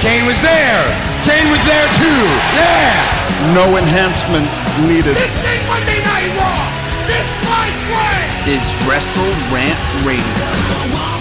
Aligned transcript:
Kane 0.00 0.24
was 0.24 0.40
there. 0.40 0.82
Kane 1.28 1.50
was 1.52 1.60
there 1.68 1.88
too. 2.00 2.22
Yeah. 2.56 3.52
No 3.52 3.76
enhancement 3.76 4.48
needed. 4.88 5.14
This 5.14 5.44
ain't 5.44 5.66
Monday 5.68 6.00
Night 6.00 6.32
Raw. 6.40 6.64
This 7.06 7.28
fight 7.44 7.76
way 7.92 8.56
is 8.56 8.64
Wrestle 8.88 9.28
Rant 9.52 9.78
Radio. 10.06 11.19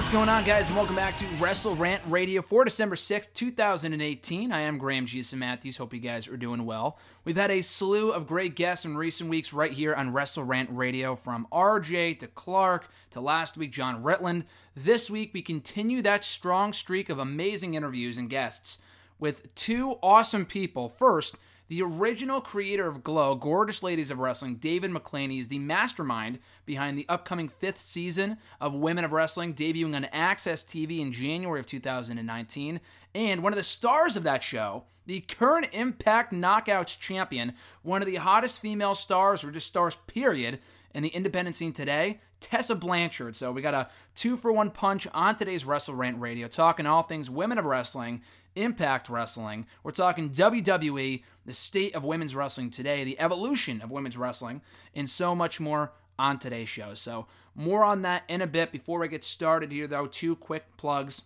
What's 0.00 0.08
going 0.08 0.30
on, 0.30 0.44
guys? 0.44 0.70
Welcome 0.70 0.96
back 0.96 1.14
to 1.16 1.26
Wrestle 1.38 1.76
Rant 1.76 2.00
Radio 2.06 2.40
for 2.40 2.64
December 2.64 2.96
6th, 2.96 3.34
2018. 3.34 4.50
I 4.50 4.60
am 4.60 4.78
Graham 4.78 5.04
Jason 5.04 5.38
Matthews. 5.38 5.76
Hope 5.76 5.92
you 5.92 6.00
guys 6.00 6.26
are 6.26 6.38
doing 6.38 6.64
well. 6.64 6.98
We've 7.26 7.36
had 7.36 7.50
a 7.50 7.60
slew 7.60 8.10
of 8.10 8.26
great 8.26 8.56
guests 8.56 8.86
in 8.86 8.96
recent 8.96 9.28
weeks 9.28 9.52
right 9.52 9.70
here 9.70 9.92
on 9.92 10.14
Wrestle 10.14 10.44
Rant 10.44 10.70
Radio, 10.72 11.16
from 11.16 11.46
RJ 11.52 12.18
to 12.20 12.28
Clark 12.28 12.88
to 13.10 13.20
last 13.20 13.58
week, 13.58 13.72
John 13.72 14.02
Ritland. 14.02 14.44
This 14.74 15.10
week, 15.10 15.32
we 15.34 15.42
continue 15.42 16.00
that 16.00 16.24
strong 16.24 16.72
streak 16.72 17.10
of 17.10 17.18
amazing 17.18 17.74
interviews 17.74 18.16
and 18.16 18.30
guests 18.30 18.78
with 19.18 19.54
two 19.54 19.96
awesome 20.02 20.46
people. 20.46 20.88
First, 20.88 21.36
the 21.70 21.82
original 21.82 22.40
creator 22.40 22.88
of 22.88 23.04
Glow, 23.04 23.36
Gorgeous 23.36 23.80
Ladies 23.80 24.10
of 24.10 24.18
Wrestling, 24.18 24.56
David 24.56 24.90
McLane, 24.90 25.38
is 25.38 25.46
the 25.46 25.60
mastermind 25.60 26.40
behind 26.66 26.98
the 26.98 27.06
upcoming 27.08 27.48
fifth 27.48 27.78
season 27.78 28.38
of 28.60 28.74
Women 28.74 29.04
of 29.04 29.12
Wrestling, 29.12 29.54
debuting 29.54 29.94
on 29.94 30.04
Access 30.06 30.64
TV 30.64 30.98
in 30.98 31.12
January 31.12 31.60
of 31.60 31.66
2019. 31.66 32.80
And 33.14 33.42
one 33.44 33.52
of 33.52 33.56
the 33.56 33.62
stars 33.62 34.16
of 34.16 34.24
that 34.24 34.42
show, 34.42 34.82
the 35.06 35.20
current 35.20 35.68
Impact 35.70 36.32
Knockouts 36.32 36.98
champion, 36.98 37.54
one 37.82 38.02
of 38.02 38.06
the 38.06 38.16
hottest 38.16 38.60
female 38.60 38.96
stars, 38.96 39.44
or 39.44 39.52
just 39.52 39.68
stars, 39.68 39.96
period, 40.08 40.58
in 40.92 41.04
the 41.04 41.10
independent 41.10 41.54
scene 41.54 41.72
today, 41.72 42.20
Tessa 42.40 42.74
Blanchard. 42.74 43.36
So 43.36 43.52
we 43.52 43.62
got 43.62 43.74
a 43.74 43.88
two 44.16 44.36
for 44.36 44.50
one 44.50 44.72
punch 44.72 45.06
on 45.14 45.36
today's 45.36 45.64
Wrestle 45.64 45.94
Rant 45.94 46.18
Radio, 46.18 46.48
talking 46.48 46.84
all 46.84 47.04
things 47.04 47.30
women 47.30 47.58
of 47.58 47.64
wrestling, 47.64 48.22
Impact 48.56 49.08
Wrestling. 49.08 49.66
We're 49.82 49.92
talking 49.92 50.30
WWE, 50.30 51.22
the 51.50 51.54
state 51.54 51.96
of 51.96 52.04
women's 52.04 52.36
wrestling 52.36 52.70
today, 52.70 53.02
the 53.02 53.18
evolution 53.18 53.82
of 53.82 53.90
women's 53.90 54.16
wrestling, 54.16 54.62
and 54.94 55.10
so 55.10 55.34
much 55.34 55.58
more 55.58 55.92
on 56.16 56.38
today's 56.38 56.68
show. 56.68 56.94
So, 56.94 57.26
more 57.56 57.82
on 57.82 58.02
that 58.02 58.22
in 58.28 58.40
a 58.40 58.46
bit. 58.46 58.70
Before 58.70 59.02
I 59.02 59.08
get 59.08 59.24
started 59.24 59.72
here, 59.72 59.88
though, 59.88 60.06
two 60.06 60.36
quick 60.36 60.76
plugs. 60.76 61.22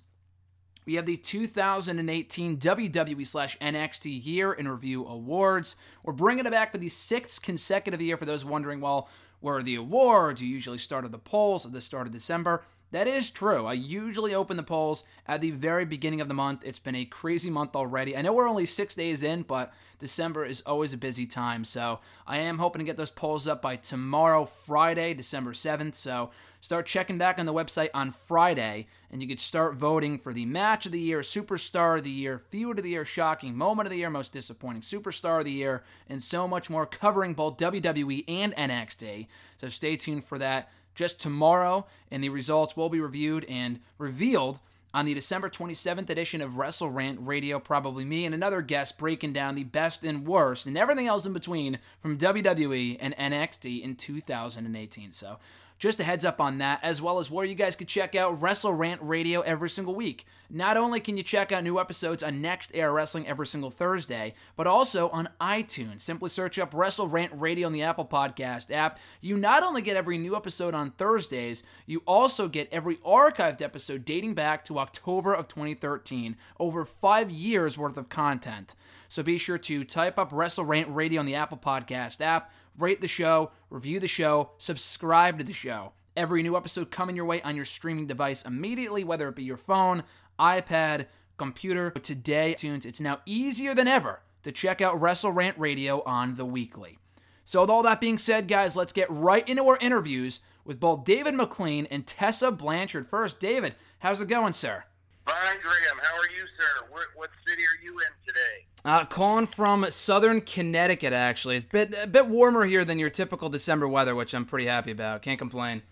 We 0.86 0.94
have 0.94 1.04
the 1.04 1.18
2018 1.18 2.56
WWE 2.56 3.26
slash 3.26 3.58
NXT 3.58 4.24
Year 4.24 4.54
in 4.54 4.66
Review 4.66 5.06
Awards. 5.06 5.76
We're 6.02 6.14
bringing 6.14 6.46
it 6.46 6.50
back 6.50 6.72
for 6.72 6.78
the 6.78 6.88
sixth 6.88 7.42
consecutive 7.42 8.00
year. 8.00 8.16
For 8.16 8.24
those 8.24 8.46
wondering, 8.46 8.80
well, 8.80 9.10
where 9.44 9.62
the 9.62 9.74
awards? 9.74 10.42
You 10.42 10.48
usually 10.48 10.78
start 10.78 11.04
at 11.04 11.12
the 11.12 11.18
polls 11.18 11.66
at 11.66 11.72
the 11.72 11.80
start 11.82 12.06
of 12.06 12.14
December. 12.14 12.64
That 12.92 13.06
is 13.06 13.30
true. 13.30 13.66
I 13.66 13.74
usually 13.74 14.34
open 14.34 14.56
the 14.56 14.62
polls 14.62 15.04
at 15.28 15.42
the 15.42 15.50
very 15.50 15.84
beginning 15.84 16.22
of 16.22 16.28
the 16.28 16.34
month. 16.34 16.62
It's 16.64 16.78
been 16.78 16.94
a 16.94 17.04
crazy 17.04 17.50
month 17.50 17.76
already. 17.76 18.16
I 18.16 18.22
know 18.22 18.32
we're 18.32 18.48
only 18.48 18.64
six 18.64 18.94
days 18.94 19.22
in, 19.22 19.42
but 19.42 19.74
December 19.98 20.46
is 20.46 20.62
always 20.62 20.94
a 20.94 20.96
busy 20.96 21.26
time. 21.26 21.66
So 21.66 22.00
I 22.26 22.38
am 22.38 22.58
hoping 22.58 22.80
to 22.80 22.86
get 22.86 22.96
those 22.96 23.10
polls 23.10 23.46
up 23.46 23.60
by 23.60 23.76
tomorrow, 23.76 24.46
Friday, 24.46 25.12
December 25.12 25.52
7th. 25.52 25.94
So 25.96 26.30
start 26.64 26.86
checking 26.86 27.18
back 27.18 27.38
on 27.38 27.44
the 27.44 27.52
website 27.52 27.90
on 27.92 28.10
Friday, 28.10 28.86
and 29.10 29.20
you 29.20 29.28
could 29.28 29.38
start 29.38 29.74
voting 29.74 30.18
for 30.18 30.32
the 30.32 30.46
match 30.46 30.86
of 30.86 30.92
the 30.92 31.00
year, 31.00 31.20
superstar 31.20 31.98
of 31.98 32.04
the 32.04 32.10
year, 32.10 32.42
feud 32.48 32.78
of 32.78 32.82
the 32.82 32.92
year, 32.92 33.04
shocking 33.04 33.54
moment 33.54 33.86
of 33.86 33.90
the 33.90 33.98
year, 33.98 34.08
most 34.08 34.32
disappointing 34.32 34.80
superstar 34.80 35.40
of 35.40 35.44
the 35.44 35.50
year, 35.50 35.84
and 36.08 36.22
so 36.22 36.48
much 36.48 36.70
more 36.70 36.86
covering 36.86 37.34
both 37.34 37.58
WWE 37.58 38.24
and 38.26 38.54
NXT. 38.54 39.26
So 39.58 39.68
stay 39.68 39.96
tuned 39.96 40.24
for 40.24 40.38
that 40.38 40.70
just 40.94 41.20
tomorrow, 41.20 41.86
and 42.10 42.24
the 42.24 42.30
results 42.30 42.74
will 42.74 42.88
be 42.88 42.98
reviewed 42.98 43.44
and 43.44 43.80
revealed 43.98 44.60
on 44.94 45.04
the 45.04 45.12
December 45.12 45.50
27th 45.50 46.08
edition 46.08 46.40
of 46.40 46.56
Wrestle 46.56 46.88
Rant 46.88 47.18
Radio. 47.20 47.58
Probably 47.58 48.06
me 48.06 48.24
and 48.24 48.34
another 48.34 48.62
guest 48.62 48.96
breaking 48.96 49.34
down 49.34 49.54
the 49.54 49.64
best 49.64 50.02
and 50.02 50.26
worst 50.26 50.66
and 50.66 50.78
everything 50.78 51.08
else 51.08 51.26
in 51.26 51.34
between 51.34 51.78
from 52.00 52.16
WWE 52.16 52.96
and 53.00 53.14
NXT 53.16 53.82
in 53.82 53.96
2018. 53.96 55.12
So 55.12 55.36
just 55.84 56.00
a 56.00 56.04
heads 56.04 56.24
up 56.24 56.40
on 56.40 56.56
that, 56.56 56.80
as 56.82 57.02
well 57.02 57.18
as 57.18 57.30
where 57.30 57.44
you 57.44 57.54
guys 57.54 57.76
can 57.76 57.86
check 57.86 58.14
out 58.14 58.40
Wrestle 58.40 58.72
Rant 58.72 59.02
Radio 59.02 59.42
every 59.42 59.68
single 59.68 59.94
week. 59.94 60.24
Not 60.48 60.78
only 60.78 60.98
can 60.98 61.18
you 61.18 61.22
check 61.22 61.52
out 61.52 61.62
new 61.62 61.78
episodes 61.78 62.22
on 62.22 62.40
Next 62.40 62.70
Era 62.72 62.90
Wrestling 62.90 63.26
every 63.28 63.46
single 63.46 63.68
Thursday, 63.68 64.32
but 64.56 64.66
also 64.66 65.10
on 65.10 65.28
iTunes. 65.42 66.00
Simply 66.00 66.30
search 66.30 66.58
up 66.58 66.72
Wrestle 66.72 67.06
Rant 67.06 67.32
Radio 67.34 67.66
on 67.66 67.74
the 67.74 67.82
Apple 67.82 68.06
Podcast 68.06 68.74
app. 68.74 68.98
You 69.20 69.36
not 69.36 69.62
only 69.62 69.82
get 69.82 69.98
every 69.98 70.16
new 70.16 70.34
episode 70.34 70.74
on 70.74 70.92
Thursdays, 70.92 71.62
you 71.84 72.02
also 72.06 72.48
get 72.48 72.72
every 72.72 72.96
archived 72.96 73.60
episode 73.60 74.06
dating 74.06 74.32
back 74.32 74.64
to 74.64 74.78
October 74.78 75.34
of 75.34 75.48
2013. 75.48 76.34
Over 76.58 76.86
five 76.86 77.30
years 77.30 77.76
worth 77.76 77.98
of 77.98 78.08
content. 78.08 78.74
So 79.10 79.22
be 79.22 79.36
sure 79.36 79.58
to 79.58 79.84
type 79.84 80.18
up 80.18 80.32
Wrestle 80.32 80.64
Rant 80.64 80.88
Radio 80.88 81.20
on 81.20 81.26
the 81.26 81.34
Apple 81.34 81.58
Podcast 81.58 82.22
app 82.22 82.50
rate 82.78 83.00
the 83.00 83.08
show, 83.08 83.50
review 83.70 84.00
the 84.00 84.08
show, 84.08 84.50
subscribe 84.58 85.38
to 85.38 85.44
the 85.44 85.52
show. 85.52 85.92
Every 86.16 86.42
new 86.42 86.56
episode 86.56 86.90
coming 86.90 87.16
your 87.16 87.24
way 87.24 87.42
on 87.42 87.56
your 87.56 87.64
streaming 87.64 88.06
device 88.06 88.42
immediately, 88.42 89.02
whether 89.02 89.28
it 89.28 89.36
be 89.36 89.42
your 89.42 89.56
phone, 89.56 90.04
iPad, 90.38 91.06
computer. 91.36 91.90
But 91.90 92.04
Today, 92.04 92.54
tunes, 92.54 92.86
it's 92.86 93.00
now 93.00 93.20
easier 93.26 93.74
than 93.74 93.88
ever 93.88 94.20
to 94.44 94.52
check 94.52 94.80
out 94.80 95.00
Wrestle 95.00 95.32
Rant 95.32 95.58
Radio 95.58 96.02
on 96.04 96.34
the 96.34 96.44
weekly. 96.44 96.98
So, 97.44 97.60
with 97.60 97.70
all 97.70 97.82
that 97.82 98.00
being 98.00 98.16
said, 98.18 98.48
guys, 98.48 98.76
let's 98.76 98.92
get 98.92 99.10
right 99.10 99.46
into 99.48 99.64
our 99.64 99.78
interviews 99.80 100.40
with 100.64 100.80
both 100.80 101.04
David 101.04 101.34
McLane 101.34 101.86
and 101.90 102.06
Tessa 102.06 102.50
Blanchard. 102.50 103.06
First, 103.06 103.38
David, 103.38 103.74
how's 103.98 104.20
it 104.20 104.28
going, 104.28 104.54
sir? 104.54 104.84
Fine, 105.26 105.56
Graham. 105.62 105.98
How 106.02 106.16
are 106.16 106.30
you, 106.36 106.44
sir? 106.58 106.86
Where, 106.90 107.06
what 107.16 107.30
city 107.46 107.62
are 107.62 107.84
you 107.84 107.92
in 107.92 108.26
today? 108.26 108.66
Uh, 108.84 109.04
calling 109.06 109.46
from 109.46 109.86
southern 109.90 110.42
Connecticut, 110.42 111.14
actually. 111.14 111.56
It's 111.56 111.66
a 111.66 111.68
bit, 111.70 111.94
a 112.02 112.06
bit 112.06 112.28
warmer 112.28 112.66
here 112.66 112.84
than 112.84 112.98
your 112.98 113.08
typical 113.08 113.48
December 113.48 113.88
weather, 113.88 114.14
which 114.14 114.34
I'm 114.34 114.44
pretty 114.44 114.66
happy 114.66 114.90
about. 114.90 115.22
Can't 115.22 115.38
complain. 115.38 115.82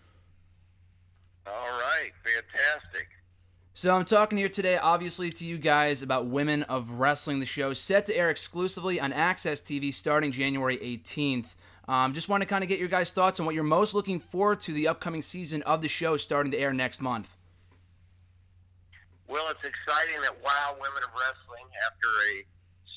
All 1.47 1.53
right, 1.53 2.11
fantastic. 2.23 3.09
So 3.73 3.95
I'm 3.95 4.05
talking 4.05 4.37
here 4.37 4.51
today, 4.51 4.77
obviously, 4.77 5.31
to 5.31 5.47
you 5.47 5.57
guys 5.57 6.03
about 6.03 6.27
Women 6.27 6.65
of 6.65 6.91
Wrestling, 6.91 7.41
the 7.41 7.47
show 7.47 7.73
set 7.73 8.05
to 8.07 8.17
air 8.17 8.29
exclusively 8.29 9.01
on 9.01 9.15
Access 9.15 9.63
TV 9.63 9.93
starting 9.93 10.31
January 10.31 10.77
18th. 10.77 11.55
Um, 11.89 12.13
just 12.13 12.29
want 12.29 12.43
to 12.43 12.47
kind 12.47 12.63
of 12.63 12.69
get 12.69 12.79
your 12.79 12.89
guys' 12.89 13.11
thoughts 13.11 13.41
on 13.41 13.47
what 13.47 13.55
you're 13.55 13.65
most 13.65 13.95
looking 13.95 14.21
forward 14.21 14.61
to 14.61 14.73
the 14.73 14.87
upcoming 14.87 15.23
season 15.23 15.63
of 15.63 15.81
the 15.81 15.89
show 15.89 16.19
starting 16.19 16.53
to 16.53 16.59
air 16.59 16.75
next 16.75 17.01
month. 17.01 17.39
Well, 19.27 19.49
it's 19.51 19.65
exciting 19.65 20.21
that 20.21 20.37
WOW 20.45 20.75
Women 20.75 21.03
of 21.03 21.11
Wrestling, 21.15 21.65
after 21.87 22.09
a 22.37 22.52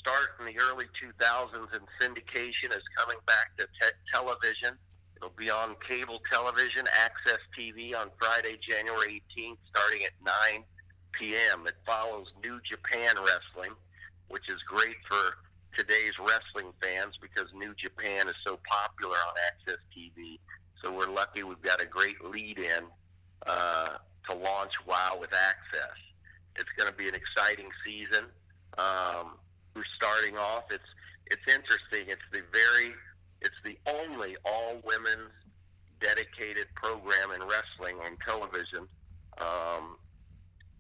start 0.06 0.38
in 0.40 0.46
the 0.46 0.62
early 0.70 0.86
2000s 1.02 1.74
in 1.74 1.82
syndication, 2.00 2.70
is 2.70 2.84
coming 2.96 3.18
back 3.26 3.58
to 3.58 3.66
te- 3.82 3.98
television. 4.14 4.78
It'll 5.18 5.34
be 5.36 5.50
on 5.50 5.76
cable 5.88 6.22
television, 6.32 6.86
AXS 6.86 7.40
TV 7.58 7.96
on 7.96 8.12
Friday, 8.20 8.60
January 8.62 9.24
18th, 9.36 9.58
starting 9.74 10.04
at 10.04 10.12
9 10.54 10.64
p.m. 11.14 11.66
It 11.66 11.74
follows 11.88 12.28
New 12.44 12.60
Japan 12.70 13.16
Wrestling, 13.18 13.76
which 14.28 14.48
is 14.48 14.58
great 14.68 14.98
for 15.10 15.38
today's 15.76 16.14
wrestling 16.20 16.72
fans 16.82 17.18
because 17.20 17.48
New 17.56 17.74
Japan 17.74 18.28
is 18.28 18.36
so 18.46 18.60
popular 18.70 19.16
on 19.16 19.34
AXS 19.50 19.80
TV. 19.98 20.38
So 20.84 20.92
we're 20.92 21.12
lucky 21.12 21.42
we've 21.42 21.62
got 21.62 21.82
a 21.82 21.86
great 21.86 22.24
lead 22.24 22.60
in 22.60 22.84
uh, 23.48 23.98
to 24.30 24.36
launch 24.36 24.74
WOW 24.86 25.18
with 25.20 25.32
AXS. 25.32 25.98
It's 26.58 26.72
going 26.78 26.90
to 26.90 26.96
be 26.96 27.08
an 27.10 27.16
exciting 27.16 27.70
season. 27.84 28.26
Um, 28.78 29.38
we're 29.76 29.84
starting 29.96 30.38
off. 30.38 30.64
It's 30.72 30.90
it's 31.28 31.54
interesting. 31.54 32.06
It's 32.08 32.26
the 32.32 32.42
very 32.52 32.94
it's 33.42 33.60
the 33.64 33.78
only 33.92 34.38
all 34.46 34.82
women's 34.84 35.32
dedicated 36.00 36.68
program 36.76 37.32
in 37.34 37.42
wrestling 37.42 38.00
on 38.06 38.18
television, 38.26 38.88
um, 39.40 39.98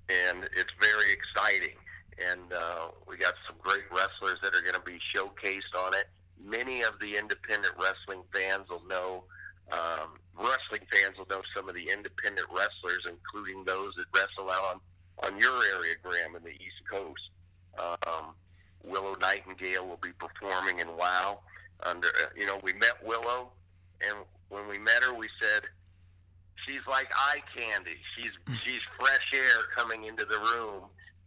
and 0.09 0.45
it's 0.55 0.73
very 0.79 1.11
exciting. 1.11 1.77
And 2.31 2.53
uh, 2.53 2.87
we 3.07 3.17
got 3.17 3.33
some 3.45 3.57
great 3.59 3.83
wrestlers 3.91 4.39
that 4.41 4.55
are 4.55 4.61
going 4.61 4.75
to 4.75 4.85
be 4.85 4.99
showcased 5.13 5.75
on 5.77 5.93
it. 5.95 6.05
Many 6.41 6.81
of 6.81 6.97
the 7.01 7.17
independent 7.17 7.73
wrestling 7.77 8.23
fans 8.33 8.69
will 8.69 8.85
know 8.87 9.25
um, 9.71 10.15
wrestling 10.37 10.87
fans 10.93 11.17
will 11.17 11.27
know 11.29 11.41
some 11.55 11.67
of 11.67 11.75
the 11.75 11.89
independent 11.91 12.47
wrestlers, 12.49 13.03
including 13.09 13.65
those 13.65 13.93
that 13.95 14.05
wrestle 14.15 14.49
out 14.49 14.75
on 14.75 14.79
on 15.23 15.39
your 15.39 15.55
area, 15.75 15.95
Graham, 16.03 16.35
in 16.35 16.43
the 16.43 16.51
East 16.51 16.83
Coast. 16.89 17.31
Um, 17.79 18.35
Willow 18.87 19.15
Nightingale 19.21 19.85
will 19.87 19.99
be 20.01 20.11
performing 20.19 20.79
in 20.79 20.87
WOW. 20.87 21.39
Under 21.85 22.07
uh, 22.07 22.27
you 22.37 22.45
know, 22.45 22.59
we 22.63 22.73
met 22.73 22.95
Willow, 23.03 23.51
and 24.07 24.17
when 24.49 24.67
we 24.67 24.77
met 24.79 25.03
her, 25.03 25.13
we 25.13 25.27
said 25.41 25.63
she's 26.65 26.85
like 26.87 27.09
eye 27.13 27.41
candy. 27.55 27.97
She's 28.15 28.31
she's 28.61 28.81
fresh 28.99 29.33
air 29.33 29.63
coming 29.75 30.05
into 30.05 30.25
the 30.25 30.37
room, 30.37 30.83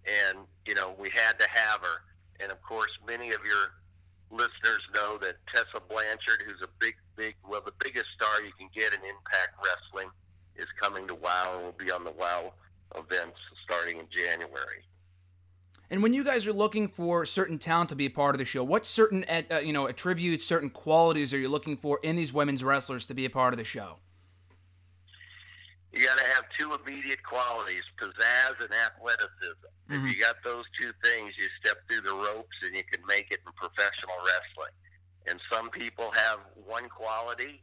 and 0.07 0.39
you 0.67 0.75
know 0.75 0.95
we 0.99 1.11
had 1.11 1.39
to 1.39 1.49
have 1.49 1.81
her. 1.81 2.03
And 2.41 2.53
of 2.53 2.63
course, 2.63 2.91
many 3.07 3.29
of 3.29 3.41
your 3.45 3.75
listeners 4.31 4.81
know 4.95 5.19
that 5.19 5.37
Tessa 5.53 5.83
Blanchard, 5.89 6.45
who's 6.47 6.63
a 6.63 6.69
big, 6.79 6.95
big, 7.17 7.35
well, 7.49 7.63
the 7.65 7.73
biggest 7.83 8.07
star 8.15 8.43
you 8.43 8.53
can 8.59 8.69
get 8.75 8.95
in 8.95 9.01
Impact 9.01 9.57
Wrestling, 9.65 10.11
is 10.57 10.67
coming 10.81 11.07
to 11.09 11.15
WOW 11.15 11.55
and 11.57 11.65
will 11.65 11.73
be 11.73 11.91
on 11.91 12.05
the 12.05 12.13
WOW 12.13 12.53
events 12.97 13.39
starting 13.65 13.99
in 13.99 14.07
January. 14.15 14.83
And 15.91 16.03
when 16.03 16.13
you 16.13 16.23
guys 16.23 16.47
are 16.47 16.53
looking 16.53 16.89
for 16.89 17.25
certain 17.25 17.59
talent 17.59 17.89
to 17.91 17.97
be 17.97 18.07
a 18.07 18.11
part 18.11 18.35
of 18.35 18.39
the 18.39 18.45
show, 18.45 18.63
what 18.63 18.85
certain 18.85 19.25
uh, 19.25 19.59
you 19.59 19.73
know 19.73 19.87
attributes, 19.87 20.45
certain 20.45 20.71
qualities 20.71 21.33
are 21.33 21.39
you 21.39 21.49
looking 21.49 21.77
for 21.77 21.99
in 22.03 22.17
these 22.17 22.33
women's 22.33 22.63
wrestlers 22.63 23.07
to 23.07 23.15
be 23.15 23.25
a 23.25 23.31
part 23.31 23.55
of 23.55 23.59
the 23.59 23.65
show? 23.65 23.97
You 25.93 26.05
got 26.05 26.19
to 26.19 26.27
have 26.35 26.45
two 26.57 26.77
immediate 26.85 27.23
qualities: 27.23 27.83
pizzazz 27.99 28.61
and 28.61 28.71
athleticism. 28.71 29.65
Mm-hmm. 29.91 30.05
If 30.07 30.15
you 30.15 30.21
got 30.21 30.37
those 30.45 30.65
two 30.79 30.93
things, 31.03 31.33
you 31.39 31.49
step 31.65 31.79
through 31.89 32.03
the 32.03 32.15
ropes 32.15 32.57
and 32.63 32.77
you 32.77 32.85
can 32.85 33.01
make 33.09 33.31
it 33.31 33.41
in 33.47 33.53
professional 33.57 34.17
wrestling. 34.21 34.75
And 35.27 35.41
some 35.51 35.71
people 35.71 36.11
have 36.13 36.41
one 36.67 36.89
quality 36.91 37.63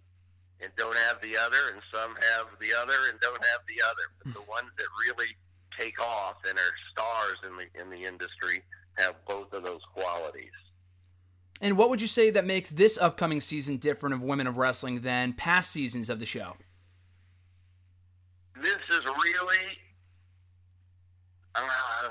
and 0.62 0.72
don't 0.78 0.98
have 1.10 1.22
the 1.22 1.38
other, 1.38 1.74
and 1.74 1.82
some 1.94 2.16
have 2.34 2.48
the 2.60 2.74
other 2.74 2.98
and 3.10 3.20
don't 3.20 3.44
have 3.54 3.62
the 3.68 3.82
other. 3.86 4.06
But 4.18 4.34
the 4.34 4.50
ones 4.50 4.70
that 4.78 4.88
really 5.06 5.38
take 5.80 6.02
off 6.02 6.36
and 6.48 6.58
are 6.58 6.76
stars 6.92 7.38
in 7.48 7.58
the 7.58 7.82
in 7.82 7.90
the 7.90 8.08
industry 8.08 8.64
have 8.98 9.16
both 9.28 9.52
of 9.54 9.64
those 9.64 9.82
qualities. 9.94 10.52
And 11.62 11.78
what 11.78 11.90
would 11.90 12.02
you 12.02 12.08
say 12.08 12.30
that 12.32 12.46
makes 12.46 12.70
this 12.70 12.98
upcoming 12.98 13.42
season 13.42 13.78
different 13.78 14.14
of 14.14 14.22
Women 14.22 14.48
of 14.48 14.58
Wrestling 14.58 15.02
than 15.02 15.34
past 15.34 15.72
seasons 15.72 16.10
of 16.10 16.20
the 16.20 16.26
show? 16.26 16.56
This 18.62 18.78
is 18.90 19.02
really, 19.06 19.78
uh, 21.56 22.10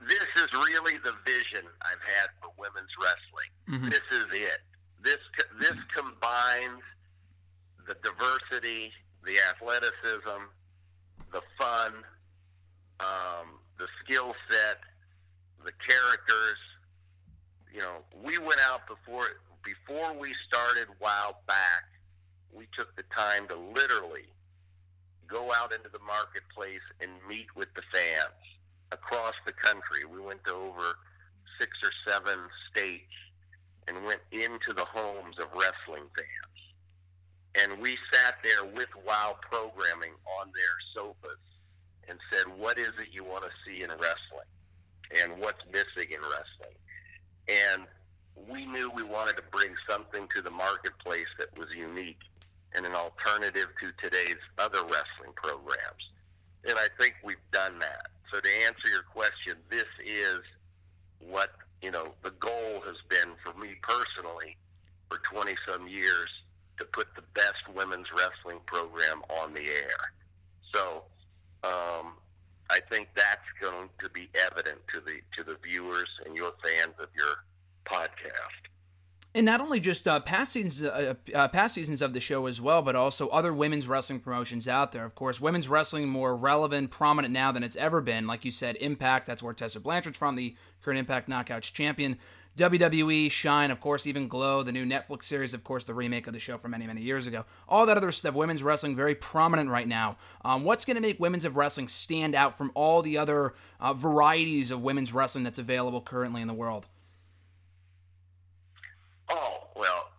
this 0.00 0.26
is 0.36 0.48
really 0.52 0.98
the 0.98 1.14
vision 1.24 1.66
I've 1.82 2.02
had 2.02 2.28
for 2.40 2.50
women's 2.58 2.90
wrestling. 3.00 3.50
Mm-hmm. 3.68 3.88
This 3.90 4.00
is 4.12 4.26
it. 4.32 4.60
This 5.02 5.18
this 5.58 5.76
combines 5.94 6.82
the 7.86 7.96
diversity, 8.02 8.92
the 9.24 9.36
athleticism, 9.50 10.42
the 11.32 11.42
fun, 11.58 11.92
um, 13.00 13.58
the 13.78 13.88
skill 14.04 14.34
set, 14.48 14.78
the 15.64 15.72
characters. 15.72 16.58
You 17.72 17.80
know, 17.80 18.04
we 18.24 18.38
went 18.38 18.60
out 18.70 18.86
before 18.86 19.26
before 19.64 20.12
we 20.18 20.34
started 20.48 20.88
WoW 21.00 21.36
back. 21.46 21.84
We 22.52 22.66
took 22.76 22.94
the 22.96 23.04
time 23.14 23.46
to 23.48 23.56
literally 23.56 24.28
go 25.28 25.52
out 25.52 25.72
into 25.72 25.88
the 25.88 26.00
marketplace 26.00 26.84
and 27.00 27.10
meet 27.28 27.46
with 27.54 27.72
the 27.74 27.82
fans 27.92 28.34
across 28.92 29.34
the 29.46 29.52
country. 29.52 30.04
We 30.04 30.20
went 30.20 30.44
to 30.44 30.54
over 30.54 30.96
six 31.60 31.70
or 31.84 31.90
seven 32.06 32.38
states 32.70 33.14
and 33.86 34.04
went 34.04 34.20
into 34.32 34.72
the 34.74 34.84
homes 34.84 35.38
of 35.38 35.46
wrestling 35.52 36.08
fans. 36.16 36.60
And 37.62 37.80
we 37.80 37.96
sat 38.12 38.36
there 38.42 38.64
with 38.64 38.88
WOW 39.06 39.36
programming 39.40 40.14
on 40.40 40.50
their 40.54 40.76
sofas 40.94 41.38
and 42.10 42.18
said, 42.32 42.52
what 42.58 42.78
is 42.78 42.90
it 43.00 43.08
you 43.12 43.24
want 43.24 43.44
to 43.44 43.50
see 43.64 43.82
in 43.82 43.90
wrestling? 43.90 44.50
And 45.22 45.40
what's 45.40 45.64
missing 45.72 46.10
in 46.10 46.20
wrestling? 46.20 46.76
And 47.48 47.86
we 48.48 48.66
knew 48.66 48.90
we 48.90 49.02
wanted 49.02 49.36
to 49.36 49.42
bring 49.50 49.74
something 49.88 50.28
to 50.34 50.42
the 50.42 50.50
marketplace 50.50 51.26
that 51.38 51.56
was 51.56 51.68
unique 51.74 52.20
and 52.74 52.84
an 52.86 52.94
alternative 52.94 53.68
to 53.80 53.92
today's 54.02 54.36
other 54.58 54.82
wrestling 54.82 55.34
programs. 55.34 56.10
And 56.64 56.76
I 56.76 56.88
think 57.00 57.14
we've 57.24 57.36
done 57.52 57.78
that. 57.78 58.06
So 58.32 58.40
to 58.40 58.48
answer 58.66 58.88
your 58.92 59.02
question, 59.02 59.54
this 59.70 59.88
is 60.04 60.40
what, 61.18 61.50
you 61.82 61.90
know, 61.90 62.12
the 62.22 62.30
goal 62.32 62.82
has 62.86 62.96
been 63.08 63.34
for 63.42 63.58
me 63.58 63.74
personally 63.82 64.56
for 65.08 65.18
20 65.18 65.54
some 65.68 65.88
years 65.88 66.28
to 66.78 66.84
put 66.86 67.08
the 67.14 67.22
best 67.34 67.68
women's 67.74 68.06
wrestling 68.16 68.60
program 68.66 69.22
on 69.42 69.52
the 69.52 69.64
air. 69.64 70.12
So 70.72 71.02
um, 71.64 72.14
I 72.70 72.78
think 72.88 73.08
that's 73.16 73.48
going 73.60 73.88
to 73.98 74.10
be 74.10 74.30
evident 74.34 74.78
to 74.92 75.00
the 75.00 75.20
to 75.36 75.44
the 75.44 75.56
viewers 75.62 76.08
and 76.24 76.36
your 76.36 76.52
fans 76.62 76.94
of 76.98 77.08
your 77.16 77.44
podcast. 77.84 78.70
And 79.32 79.46
not 79.46 79.60
only 79.60 79.78
just 79.78 80.08
uh, 80.08 80.18
past 80.18 80.52
seasons, 80.52 80.82
uh, 80.82 81.14
uh, 81.32 81.46
past 81.48 81.74
seasons 81.74 82.02
of 82.02 82.12
the 82.14 82.20
show 82.20 82.46
as 82.46 82.60
well, 82.60 82.82
but 82.82 82.96
also 82.96 83.28
other 83.28 83.52
women's 83.52 83.86
wrestling 83.86 84.18
promotions 84.18 84.66
out 84.66 84.90
there. 84.90 85.04
Of 85.04 85.14
course, 85.14 85.40
women's 85.40 85.68
wrestling 85.68 86.08
more 86.08 86.36
relevant, 86.36 86.90
prominent 86.90 87.32
now 87.32 87.52
than 87.52 87.62
it's 87.62 87.76
ever 87.76 88.00
been. 88.00 88.26
Like 88.26 88.44
you 88.44 88.50
said, 88.50 88.76
Impact. 88.76 89.26
That's 89.26 89.40
where 89.40 89.54
Tessa 89.54 89.78
Blanchard's 89.78 90.18
from, 90.18 90.34
the 90.34 90.56
current 90.82 90.98
Impact 90.98 91.28
Knockouts 91.28 91.72
champion. 91.72 92.18
WWE, 92.56 93.30
Shine, 93.30 93.70
of 93.70 93.80
course, 93.80 94.06
even 94.06 94.28
Glow, 94.28 94.62
the 94.62 94.72
new 94.72 94.84
Netflix 94.84 95.24
series, 95.24 95.54
of 95.54 95.64
course, 95.64 95.84
the 95.84 95.94
remake 95.94 96.26
of 96.26 96.32
the 96.32 96.38
show 96.38 96.58
from 96.58 96.72
many, 96.72 96.86
many 96.86 97.00
years 97.00 97.26
ago. 97.26 97.44
All 97.68 97.86
that 97.86 97.96
other 97.96 98.12
stuff, 98.12 98.34
women's 98.34 98.62
wrestling, 98.62 98.96
very 98.96 99.14
prominent 99.14 99.70
right 99.70 99.88
now. 99.88 100.16
Um, 100.44 100.64
what's 100.64 100.84
going 100.84 100.96
to 100.96 101.00
make 101.00 101.20
women's 101.20 101.44
of 101.44 101.56
wrestling 101.56 101.88
stand 101.88 102.34
out 102.34 102.56
from 102.56 102.70
all 102.74 103.02
the 103.02 103.16
other 103.16 103.54
uh, 103.78 103.94
varieties 103.94 104.70
of 104.70 104.82
women's 104.82 105.12
wrestling 105.12 105.44
that's 105.44 105.58
available 105.58 106.00
currently 106.00 106.42
in 106.42 106.48
the 106.48 106.54
world? 106.54 106.86
Oh, 109.30 109.68
well, 109.76 110.10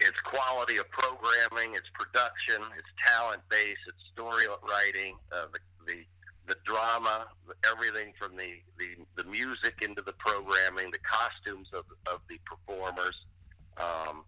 it's 0.00 0.20
quality 0.20 0.76
of 0.76 0.88
programming, 0.90 1.74
it's 1.74 1.88
production, 1.94 2.62
it's 2.76 2.88
talent 3.08 3.40
base, 3.48 3.78
it's 3.88 3.98
story 4.12 4.44
writing, 4.68 5.16
uh, 5.32 5.46
the, 5.52 5.58
the 6.46 6.56
drama, 6.64 7.26
everything 7.70 8.12
from 8.18 8.36
the, 8.36 8.54
the, 8.78 9.22
the 9.22 9.28
music 9.28 9.80
into 9.82 10.02
the 10.02 10.12
programming, 10.12 10.90
the 10.90 10.98
costumes 10.98 11.68
of, 11.72 11.84
of 12.12 12.20
the 12.28 12.38
performers, 12.44 13.16
um, 13.78 14.24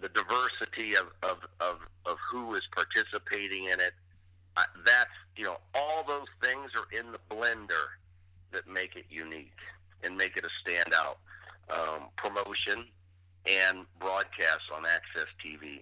the 0.00 0.08
diversity 0.08 0.94
of, 0.94 1.06
of, 1.22 1.38
of, 1.60 1.76
of 2.06 2.16
who 2.30 2.54
is 2.54 2.62
participating 2.74 3.64
in 3.64 3.80
it. 3.80 3.92
Uh, 4.56 4.62
that's, 4.84 5.10
you 5.36 5.44
know, 5.44 5.58
all 5.74 6.04
those 6.04 6.28
things 6.42 6.70
are 6.76 6.98
in 6.98 7.12
the 7.12 7.18
blender 7.30 7.86
that 8.52 8.66
make 8.66 8.96
it 8.96 9.04
unique 9.10 9.58
and 10.02 10.16
make 10.16 10.36
it 10.36 10.44
a 10.44 10.68
standout 10.68 11.16
um, 11.70 12.08
promotion 12.16 12.86
and 13.46 13.84
broadcast 14.00 14.62
on 14.74 14.84
Access 14.86 15.26
TV. 15.44 15.80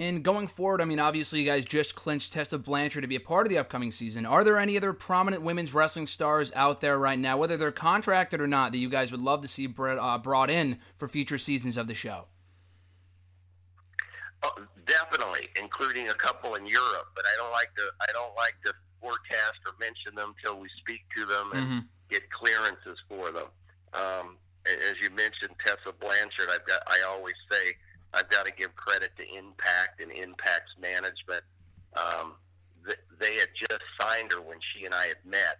And 0.00 0.22
going 0.22 0.48
forward, 0.48 0.80
I 0.80 0.86
mean, 0.86 0.98
obviously, 0.98 1.40
you 1.40 1.46
guys 1.46 1.66
just 1.66 1.94
clinched 1.94 2.32
Tessa 2.32 2.56
Blanchard 2.56 3.02
to 3.02 3.06
be 3.06 3.16
a 3.16 3.20
part 3.20 3.46
of 3.46 3.50
the 3.50 3.58
upcoming 3.58 3.92
season. 3.92 4.24
Are 4.24 4.42
there 4.42 4.58
any 4.58 4.78
other 4.78 4.94
prominent 4.94 5.42
women's 5.42 5.74
wrestling 5.74 6.06
stars 6.06 6.50
out 6.56 6.80
there 6.80 6.98
right 6.98 7.18
now, 7.18 7.36
whether 7.36 7.58
they're 7.58 7.70
contracted 7.70 8.40
or 8.40 8.46
not, 8.46 8.72
that 8.72 8.78
you 8.78 8.88
guys 8.88 9.12
would 9.12 9.20
love 9.20 9.42
to 9.42 9.48
see 9.48 9.68
uh, 9.68 10.16
brought 10.16 10.48
in 10.48 10.78
for 10.96 11.06
future 11.06 11.36
seasons 11.36 11.76
of 11.76 11.86
the 11.86 11.92
show? 11.92 12.24
Oh, 14.42 14.64
definitely, 14.86 15.48
including 15.60 16.08
a 16.08 16.14
couple 16.14 16.54
in 16.54 16.64
Europe. 16.64 17.08
But 17.14 17.26
I 17.26 17.36
don't 17.36 17.52
like 17.52 17.74
to. 17.76 17.90
I 18.00 18.12
don't 18.14 18.34
like 18.36 18.54
to 18.64 18.72
forecast 19.02 19.60
or 19.66 19.74
mention 19.78 20.14
them 20.14 20.34
till 20.42 20.58
we 20.58 20.68
speak 20.78 21.02
to 21.14 21.26
them 21.26 21.50
and 21.52 21.66
mm-hmm. 21.66 21.78
get 22.08 22.22
clearances 22.30 22.98
for 23.06 23.30
them. 23.32 23.48
Um, 23.92 24.38
as 24.64 24.94
you 25.02 25.10
mentioned, 25.10 25.56
Tessa 25.58 25.94
Blanchard. 26.00 26.48
I've 26.50 26.66
got. 26.66 26.80
I 26.86 27.04
always 27.06 27.34
say 27.50 27.74
I've 28.12 28.28
got 28.28 28.46
to 28.46 28.52
give 28.52 28.74
credit 28.74 29.10
to 29.16 29.22
Impact 29.22 30.00
and 30.00 30.10
Impact's 30.10 30.74
management. 30.80 31.42
Um, 31.96 32.34
they 33.20 33.34
had 33.34 33.48
just 33.54 33.82
signed 34.00 34.32
her 34.32 34.40
when 34.40 34.58
she 34.60 34.84
and 34.84 34.94
I 34.94 35.06
had 35.06 35.22
met, 35.24 35.58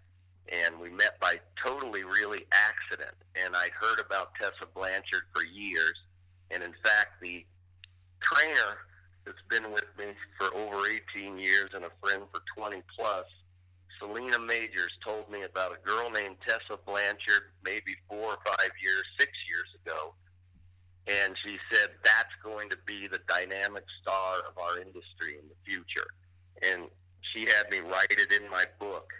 and 0.48 0.80
we 0.80 0.90
met 0.90 1.20
by 1.20 1.36
totally 1.62 2.04
really 2.04 2.46
accident. 2.50 3.14
And 3.36 3.54
I'd 3.54 3.72
heard 3.78 4.00
about 4.04 4.34
Tessa 4.34 4.66
Blanchard 4.74 5.22
for 5.32 5.44
years, 5.44 5.94
and 6.50 6.62
in 6.62 6.72
fact, 6.82 7.20
the 7.20 7.44
trainer 8.20 8.78
that's 9.24 9.42
been 9.48 9.70
with 9.72 9.86
me 9.98 10.06
for 10.38 10.54
over 10.56 10.88
18 11.14 11.38
years 11.38 11.70
and 11.74 11.84
a 11.84 11.90
friend 12.02 12.22
for 12.32 12.40
20 12.56 12.82
plus, 12.98 13.26
Selina 14.00 14.38
Majors, 14.40 14.90
told 15.04 15.30
me 15.30 15.42
about 15.42 15.72
a 15.72 15.86
girl 15.86 16.10
named 16.10 16.36
Tessa 16.46 16.80
Blanchard 16.86 17.52
maybe 17.64 17.94
four 18.08 18.34
or 18.34 18.38
five 18.44 18.70
years, 18.82 19.04
six 19.18 19.30
years 19.46 19.68
ago 19.84 20.14
and 21.06 21.34
she 21.44 21.58
said 21.72 21.90
that's 22.04 22.34
going 22.42 22.68
to 22.70 22.76
be 22.86 23.06
the 23.06 23.20
dynamic 23.26 23.84
star 24.02 24.38
of 24.48 24.58
our 24.58 24.78
industry 24.78 25.38
in 25.40 25.48
the 25.48 25.56
future. 25.64 26.06
And 26.62 26.88
she 27.32 27.40
had 27.40 27.70
me 27.70 27.80
write 27.80 28.10
it 28.10 28.32
in 28.32 28.48
my 28.50 28.64
book. 28.78 29.12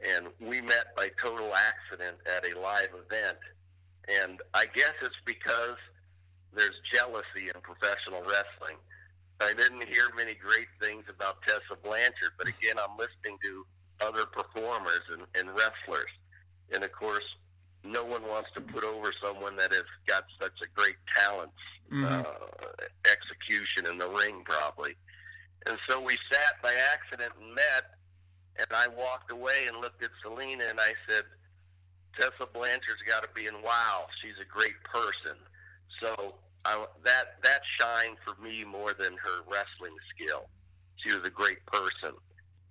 And 0.00 0.28
we 0.40 0.60
met 0.60 0.94
by 0.96 1.10
total 1.20 1.50
accident 1.54 2.18
at 2.26 2.46
a 2.46 2.58
live 2.58 2.90
event. 2.94 3.38
And 4.08 4.40
I 4.54 4.64
guess 4.74 4.94
it's 5.02 5.20
because 5.26 5.76
there's 6.54 6.80
jealousy 6.92 7.50
in 7.54 7.60
professional 7.60 8.22
wrestling. 8.22 8.78
I 9.40 9.52
didn't 9.54 9.86
hear 9.86 10.08
many 10.16 10.34
great 10.34 10.68
things 10.80 11.04
about 11.08 11.42
Tessa 11.42 11.78
Blanchard, 11.82 12.32
but 12.38 12.48
again, 12.48 12.76
I'm 12.78 12.96
listening 12.96 13.38
to 13.44 13.66
other 14.00 14.26
performers 14.26 15.02
and, 15.12 15.22
and 15.34 15.48
wrestlers, 15.50 16.10
and 16.72 16.82
of 16.82 16.92
course, 16.92 17.24
no 17.84 18.04
one 18.04 18.22
wants 18.22 18.50
to 18.54 18.60
put 18.60 18.84
over 18.84 19.12
someone 19.22 19.56
that 19.56 19.72
has 19.72 19.84
got 20.06 20.24
such 20.40 20.54
a 20.62 20.66
great 20.74 20.96
talent, 21.16 21.50
mm-hmm. 21.92 22.04
uh, 22.04 22.24
execution 23.10 23.86
in 23.86 23.98
the 23.98 24.08
ring, 24.08 24.42
probably. 24.44 24.94
And 25.66 25.78
so 25.88 26.00
we 26.00 26.16
sat 26.30 26.62
by 26.62 26.74
accident 26.92 27.32
and 27.40 27.54
met, 27.54 27.94
and 28.58 28.66
I 28.72 28.88
walked 28.88 29.30
away 29.30 29.66
and 29.68 29.80
looked 29.80 30.02
at 30.02 30.10
Selina 30.22 30.64
and 30.68 30.80
I 30.80 30.92
said, 31.08 31.24
Tessa 32.18 32.48
Blanchard's 32.52 33.02
got 33.06 33.22
to 33.22 33.28
be 33.34 33.46
in 33.46 33.54
WoW. 33.62 34.06
She's 34.20 34.34
a 34.40 34.44
great 34.44 34.82
person. 34.82 35.36
So 36.02 36.34
I, 36.64 36.84
that 37.04 37.42
that 37.42 37.60
shined 37.64 38.18
for 38.24 38.40
me 38.42 38.64
more 38.64 38.92
than 38.92 39.12
her 39.12 39.42
wrestling 39.46 39.94
skill. 40.14 40.48
She 40.96 41.16
was 41.16 41.26
a 41.26 41.30
great 41.30 41.64
person, 41.66 42.12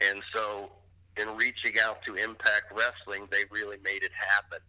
and 0.02 0.22
so 0.34 0.72
in 1.18 1.28
reaching 1.38 1.80
out 1.82 2.04
to 2.06 2.16
Impact 2.16 2.72
Wrestling, 2.72 3.28
they 3.32 3.44
really 3.50 3.78
made 3.84 4.04
it 4.04 4.12
happen. 4.14 4.60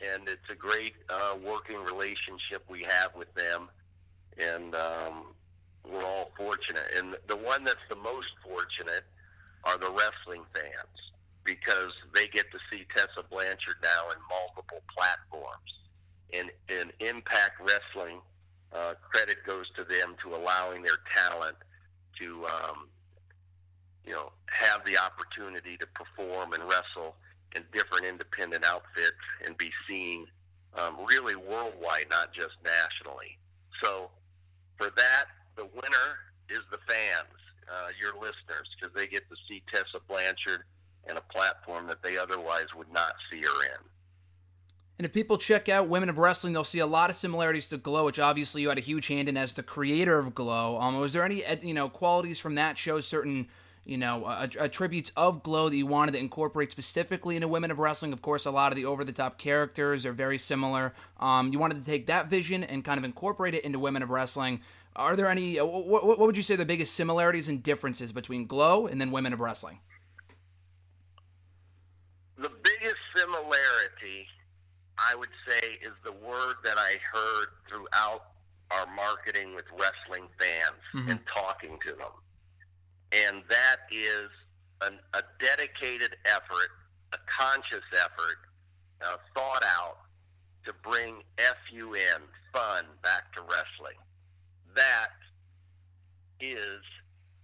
And 0.00 0.28
it's 0.28 0.48
a 0.50 0.54
great 0.54 0.94
uh, 1.08 1.36
working 1.44 1.76
relationship 1.84 2.64
we 2.68 2.82
have 2.88 3.14
with 3.14 3.32
them, 3.34 3.68
and 4.38 4.74
um, 4.74 5.34
we're 5.84 6.02
all 6.02 6.30
fortunate. 6.36 6.86
And 6.96 7.16
the 7.28 7.36
one 7.36 7.64
that's 7.64 7.86
the 7.90 7.96
most 7.96 8.28
fortunate 8.42 9.04
are 9.64 9.76
the 9.76 9.90
wrestling 9.90 10.44
fans 10.54 11.12
because 11.44 11.92
they 12.14 12.28
get 12.28 12.50
to 12.52 12.58
see 12.70 12.84
Tessa 12.94 13.24
Blanchard 13.30 13.76
now 13.82 14.10
in 14.10 14.16
multiple 14.30 14.82
platforms. 14.96 15.80
And 16.32 16.50
in 16.68 16.92
Impact 17.06 17.60
Wrestling, 17.60 18.20
uh, 18.72 18.94
credit 19.02 19.38
goes 19.44 19.66
to 19.76 19.84
them 19.84 20.14
to 20.22 20.34
allowing 20.34 20.82
their 20.82 20.98
talent 21.14 21.56
to, 22.20 22.44
um, 22.46 22.88
you 24.06 24.12
know, 24.12 24.32
have 24.48 24.84
the 24.84 24.96
opportunity 24.98 25.76
to 25.76 25.86
perform 25.88 26.52
and 26.52 26.62
wrestle 26.64 27.16
in 27.56 27.64
different 27.72 28.04
independent 28.04 28.64
outfits 28.64 29.16
and 29.44 29.56
be 29.56 29.70
seen 29.88 30.26
um, 30.78 30.96
really 31.08 31.36
worldwide, 31.36 32.06
not 32.10 32.32
just 32.32 32.54
nationally. 32.64 33.38
So 33.82 34.10
for 34.76 34.90
that, 34.96 35.24
the 35.56 35.64
winner 35.64 36.18
is 36.48 36.60
the 36.70 36.78
fans, 36.86 37.34
uh, 37.70 37.88
your 38.00 38.14
listeners, 38.14 38.68
because 38.78 38.94
they 38.94 39.06
get 39.06 39.28
to 39.28 39.36
see 39.48 39.62
Tessa 39.72 40.00
Blanchard 40.08 40.62
in 41.08 41.16
a 41.16 41.20
platform 41.32 41.86
that 41.88 42.02
they 42.02 42.16
otherwise 42.16 42.66
would 42.76 42.92
not 42.92 43.14
see 43.30 43.40
her 43.40 43.64
in. 43.64 43.80
And 44.98 45.06
if 45.06 45.14
people 45.14 45.38
check 45.38 45.70
out 45.70 45.88
Women 45.88 46.10
of 46.10 46.18
Wrestling, 46.18 46.52
they'll 46.52 46.62
see 46.62 46.78
a 46.78 46.86
lot 46.86 47.08
of 47.08 47.16
similarities 47.16 47.68
to 47.68 47.78
Glow, 47.78 48.04
which 48.04 48.18
obviously 48.18 48.60
you 48.60 48.68
had 48.68 48.76
a 48.76 48.82
huge 48.82 49.06
hand 49.06 49.30
in 49.30 49.36
as 49.36 49.54
the 49.54 49.62
creator 49.62 50.18
of 50.18 50.34
Glow. 50.34 50.78
Um, 50.78 50.98
was 50.98 51.14
there 51.14 51.24
any 51.24 51.42
you 51.62 51.72
know 51.72 51.88
qualities 51.88 52.38
from 52.38 52.54
that 52.56 52.76
show, 52.76 53.00
certain 53.00 53.48
you 53.90 53.98
know 53.98 54.26
attributes 54.58 55.10
of 55.16 55.42
Glow 55.42 55.68
that 55.68 55.76
you 55.76 55.86
wanted 55.86 56.12
to 56.12 56.18
incorporate 56.18 56.70
specifically 56.70 57.36
into 57.36 57.48
Women 57.48 57.70
of 57.70 57.78
Wrestling? 57.78 58.12
Of 58.12 58.22
course, 58.22 58.46
a 58.46 58.50
lot 58.50 58.70
of 58.72 58.76
the 58.76 58.84
over 58.84 59.02
the 59.04 59.12
top 59.12 59.36
characters 59.36 60.06
are 60.06 60.12
very 60.12 60.38
similar. 60.38 60.94
Um, 61.18 61.52
you 61.52 61.58
wanted 61.58 61.84
to 61.84 61.90
take 61.90 62.06
that 62.06 62.30
vision 62.30 62.62
and 62.62 62.84
kind 62.84 62.98
of 62.98 63.04
incorporate 63.04 63.54
it 63.54 63.64
into 63.64 63.78
Women 63.78 64.02
of 64.02 64.10
Wrestling. 64.10 64.60
Are 64.94 65.16
there 65.16 65.28
any? 65.28 65.56
What, 65.56 66.06
what 66.06 66.18
would 66.18 66.36
you 66.36 66.42
say 66.42 66.56
the 66.56 66.64
biggest 66.64 66.94
similarities 66.94 67.48
and 67.48 67.62
differences 67.62 68.12
between 68.12 68.46
Glow 68.46 68.86
and 68.86 69.00
then 69.00 69.10
Women 69.10 69.32
of 69.32 69.40
Wrestling? 69.40 69.80
The 72.38 72.50
biggest 72.62 72.96
similarity 73.16 74.26
I 74.98 75.14
would 75.14 75.28
say 75.48 75.78
is 75.82 75.92
the 76.04 76.12
word 76.12 76.54
that 76.64 76.76
I 76.78 76.96
heard 77.12 77.48
throughout 77.68 78.24
our 78.70 78.86
marketing 78.94 79.54
with 79.54 79.64
wrestling 79.72 80.28
fans 80.38 80.80
mm-hmm. 80.94 81.10
and 81.10 81.20
talking 81.26 81.78
to 81.86 81.92
them. 81.92 82.12
And 83.12 83.42
that 83.48 83.76
is 83.90 84.30
an, 84.82 84.98
a 85.14 85.22
dedicated 85.38 86.16
effort, 86.24 86.70
a 87.12 87.18
conscious 87.26 87.84
effort, 87.92 88.38
uh, 89.04 89.16
thought 89.34 89.64
out 89.64 89.98
to 90.64 90.74
bring 90.82 91.22
FUN, 91.38 92.22
fun, 92.52 92.84
back 93.02 93.32
to 93.34 93.40
wrestling. 93.42 93.98
That 94.76 95.08
is 96.40 96.80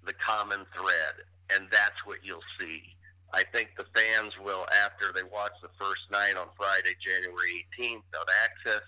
the 0.04 0.12
common 0.12 0.64
thread, 0.74 1.24
and 1.50 1.68
that's 1.70 2.04
what 2.04 2.18
you'll 2.22 2.40
see 2.60 2.96
I 3.36 3.42
think 3.52 3.76
the 3.76 3.84
fans 3.94 4.32
will, 4.42 4.66
after 4.84 5.12
they 5.12 5.22
watch 5.22 5.52
the 5.62 5.68
first 5.78 6.08
night 6.12 6.36
on 6.38 6.48
Friday, 6.56 6.94
January 7.04 7.66
18th 7.78 8.08
on 8.16 8.26
Access, 8.44 8.82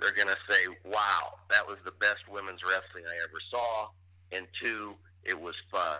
they're 0.00 0.12
going 0.12 0.28
to 0.28 0.40
say, 0.48 0.66
wow, 0.84 1.38
that 1.50 1.66
was 1.66 1.76
the 1.84 1.92
best 1.92 2.26
women's 2.28 2.60
wrestling 2.64 3.04
I 3.06 3.14
ever 3.22 3.38
saw. 3.50 3.88
And 4.32 4.46
two, 4.60 4.94
it 5.24 5.40
was 5.40 5.54
fun. 5.70 5.98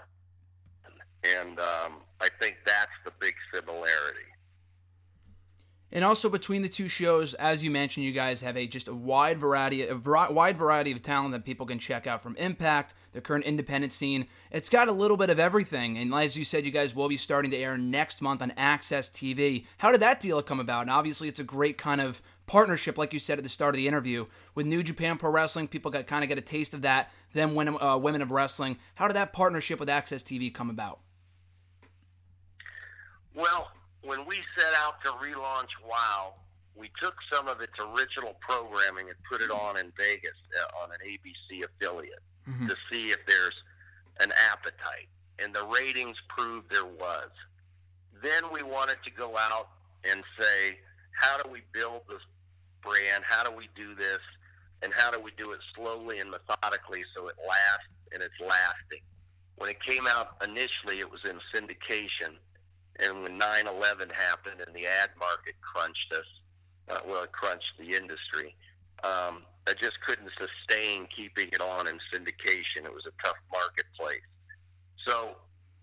And 1.22 1.58
um, 1.60 2.00
I 2.20 2.28
think 2.40 2.56
that's 2.64 2.92
the 3.04 3.12
big 3.20 3.34
similarity. 3.52 4.30
And 5.92 6.04
also 6.04 6.28
between 6.28 6.62
the 6.62 6.68
two 6.68 6.88
shows, 6.88 7.34
as 7.34 7.64
you 7.64 7.70
mentioned, 7.70 8.06
you 8.06 8.12
guys 8.12 8.42
have 8.42 8.56
a 8.56 8.66
just 8.66 8.86
a 8.86 8.94
wide 8.94 9.38
variety, 9.40 9.86
a 9.86 9.96
wide 9.96 10.56
variety 10.56 10.92
of 10.92 11.02
talent 11.02 11.32
that 11.32 11.44
people 11.44 11.66
can 11.66 11.80
check 11.80 12.06
out 12.06 12.22
from 12.22 12.36
Impact, 12.36 12.94
the 13.12 13.20
current 13.20 13.44
independent 13.44 13.92
scene. 13.92 14.28
It's 14.52 14.68
got 14.68 14.88
a 14.88 14.92
little 14.92 15.16
bit 15.16 15.30
of 15.30 15.40
everything. 15.40 15.98
And 15.98 16.14
as 16.14 16.36
you 16.36 16.44
said, 16.44 16.64
you 16.64 16.70
guys 16.70 16.94
will 16.94 17.08
be 17.08 17.16
starting 17.16 17.50
to 17.50 17.56
air 17.56 17.76
next 17.76 18.22
month 18.22 18.40
on 18.40 18.52
Access 18.56 19.08
TV. 19.08 19.66
How 19.78 19.90
did 19.90 20.00
that 20.00 20.20
deal 20.20 20.40
come 20.42 20.60
about? 20.60 20.82
And 20.82 20.90
obviously, 20.90 21.26
it's 21.26 21.40
a 21.40 21.44
great 21.44 21.76
kind 21.76 22.00
of 22.00 22.22
partnership, 22.46 22.96
like 22.96 23.12
you 23.12 23.18
said 23.18 23.38
at 23.38 23.42
the 23.42 23.50
start 23.50 23.74
of 23.74 23.78
the 23.78 23.88
interview, 23.88 24.26
with 24.54 24.66
New 24.66 24.84
Japan 24.84 25.18
Pro 25.18 25.30
Wrestling. 25.30 25.66
People 25.66 25.90
got 25.90 26.06
kind 26.06 26.22
of 26.22 26.28
get 26.28 26.38
a 26.38 26.42
taste 26.42 26.72
of 26.72 26.82
that. 26.82 27.10
Then 27.32 27.56
Women, 27.56 27.76
uh, 27.80 27.98
Women 27.98 28.22
of 28.22 28.30
Wrestling. 28.30 28.78
How 28.94 29.08
did 29.08 29.16
that 29.16 29.32
partnership 29.32 29.80
with 29.80 29.88
Access 29.88 30.22
TV 30.22 30.54
come 30.54 30.70
about? 30.70 31.00
Well 33.34 33.72
when 34.02 34.26
we 34.26 34.36
set 34.56 34.72
out 34.78 35.02
to 35.04 35.10
relaunch 35.10 35.70
WOW, 35.84 36.34
we 36.74 36.90
took 37.00 37.14
some 37.30 37.48
of 37.48 37.60
its 37.60 37.72
original 37.78 38.34
programming 38.40 39.08
and 39.08 39.16
put 39.30 39.42
it 39.42 39.50
on 39.50 39.78
in 39.78 39.92
Vegas 39.96 40.36
uh, 40.58 40.82
on 40.82 40.90
an 40.92 40.98
ABC 41.04 41.64
affiliate 41.64 42.22
mm-hmm. 42.48 42.68
to 42.68 42.76
see 42.90 43.08
if 43.08 43.18
there's 43.26 43.54
an 44.20 44.32
appetite. 44.50 45.08
And 45.42 45.54
the 45.54 45.66
ratings 45.66 46.16
proved 46.28 46.70
there 46.72 46.84
was. 46.84 47.30
Then 48.22 48.44
we 48.52 48.62
wanted 48.62 48.96
to 49.04 49.10
go 49.10 49.36
out 49.36 49.68
and 50.04 50.22
say, 50.38 50.78
how 51.12 51.42
do 51.42 51.50
we 51.50 51.62
build 51.72 52.02
this 52.08 52.22
brand? 52.82 53.24
How 53.24 53.44
do 53.44 53.54
we 53.54 53.68
do 53.74 53.94
this? 53.94 54.20
And 54.82 54.92
how 54.94 55.10
do 55.10 55.20
we 55.20 55.30
do 55.36 55.52
it 55.52 55.60
slowly 55.74 56.20
and 56.20 56.30
methodically 56.30 57.02
so 57.14 57.28
it 57.28 57.36
lasts 57.46 57.88
and 58.12 58.22
it's 58.22 58.40
lasting? 58.40 59.04
When 59.56 59.68
it 59.68 59.82
came 59.82 60.06
out 60.06 60.36
initially, 60.42 61.00
it 61.00 61.10
was 61.10 61.20
in 61.24 61.38
syndication 61.54 62.36
and 63.02 63.22
when 63.22 63.38
9/11 63.38 64.10
happened 64.10 64.60
and 64.60 64.74
the 64.74 64.86
ad 64.86 65.10
market 65.18 65.54
crunched 65.60 66.12
us, 66.12 66.26
uh, 66.88 67.00
well, 67.06 67.24
it 67.24 67.32
crunched 67.32 67.72
the 67.78 67.94
industry. 67.94 68.54
Um, 69.02 69.44
I 69.66 69.74
just 69.74 70.00
couldn't 70.02 70.30
sustain 70.38 71.06
keeping 71.14 71.48
it 71.48 71.60
on 71.60 71.86
in 71.86 71.98
syndication. 72.12 72.84
It 72.84 72.92
was 72.92 73.06
a 73.06 73.12
tough 73.24 73.38
marketplace. 73.52 74.20
So, 75.06 75.36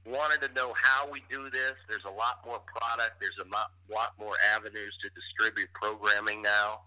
wanted 0.06 0.42
to 0.48 0.54
know 0.54 0.74
how 0.82 1.10
we 1.12 1.22
do 1.30 1.50
this. 1.50 1.74
There's 1.90 2.06
a 2.06 2.12
lot 2.12 2.46
more 2.46 2.60
product. 2.60 3.20
There's 3.20 3.40
a 3.42 3.94
lot 3.94 4.14
more 4.20 4.34
avenues 4.54 4.98
to 5.02 5.10
distribute 5.10 5.70
programming 5.74 6.42
now. 6.42 6.82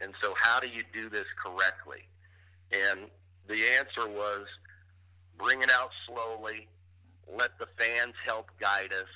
And 0.00 0.14
so, 0.22 0.34
how 0.36 0.60
do 0.60 0.68
you 0.68 0.82
do 0.92 1.08
this 1.08 1.26
correctly? 1.38 2.08
And 2.72 3.10
the 3.48 3.62
answer 3.78 4.08
was 4.08 4.46
bring 5.38 5.62
it 5.62 5.70
out 5.70 5.90
slowly, 6.06 6.68
let 7.36 7.58
the 7.58 7.66
fans 7.78 8.14
help 8.24 8.50
guide 8.60 8.92
us, 8.92 9.08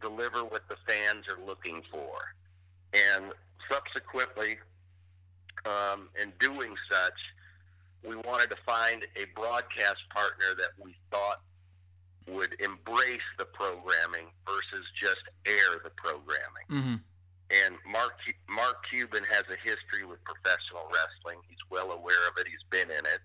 deliver 0.00 0.44
what 0.44 0.68
the 0.68 0.76
fans 0.86 1.26
are 1.28 1.44
looking 1.46 1.82
for. 1.90 2.12
And 2.92 3.32
subsequently, 3.70 4.58
um, 5.64 6.08
in 6.20 6.32
doing 6.38 6.74
such, 6.90 7.18
we 8.06 8.16
wanted 8.16 8.50
to 8.50 8.56
find 8.66 9.06
a 9.16 9.26
broadcast 9.38 10.00
partner 10.10 10.54
that 10.58 10.70
we 10.82 10.94
thought 11.10 11.42
would 12.28 12.54
embrace 12.60 13.26
the 13.38 13.44
programming 13.44 14.26
versus 14.46 14.86
just 14.94 15.22
air 15.46 15.80
the 15.82 15.90
programming. 15.90 16.66
Mm-hmm. 16.70 16.96
And 17.50 17.74
Mark 17.90 18.14
Mark 18.48 18.86
Cuban 18.88 19.24
has 19.24 19.42
a 19.50 19.58
history 19.58 20.06
with 20.06 20.22
professional 20.24 20.86
wrestling. 20.94 21.42
He's 21.48 21.58
well 21.68 21.90
aware 21.90 22.28
of 22.28 22.38
it. 22.38 22.46
He's 22.46 22.62
been 22.70 22.90
in 22.90 23.04
it, 23.04 23.20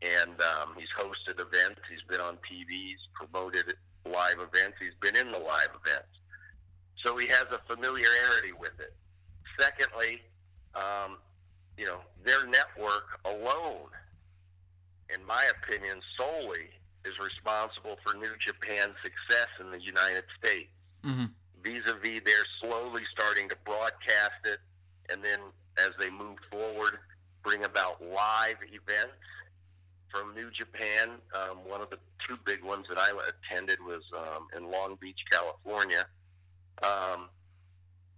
and 0.00 0.40
um, 0.40 0.74
he's 0.78 0.90
hosted 0.96 1.40
events. 1.40 1.80
He's 1.90 2.02
been 2.08 2.20
on 2.20 2.36
TV. 2.46 2.70
He's 2.70 3.02
promoted 3.14 3.74
live 4.06 4.36
events. 4.38 4.76
He's 4.80 4.94
been 5.00 5.16
in 5.16 5.32
the 5.32 5.38
live 5.38 5.70
events. 5.84 6.08
So 7.04 7.16
he 7.16 7.26
has 7.28 7.46
a 7.52 7.60
familiarity 7.66 8.52
with 8.58 8.78
it. 8.80 8.94
Secondly, 9.58 10.22
um, 10.74 11.18
you 11.76 11.86
know, 11.86 12.00
their 12.24 12.46
network 12.46 13.20
alone, 13.24 13.90
in 15.12 15.24
my 15.26 15.50
opinion, 15.60 16.00
solely 16.18 16.70
is 17.04 17.12
responsible 17.18 17.96
for 18.04 18.16
New 18.16 18.32
Japan's 18.38 18.96
success 19.02 19.48
in 19.60 19.70
the 19.70 19.80
United 19.80 20.24
States. 20.42 20.70
Mm-hmm. 21.04 21.26
Vis-a-vis, 21.62 22.20
they're 22.24 22.50
slowly 22.60 23.02
starting 23.12 23.48
to 23.48 23.56
broadcast 23.64 24.40
it, 24.44 24.58
and 25.10 25.22
then 25.22 25.38
as 25.78 25.90
they 25.98 26.10
move 26.10 26.38
forward, 26.50 26.98
bring 27.42 27.64
about 27.64 28.02
live 28.02 28.56
events 28.62 29.20
from 30.14 30.34
New 30.34 30.50
Japan. 30.50 31.18
Um, 31.34 31.58
one 31.66 31.80
of 31.80 31.90
the 31.90 31.98
two 32.26 32.38
big 32.46 32.62
ones 32.62 32.86
that 32.88 32.98
I 32.98 33.10
attended 33.28 33.78
was 33.80 34.02
um, 34.16 34.46
in 34.56 34.70
Long 34.70 34.96
Beach, 35.00 35.20
California. 35.30 36.06
Um, 36.82 37.28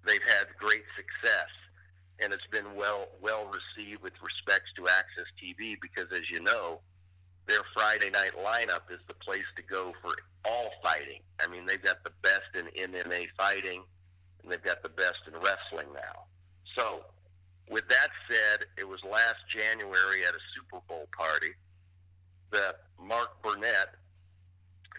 they've 0.07 0.23
had 0.23 0.47
great 0.59 0.85
success, 0.97 1.49
and 2.23 2.33
it's 2.33 2.47
been 2.53 2.77
well 2.77 3.09
well 3.23 3.47
received 3.47 4.03
with 4.03 4.13
respects 4.23 4.71
to 4.77 4.87
Access 4.89 5.27
TV 5.43 5.77
because, 5.81 6.07
as 6.13 6.31
you 6.31 6.43
know, 6.43 6.81
their 7.47 7.61
Friday 7.75 8.11
night 8.11 8.33
lineup 8.37 8.93
is 8.93 9.01
the 9.09 9.15
place 9.15 9.47
to 9.57 9.63
go 9.63 9.93
for 10.03 10.13
all 10.45 10.71
fighting. 10.85 11.21
I 11.41 11.49
mean, 11.49 11.65
they've 11.67 11.83
got 11.83 12.05
the 12.05 12.13
best 12.23 12.53
in 12.55 12.67
MMA 12.91 13.29
fighting, 13.39 13.83
and 14.43 14.53
they've 14.53 14.63
got 14.63 14.83
the 14.83 14.91
best 14.91 15.21
in 15.27 15.35
wrestling 15.35 15.93
now. 15.95 16.25
So, 16.77 17.03
with 17.71 17.89
that 17.89 18.09
said, 18.29 18.67
it 18.77 18.87
was 18.87 19.01
last 19.05 19.41
January 19.49 20.25
at 20.29 20.35
a 20.35 20.43
Super 20.55 20.83
Bowl 20.89 21.09
party 21.17 21.55
that 22.53 22.83
Mark 23.03 23.43
Burnett, 23.43 23.95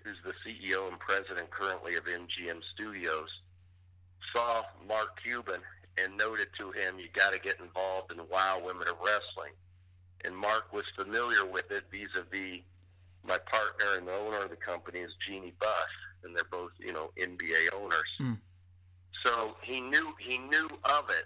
who's 0.04 0.18
the 0.24 0.34
CEO 0.46 0.88
and 0.90 1.00
president 1.00 1.50
currently 1.50 1.96
of 1.96 2.06
MGM 2.06 2.62
Studios, 2.74 3.30
saw 4.36 4.64
Mark 4.88 5.22
Cuban 5.24 5.62
and 5.98 6.16
noted 6.18 6.50
to 6.60 6.72
him, 6.72 7.00
"You 7.00 7.10
got 7.14 7.34
to 7.34 7.40
get 7.40 7.60
involved 7.60 8.12
in 8.12 8.18
the 8.18 8.24
WOW 8.24 8.60
Women 8.64 8.88
of 8.88 8.98
Wrestling." 9.00 9.54
And 10.26 10.36
Mark 10.36 10.72
was 10.74 10.84
familiar 10.96 11.46
with 11.46 11.72
it 11.72 11.86
vis-a-vis 11.92 12.62
my 13.28 13.38
partner 13.38 13.98
and 13.98 14.08
the 14.08 14.14
owner 14.14 14.44
of 14.44 14.50
the 14.50 14.56
company 14.56 15.00
is 15.00 15.12
Jeanie 15.26 15.54
Buss, 15.60 15.70
and 16.24 16.36
they're 16.36 16.44
both 16.50 16.72
you 16.80 16.94
know 16.94 17.12
NBA 17.20 17.74
owners. 17.76 18.10
Mm. 18.22 18.38
So 19.26 19.56
he 19.62 19.82
knew 19.82 20.14
he 20.20 20.38
knew 20.38 20.70
of 20.86 21.10
it, 21.10 21.26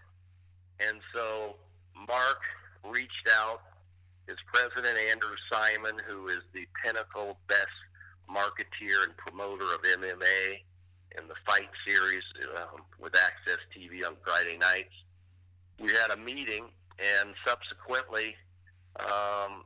and 0.79 0.99
so 1.13 1.55
Mark 2.07 2.41
reached 2.83 3.29
out. 3.37 3.61
His 4.31 4.39
president 4.45 4.97
Andrew 5.11 5.35
Simon, 5.51 5.99
who 6.07 6.29
is 6.29 6.39
the 6.53 6.65
pinnacle 6.81 7.37
best 7.49 7.67
marketeer 8.29 9.03
and 9.03 9.17
promoter 9.17 9.65
of 9.65 9.81
MMA 9.81 10.61
in 11.19 11.27
the 11.27 11.35
fight 11.45 11.67
series 11.85 12.23
um, 12.55 12.79
with 12.97 13.13
Access 13.13 13.57
TV 13.75 14.07
on 14.07 14.15
Friday 14.25 14.57
nights. 14.57 14.93
We 15.81 15.91
had 15.91 16.11
a 16.11 16.17
meeting, 16.17 16.69
and 16.97 17.33
subsequently, 17.45 18.35
um, 19.01 19.65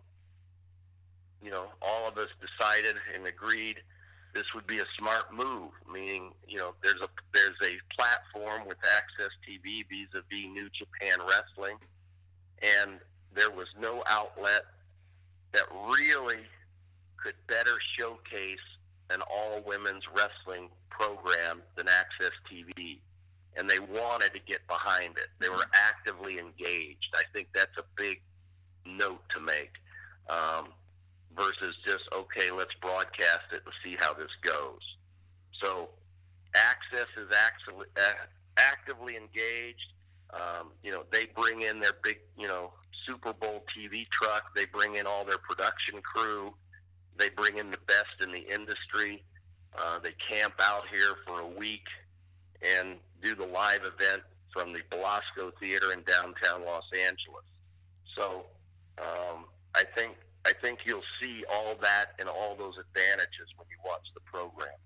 you 1.43 1.51
know, 1.51 1.67
all 1.83 2.07
of 2.07 2.17
us 2.17 2.29
decided 2.41 2.95
and 3.13 3.27
agreed 3.27 3.83
this 4.33 4.51
would 4.55 4.65
be 4.65 4.79
a 4.79 4.85
smart 4.97 5.31
move. 5.31 5.69
Meaning, 5.93 6.31
you 6.47 6.57
know, 6.57 6.73
there's 6.81 7.01
a 7.03 7.09
there's 7.35 7.61
a 7.63 7.77
platform 7.95 8.67
with 8.67 8.77
Access 8.97 9.29
TV 9.47 9.85
vis-a-vis 9.87 10.45
New 10.51 10.69
Japan 10.71 11.19
Wrestling, 11.29 11.77
and 12.63 12.99
there 13.35 13.51
was 13.51 13.67
no 13.79 14.03
outlet 14.07 14.63
that 15.53 15.65
really 15.71 16.43
could 17.17 17.35
better 17.47 17.77
showcase 17.97 18.57
an 19.09 19.21
all 19.31 19.61
women's 19.65 20.03
wrestling 20.15 20.69
program 20.89 21.61
than 21.75 21.87
Access 21.87 22.31
TV. 22.51 22.99
And 23.57 23.69
they 23.69 23.79
wanted 23.79 24.33
to 24.33 24.39
get 24.45 24.65
behind 24.67 25.17
it. 25.17 25.27
They 25.39 25.49
were 25.49 25.65
actively 25.73 26.39
engaged. 26.39 27.13
I 27.15 27.23
think 27.33 27.47
that's 27.53 27.77
a 27.77 27.83
big 27.95 28.21
note 28.85 29.21
to 29.29 29.39
make 29.39 29.71
um, 30.29 30.69
versus 31.37 31.75
just, 31.85 32.03
okay, 32.13 32.51
let's 32.51 32.73
broadcast 32.81 33.45
it 33.53 33.61
and 33.65 33.73
see 33.83 33.95
how 33.99 34.13
this 34.13 34.31
goes. 34.41 34.81
So 35.61 35.89
Access 36.55 37.07
is 37.17 37.27
actually, 37.45 37.87
actively 38.57 39.15
engaged. 39.15 39.91
Um, 40.33 40.71
you 40.83 40.91
know, 40.91 41.03
they 41.11 41.25
bring 41.35 41.61
in 41.61 41.79
their 41.79 41.93
big, 42.03 42.19
you 42.37 42.47
know, 42.47 42.71
Super 43.05 43.33
Bowl 43.33 43.63
TV 43.75 44.07
truck. 44.09 44.55
They 44.55 44.65
bring 44.65 44.95
in 44.95 45.05
all 45.05 45.25
their 45.25 45.37
production 45.37 46.01
crew. 46.01 46.53
They 47.17 47.29
bring 47.29 47.57
in 47.57 47.71
the 47.71 47.79
best 47.87 48.21
in 48.21 48.31
the 48.31 48.45
industry. 48.53 49.23
Uh, 49.77 49.99
they 49.99 50.11
camp 50.13 50.53
out 50.61 50.83
here 50.91 51.15
for 51.25 51.41
a 51.41 51.47
week 51.47 51.85
and 52.61 52.97
do 53.21 53.35
the 53.35 53.45
live 53.45 53.81
event 53.81 54.23
from 54.51 54.73
the 54.73 54.81
Belasco 54.89 55.51
Theater 55.59 55.91
in 55.91 56.03
downtown 56.03 56.65
Los 56.65 56.85
Angeles. 56.93 57.45
So 58.17 58.45
um, 58.99 59.45
I 59.75 59.83
think 59.95 60.15
I 60.45 60.53
think 60.61 60.79
you'll 60.85 61.01
see 61.21 61.43
all 61.51 61.75
that 61.81 62.13
and 62.19 62.29
all 62.29 62.55
those 62.55 62.75
advantages 62.77 63.49
when 63.57 63.67
you 63.69 63.77
watch 63.83 64.05
the 64.13 64.21
program. 64.21 64.77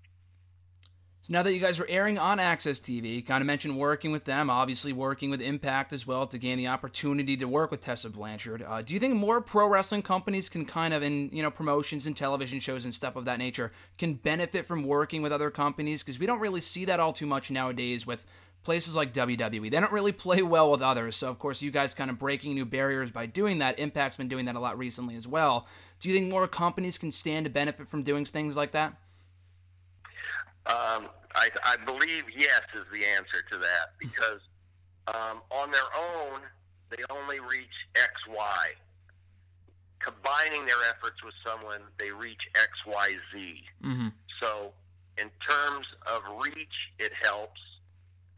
Now 1.32 1.44
that 1.44 1.54
you 1.54 1.60
guys 1.60 1.78
are 1.78 1.86
airing 1.88 2.18
on 2.18 2.40
Access 2.40 2.80
TV, 2.80 3.24
kind 3.24 3.40
of 3.40 3.46
mentioned 3.46 3.78
working 3.78 4.10
with 4.10 4.24
them, 4.24 4.50
obviously 4.50 4.92
working 4.92 5.30
with 5.30 5.40
Impact 5.40 5.92
as 5.92 6.04
well 6.04 6.26
to 6.26 6.38
gain 6.38 6.58
the 6.58 6.66
opportunity 6.66 7.36
to 7.36 7.44
work 7.44 7.70
with 7.70 7.80
Tessa 7.80 8.10
Blanchard. 8.10 8.64
Uh, 8.66 8.82
do 8.82 8.92
you 8.94 8.98
think 8.98 9.14
more 9.14 9.40
pro 9.40 9.68
wrestling 9.68 10.02
companies 10.02 10.48
can 10.48 10.64
kind 10.64 10.92
of, 10.92 11.04
in 11.04 11.30
you 11.32 11.40
know, 11.40 11.50
promotions 11.52 12.04
and 12.04 12.16
television 12.16 12.58
shows 12.58 12.84
and 12.84 12.92
stuff 12.92 13.14
of 13.14 13.26
that 13.26 13.38
nature, 13.38 13.70
can 13.96 14.14
benefit 14.14 14.66
from 14.66 14.82
working 14.82 15.22
with 15.22 15.30
other 15.30 15.52
companies? 15.52 16.02
Because 16.02 16.18
we 16.18 16.26
don't 16.26 16.40
really 16.40 16.60
see 16.60 16.84
that 16.86 16.98
all 16.98 17.12
too 17.12 17.26
much 17.26 17.48
nowadays 17.48 18.04
with 18.04 18.26
places 18.64 18.96
like 18.96 19.12
WWE. 19.12 19.70
They 19.70 19.78
don't 19.78 19.92
really 19.92 20.10
play 20.10 20.42
well 20.42 20.72
with 20.72 20.82
others. 20.82 21.14
So, 21.14 21.28
of 21.28 21.38
course, 21.38 21.62
you 21.62 21.70
guys 21.70 21.94
kind 21.94 22.10
of 22.10 22.18
breaking 22.18 22.54
new 22.54 22.66
barriers 22.66 23.12
by 23.12 23.26
doing 23.26 23.60
that. 23.60 23.78
Impact's 23.78 24.16
been 24.16 24.26
doing 24.26 24.46
that 24.46 24.56
a 24.56 24.60
lot 24.60 24.76
recently 24.76 25.14
as 25.14 25.28
well. 25.28 25.68
Do 26.00 26.08
you 26.08 26.14
think 26.16 26.28
more 26.28 26.48
companies 26.48 26.98
can 26.98 27.12
stand 27.12 27.46
to 27.46 27.50
benefit 27.50 27.86
from 27.86 28.02
doing 28.02 28.24
things 28.24 28.56
like 28.56 28.72
that? 28.72 28.96
Um, 30.66 31.08
I, 31.34 31.48
I 31.64 31.76
believe 31.84 32.24
yes 32.36 32.62
is 32.74 32.86
the 32.92 33.04
answer 33.04 33.42
to 33.52 33.58
that 33.58 33.94
because 33.98 34.40
um, 35.08 35.40
on 35.50 35.70
their 35.70 35.80
own 35.96 36.40
they 36.90 37.02
only 37.08 37.40
reach 37.40 37.86
X 37.94 38.12
Y. 38.28 38.66
Combining 40.00 40.64
their 40.66 40.82
efforts 40.88 41.22
with 41.22 41.34
someone, 41.46 41.80
they 41.98 42.10
reach 42.10 42.48
X 42.54 42.70
Y 42.86 43.16
Z. 43.32 43.62
Mm-hmm. 43.84 44.08
So, 44.42 44.72
in 45.18 45.30
terms 45.46 45.86
of 46.06 46.22
reach, 46.42 46.90
it 46.98 47.12
helps, 47.22 47.60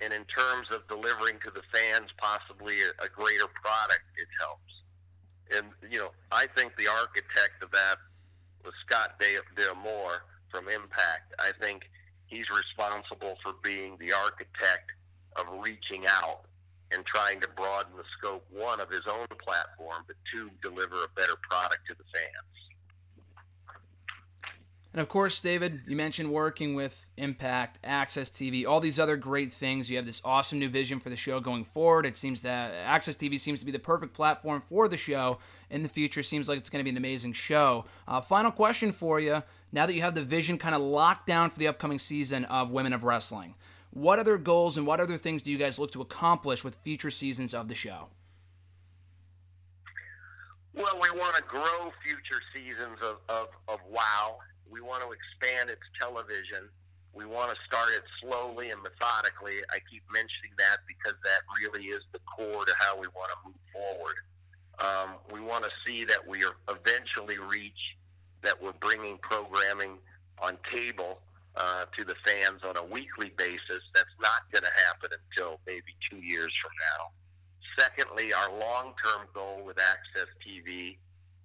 and 0.00 0.12
in 0.12 0.24
terms 0.24 0.66
of 0.72 0.86
delivering 0.88 1.38
to 1.40 1.50
the 1.50 1.62
fans 1.72 2.10
possibly 2.18 2.74
a, 2.82 3.04
a 3.04 3.08
greater 3.08 3.46
product, 3.46 4.02
it 4.16 4.28
helps. 4.40 4.72
And 5.56 5.72
you 5.90 5.98
know, 5.98 6.10
I 6.32 6.46
think 6.56 6.76
the 6.76 6.88
architect 6.88 7.62
of 7.62 7.70
that 7.70 7.96
was 8.64 8.74
Scott 8.86 9.20
D'Amore 9.56 10.24
from 10.50 10.68
Impact. 10.68 11.32
I 11.38 11.52
think 11.60 11.88
he's 12.32 12.48
responsible 12.48 13.36
for 13.42 13.52
being 13.62 13.96
the 14.00 14.12
architect 14.12 14.92
of 15.36 15.44
reaching 15.60 16.04
out 16.08 16.46
and 16.92 17.04
trying 17.04 17.40
to 17.40 17.48
broaden 17.56 17.92
the 17.96 18.04
scope, 18.16 18.44
one, 18.50 18.80
of 18.80 18.88
his 18.90 19.02
own 19.06 19.26
platform, 19.38 20.02
but 20.06 20.16
two, 20.30 20.50
deliver 20.62 20.96
a 21.04 21.08
better 21.14 21.36
product 21.42 21.86
to 21.88 21.94
the 21.94 22.04
fans. 22.12 22.61
And 24.92 25.00
of 25.00 25.08
course, 25.08 25.40
David, 25.40 25.82
you 25.86 25.96
mentioned 25.96 26.30
working 26.30 26.74
with 26.74 27.08
Impact, 27.16 27.78
Access 27.82 28.28
TV, 28.28 28.66
all 28.66 28.78
these 28.78 29.00
other 29.00 29.16
great 29.16 29.50
things. 29.50 29.90
You 29.90 29.96
have 29.96 30.04
this 30.04 30.20
awesome 30.22 30.58
new 30.58 30.68
vision 30.68 31.00
for 31.00 31.08
the 31.08 31.16
show 31.16 31.40
going 31.40 31.64
forward. 31.64 32.04
It 32.04 32.18
seems 32.18 32.42
that 32.42 32.74
Access 32.74 33.16
TV 33.16 33.40
seems 33.40 33.60
to 33.60 33.66
be 33.66 33.72
the 33.72 33.78
perfect 33.78 34.12
platform 34.12 34.60
for 34.60 34.88
the 34.88 34.98
show 34.98 35.38
in 35.70 35.82
the 35.82 35.88
future. 35.88 36.22
Seems 36.22 36.46
like 36.46 36.58
it's 36.58 36.68
going 36.68 36.80
to 36.80 36.84
be 36.84 36.90
an 36.90 36.98
amazing 36.98 37.32
show. 37.32 37.86
Uh, 38.06 38.20
final 38.20 38.50
question 38.50 38.92
for 38.92 39.18
you 39.18 39.42
now 39.72 39.86
that 39.86 39.94
you 39.94 40.02
have 40.02 40.14
the 40.14 40.22
vision 40.22 40.58
kind 40.58 40.74
of 40.74 40.82
locked 40.82 41.26
down 41.26 41.48
for 41.48 41.58
the 41.58 41.68
upcoming 41.68 41.98
season 41.98 42.44
of 42.44 42.70
Women 42.70 42.92
of 42.92 43.04
Wrestling, 43.04 43.54
what 43.90 44.18
other 44.18 44.36
goals 44.36 44.76
and 44.76 44.86
what 44.86 45.00
other 45.00 45.16
things 45.16 45.42
do 45.42 45.50
you 45.50 45.58
guys 45.58 45.78
look 45.78 45.92
to 45.92 46.02
accomplish 46.02 46.62
with 46.62 46.76
future 46.76 47.10
seasons 47.10 47.54
of 47.54 47.68
the 47.68 47.74
show? 47.74 48.08
Well, 50.74 50.98
we 51.00 51.18
want 51.18 51.36
to 51.36 51.42
grow 51.42 51.92
future 52.02 52.42
seasons 52.54 52.98
of, 53.02 53.18
of, 53.28 53.48
of 53.68 53.80
WOW. 53.90 54.38
We 54.72 54.80
want 54.80 55.04
to 55.04 55.12
expand 55.12 55.68
its 55.68 55.84
television. 56.00 56.72
We 57.12 57.26
want 57.26 57.50
to 57.50 57.56
start 57.68 57.90
it 57.94 58.04
slowly 58.24 58.70
and 58.70 58.80
methodically. 58.82 59.60
I 59.68 59.78
keep 59.90 60.02
mentioning 60.08 60.56
that 60.56 60.78
because 60.88 61.12
that 61.22 61.40
really 61.60 61.88
is 61.88 62.00
the 62.12 62.20
core 62.20 62.64
to 62.64 62.72
how 62.80 62.96
we 62.96 63.06
want 63.14 63.30
to 63.32 63.38
move 63.44 63.60
forward. 63.68 64.16
Um, 64.80 65.16
we 65.30 65.40
want 65.40 65.64
to 65.64 65.70
see 65.86 66.06
that 66.06 66.26
we 66.26 66.42
are 66.42 66.56
eventually 66.70 67.36
reach 67.38 67.96
that 68.40 68.60
we're 68.60 68.72
bringing 68.80 69.18
programming 69.18 69.98
on 70.40 70.56
cable 70.64 71.20
uh, 71.54 71.84
to 71.96 72.04
the 72.04 72.14
fans 72.24 72.62
on 72.64 72.78
a 72.78 72.84
weekly 72.84 73.30
basis. 73.36 73.84
That's 73.94 74.16
not 74.22 74.48
going 74.50 74.64
to 74.64 74.72
happen 74.86 75.10
until 75.12 75.60
maybe 75.66 75.92
two 76.10 76.16
years 76.16 76.50
from 76.60 76.72
now. 76.96 77.10
Secondly, 77.78 78.32
our 78.32 78.50
long-term 78.58 79.28
goal 79.34 79.62
with 79.64 79.78
Access 79.78 80.28
TV 80.40 80.96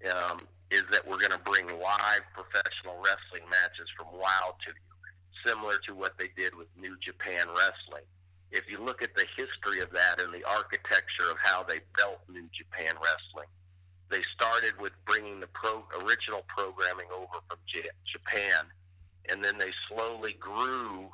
um, 0.09 0.47
is 0.71 0.83
that 0.91 1.07
we're 1.07 1.19
going 1.19 1.31
to 1.31 1.39
bring 1.39 1.67
live 1.67 2.23
professional 2.33 2.95
wrestling 2.97 3.47
matches 3.49 3.87
from 3.95 4.07
WOW 4.11 4.55
to 4.65 4.71
you, 4.71 5.45
similar 5.45 5.77
to 5.87 5.95
what 5.95 6.17
they 6.17 6.29
did 6.35 6.55
with 6.55 6.67
New 6.77 6.97
Japan 6.99 7.47
Wrestling. 7.47 8.03
If 8.51 8.69
you 8.69 8.83
look 8.83 9.01
at 9.01 9.15
the 9.15 9.25
history 9.35 9.79
of 9.81 9.91
that 9.91 10.21
and 10.21 10.33
the 10.33 10.43
architecture 10.47 11.31
of 11.31 11.37
how 11.39 11.63
they 11.63 11.79
built 11.95 12.19
New 12.29 12.47
Japan 12.51 12.95
Wrestling, 12.95 13.47
they 14.09 14.21
started 14.35 14.73
with 14.79 14.93
bringing 15.05 15.39
the 15.39 15.47
pro, 15.47 15.83
original 16.01 16.43
programming 16.47 17.07
over 17.13 17.39
from 17.47 17.59
J- 17.67 17.89
Japan, 18.05 18.65
and 19.29 19.43
then 19.43 19.57
they 19.57 19.71
slowly 19.89 20.33
grew 20.39 21.11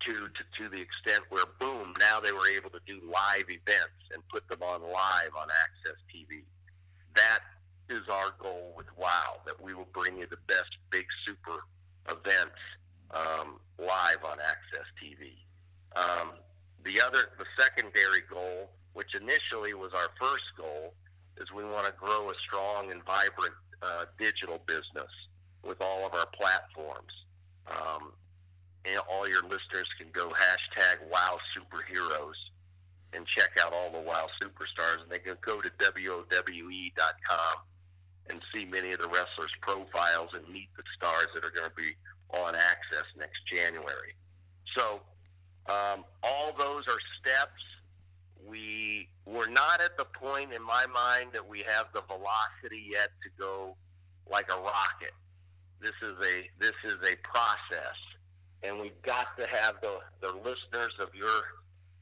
to, 0.00 0.12
to 0.12 0.42
to 0.56 0.68
the 0.68 0.80
extent 0.80 1.20
where 1.28 1.44
boom, 1.58 1.92
now 2.00 2.20
they 2.20 2.32
were 2.32 2.48
able 2.56 2.70
to 2.70 2.80
do 2.86 3.00
live 3.06 3.44
events 3.48 4.00
and 4.12 4.26
put 4.28 4.48
them 4.48 4.62
on 4.62 4.82
live 4.82 5.30
on 5.38 5.46
Access 5.62 6.00
TV. 6.08 6.42
That 7.14 7.40
is 7.90 8.08
our 8.08 8.32
goal 8.38 8.72
with 8.76 8.86
WOW 8.96 9.40
that 9.46 9.60
we 9.60 9.74
will 9.74 9.88
bring 9.92 10.16
you 10.18 10.26
the 10.26 10.38
best 10.46 10.70
big 10.90 11.06
super 11.26 11.64
events 12.08 12.58
um, 13.10 13.58
live 13.78 14.24
on 14.24 14.38
Access 14.40 14.86
TV. 15.02 15.34
Um, 15.96 16.32
the 16.84 17.00
other, 17.00 17.32
the 17.38 17.44
secondary 17.58 18.22
goal, 18.30 18.70
which 18.94 19.14
initially 19.14 19.74
was 19.74 19.92
our 19.92 20.08
first 20.20 20.44
goal, 20.56 20.94
is 21.38 21.50
we 21.52 21.64
want 21.64 21.86
to 21.86 21.92
grow 21.92 22.30
a 22.30 22.34
strong 22.46 22.92
and 22.92 23.04
vibrant 23.04 23.54
uh, 23.82 24.04
digital 24.18 24.60
business 24.66 25.10
with 25.64 25.80
all 25.80 26.06
of 26.06 26.14
our 26.14 26.26
platforms. 26.26 27.12
Um, 27.66 28.12
and 28.84 29.00
all 29.10 29.28
your 29.28 29.42
listeners 29.42 29.88
can 29.98 30.08
go 30.12 30.28
hashtag 30.30 30.96
Wow 31.10 31.38
Superheroes 31.56 32.38
and 33.12 33.26
check 33.26 33.50
out 33.60 33.72
all 33.72 33.90
the 33.90 34.00
WoW 34.00 34.26
superstars, 34.42 35.02
and 35.02 35.10
they 35.10 35.18
can 35.18 35.36
go 35.42 35.60
to 35.60 35.70
WOWE.com 35.78 37.56
and 38.30 38.40
see 38.54 38.64
many 38.64 38.92
of 38.92 39.00
the 39.00 39.08
wrestlers' 39.08 39.52
profiles 39.60 40.30
and 40.34 40.48
meet 40.52 40.68
the 40.76 40.82
stars 40.96 41.26
that 41.34 41.44
are 41.44 41.50
going 41.50 41.68
to 41.68 41.76
be 41.76 41.92
on 42.30 42.54
Access 42.54 43.04
next 43.18 43.44
January. 43.46 44.14
So 44.76 45.00
um, 45.68 46.04
all 46.22 46.52
those 46.58 46.84
are 46.88 46.98
steps. 47.20 47.62
We 48.46 49.08
we're 49.26 49.50
not 49.50 49.80
at 49.80 49.96
the 49.96 50.06
point 50.06 50.52
in 50.52 50.62
my 50.62 50.86
mind 50.92 51.30
that 51.32 51.46
we 51.46 51.62
have 51.66 51.86
the 51.92 52.02
velocity 52.08 52.88
yet 52.90 53.10
to 53.22 53.30
go 53.38 53.76
like 54.30 54.50
a 54.50 54.56
rocket. 54.56 55.12
This 55.80 55.94
is 56.02 56.16
a 56.24 56.50
this 56.58 56.74
is 56.84 56.94
a 56.94 57.16
process, 57.22 57.96
and 58.62 58.80
we've 58.80 59.00
got 59.02 59.36
to 59.38 59.46
have 59.46 59.76
the 59.82 59.98
the 60.20 60.32
listeners 60.32 60.94
of 61.00 61.14
your 61.14 61.42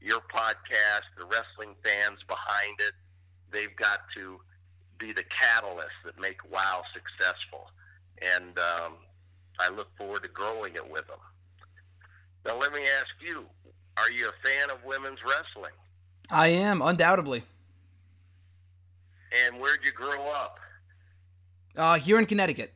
your 0.01 0.21
podcast, 0.33 1.03
the 1.17 1.25
wrestling 1.25 1.75
fans 1.83 2.19
behind 2.27 2.75
it. 2.79 2.93
They've 3.51 3.75
got 3.75 3.99
to 4.15 4.39
be 4.99 5.13
the 5.13 5.23
catalyst 5.23 5.95
that 6.05 6.19
make 6.19 6.37
WOW 6.51 6.83
successful, 6.93 7.71
and 8.21 8.57
um, 8.59 8.93
I 9.59 9.69
look 9.69 9.87
forward 9.97 10.23
to 10.23 10.29
growing 10.29 10.75
it 10.75 10.89
with 10.89 11.07
them. 11.07 11.19
Now, 12.45 12.57
let 12.57 12.73
me 12.73 12.81
ask 12.99 13.09
you: 13.21 13.45
Are 13.97 14.11
you 14.11 14.29
a 14.29 14.47
fan 14.47 14.69
of 14.69 14.83
women's 14.85 15.19
wrestling? 15.23 15.73
I 16.29 16.49
am 16.49 16.81
undoubtedly. 16.81 17.43
And 19.47 19.59
where'd 19.59 19.79
you 19.83 19.91
grow 19.91 20.27
up? 20.31 20.59
Uh, 21.75 21.95
here 21.95 22.19
in 22.19 22.25
Connecticut. 22.25 22.73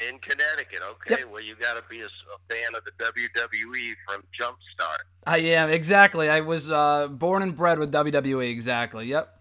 In 0.00 0.18
Connecticut, 0.18 0.80
okay. 0.92 1.20
Yep. 1.20 1.30
Well, 1.30 1.42
you 1.42 1.54
got 1.56 1.74
to 1.74 1.82
be 1.90 2.00
a, 2.00 2.06
a, 2.06 2.08
fan 2.48 2.74
of 2.74 2.82
the 2.84 2.92
WWE 2.92 3.94
from 4.08 4.22
Jumpstart. 4.38 5.02
I 5.26 5.38
am 5.38 5.68
exactly. 5.68 6.30
I 6.30 6.40
was 6.40 6.70
uh, 6.70 7.08
born 7.08 7.42
and 7.42 7.54
bred 7.54 7.78
with 7.78 7.92
WWE. 7.92 8.50
Exactly. 8.50 9.06
Yep. 9.08 9.39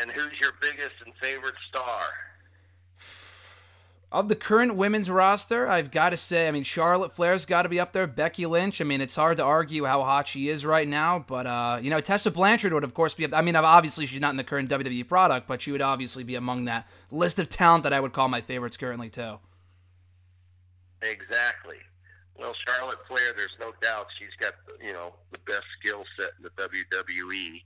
And 0.00 0.10
who's 0.10 0.38
your 0.40 0.52
biggest 0.60 0.94
and 1.04 1.14
favorite 1.20 1.54
star? 1.68 2.00
Of 4.10 4.30
the 4.30 4.36
current 4.36 4.74
women's 4.74 5.10
roster, 5.10 5.68
I've 5.68 5.90
got 5.90 6.10
to 6.10 6.16
say, 6.16 6.48
I 6.48 6.50
mean, 6.50 6.62
Charlotte 6.62 7.12
Flair's 7.12 7.44
got 7.44 7.62
to 7.62 7.68
be 7.68 7.78
up 7.78 7.92
there. 7.92 8.06
Becky 8.06 8.46
Lynch, 8.46 8.80
I 8.80 8.84
mean, 8.84 9.02
it's 9.02 9.16
hard 9.16 9.36
to 9.36 9.44
argue 9.44 9.84
how 9.84 10.02
hot 10.02 10.28
she 10.28 10.48
is 10.48 10.64
right 10.64 10.88
now, 10.88 11.22
but, 11.26 11.46
uh, 11.46 11.78
you 11.82 11.90
know, 11.90 12.00
Tessa 12.00 12.30
Blanchard 12.30 12.72
would, 12.72 12.84
of 12.84 12.94
course, 12.94 13.12
be, 13.12 13.32
I 13.34 13.42
mean, 13.42 13.54
obviously 13.54 14.06
she's 14.06 14.20
not 14.20 14.30
in 14.30 14.38
the 14.38 14.44
current 14.44 14.70
WWE 14.70 15.06
product, 15.06 15.46
but 15.46 15.60
she 15.60 15.72
would 15.72 15.82
obviously 15.82 16.24
be 16.24 16.36
among 16.36 16.64
that 16.64 16.88
list 17.10 17.38
of 17.38 17.50
talent 17.50 17.84
that 17.84 17.92
I 17.92 18.00
would 18.00 18.14
call 18.14 18.28
my 18.28 18.40
favorites 18.40 18.78
currently, 18.78 19.10
too. 19.10 19.40
Exactly. 21.02 21.76
Well, 22.38 22.54
Charlotte 22.66 22.98
Flair, 23.08 23.34
there's 23.36 23.56
no 23.60 23.72
doubt 23.82 24.06
she's 24.18 24.34
got, 24.40 24.54
you 24.82 24.94
know, 24.94 25.12
the 25.32 25.38
best 25.46 25.64
skill 25.78 26.04
set 26.18 26.30
in 26.38 26.44
the 26.44 26.50
WWE 26.50 27.62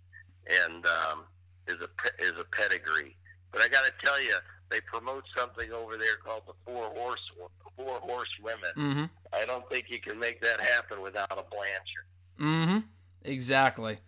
and 0.64 0.84
um, 0.86 1.24
is, 1.68 1.76
a, 1.80 2.24
is 2.24 2.32
a 2.38 2.44
pedigree. 2.44 3.16
But 3.50 3.62
I 3.62 3.68
got 3.68 3.84
to 3.84 3.92
tell 4.04 4.22
you, 4.22 4.34
they 4.70 4.80
promote 4.80 5.24
something 5.36 5.70
over 5.72 5.96
there 5.96 6.16
called 6.24 6.42
the 6.46 6.54
Four 6.64 6.86
Horse 6.94 7.20
Four 7.76 7.98
Horse 8.00 8.30
Women. 8.42 8.70
Mm-hmm. 8.76 9.04
I 9.34 9.44
don't 9.44 9.68
think 9.68 9.86
you 9.90 10.00
can 10.00 10.18
make 10.18 10.40
that 10.40 10.60
happen 10.60 11.02
without 11.02 11.32
a 11.32 11.44
Blanchard. 11.50 12.06
Mm-hmm. 12.40 12.78
Exactly. 13.24 13.98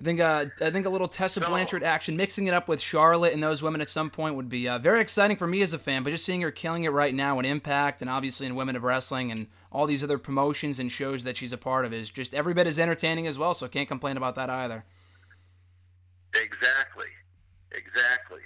I 0.00 0.04
think 0.04 0.20
uh, 0.20 0.46
I 0.60 0.70
think 0.70 0.86
a 0.86 0.90
little 0.90 1.08
Tessa. 1.08 1.40
Blanchard 1.40 1.82
action, 1.82 2.16
mixing 2.16 2.46
it 2.46 2.54
up 2.54 2.68
with 2.68 2.80
Charlotte 2.80 3.32
and 3.32 3.42
those 3.42 3.62
women 3.62 3.80
at 3.80 3.88
some 3.88 4.10
point 4.10 4.36
would 4.36 4.48
be 4.48 4.68
uh, 4.68 4.78
very 4.78 5.00
exciting 5.00 5.36
for 5.36 5.48
me 5.48 5.60
as 5.60 5.72
a 5.72 5.78
fan. 5.78 6.04
But 6.04 6.10
just 6.10 6.24
seeing 6.24 6.40
her 6.42 6.52
killing 6.52 6.84
it 6.84 6.90
right 6.90 7.12
now 7.12 7.40
in 7.40 7.44
Impact 7.44 8.00
and 8.00 8.08
obviously 8.08 8.46
in 8.46 8.54
Women 8.54 8.76
of 8.76 8.84
Wrestling 8.84 9.32
and 9.32 9.48
all 9.72 9.86
these 9.86 10.04
other 10.04 10.18
promotions 10.18 10.78
and 10.78 10.92
shows 10.92 11.24
that 11.24 11.36
she's 11.36 11.52
a 11.52 11.58
part 11.58 11.84
of 11.84 11.92
is 11.92 12.10
just 12.10 12.32
every 12.32 12.54
bit 12.54 12.68
as 12.68 12.78
entertaining 12.78 13.26
as 13.26 13.38
well. 13.38 13.54
So 13.54 13.66
can't 13.66 13.88
complain 13.88 14.16
about 14.16 14.36
that 14.36 14.48
either. 14.48 14.84
Exactly. 16.38 17.10
Exactly. 17.72 18.42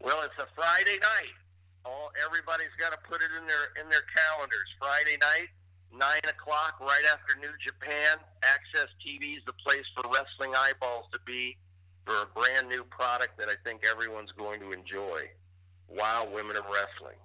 Well, 0.00 0.22
it's 0.24 0.36
a 0.42 0.48
Friday 0.54 0.98
night. 1.00 1.36
All 1.84 2.10
everybody's 2.24 2.74
got 2.78 2.90
to 2.92 2.98
put 3.08 3.22
it 3.22 3.30
in 3.38 3.46
their 3.46 3.82
in 3.82 3.88
their 3.88 4.02
calendars. 4.10 4.66
Friday 4.80 5.16
night, 5.20 5.48
nine 5.92 6.24
o'clock, 6.28 6.80
right 6.80 7.04
after 7.12 7.38
New 7.38 7.54
Japan. 7.62 8.18
Access 8.42 8.90
TV 9.06 9.36
is 9.36 9.44
the 9.46 9.54
place 9.64 9.86
for 9.94 10.02
wrestling 10.10 10.52
eyeballs 10.56 11.06
to 11.12 11.20
be 11.24 11.56
for 12.04 12.14
a 12.22 12.26
brand 12.34 12.68
new 12.68 12.82
product 12.84 13.38
that 13.38 13.48
I 13.48 13.54
think 13.64 13.84
everyone's 13.88 14.32
going 14.32 14.60
to 14.60 14.72
enjoy. 14.72 15.30
Wow, 15.88 16.28
Women 16.32 16.56
of 16.56 16.64
Wrestling. 16.64 17.18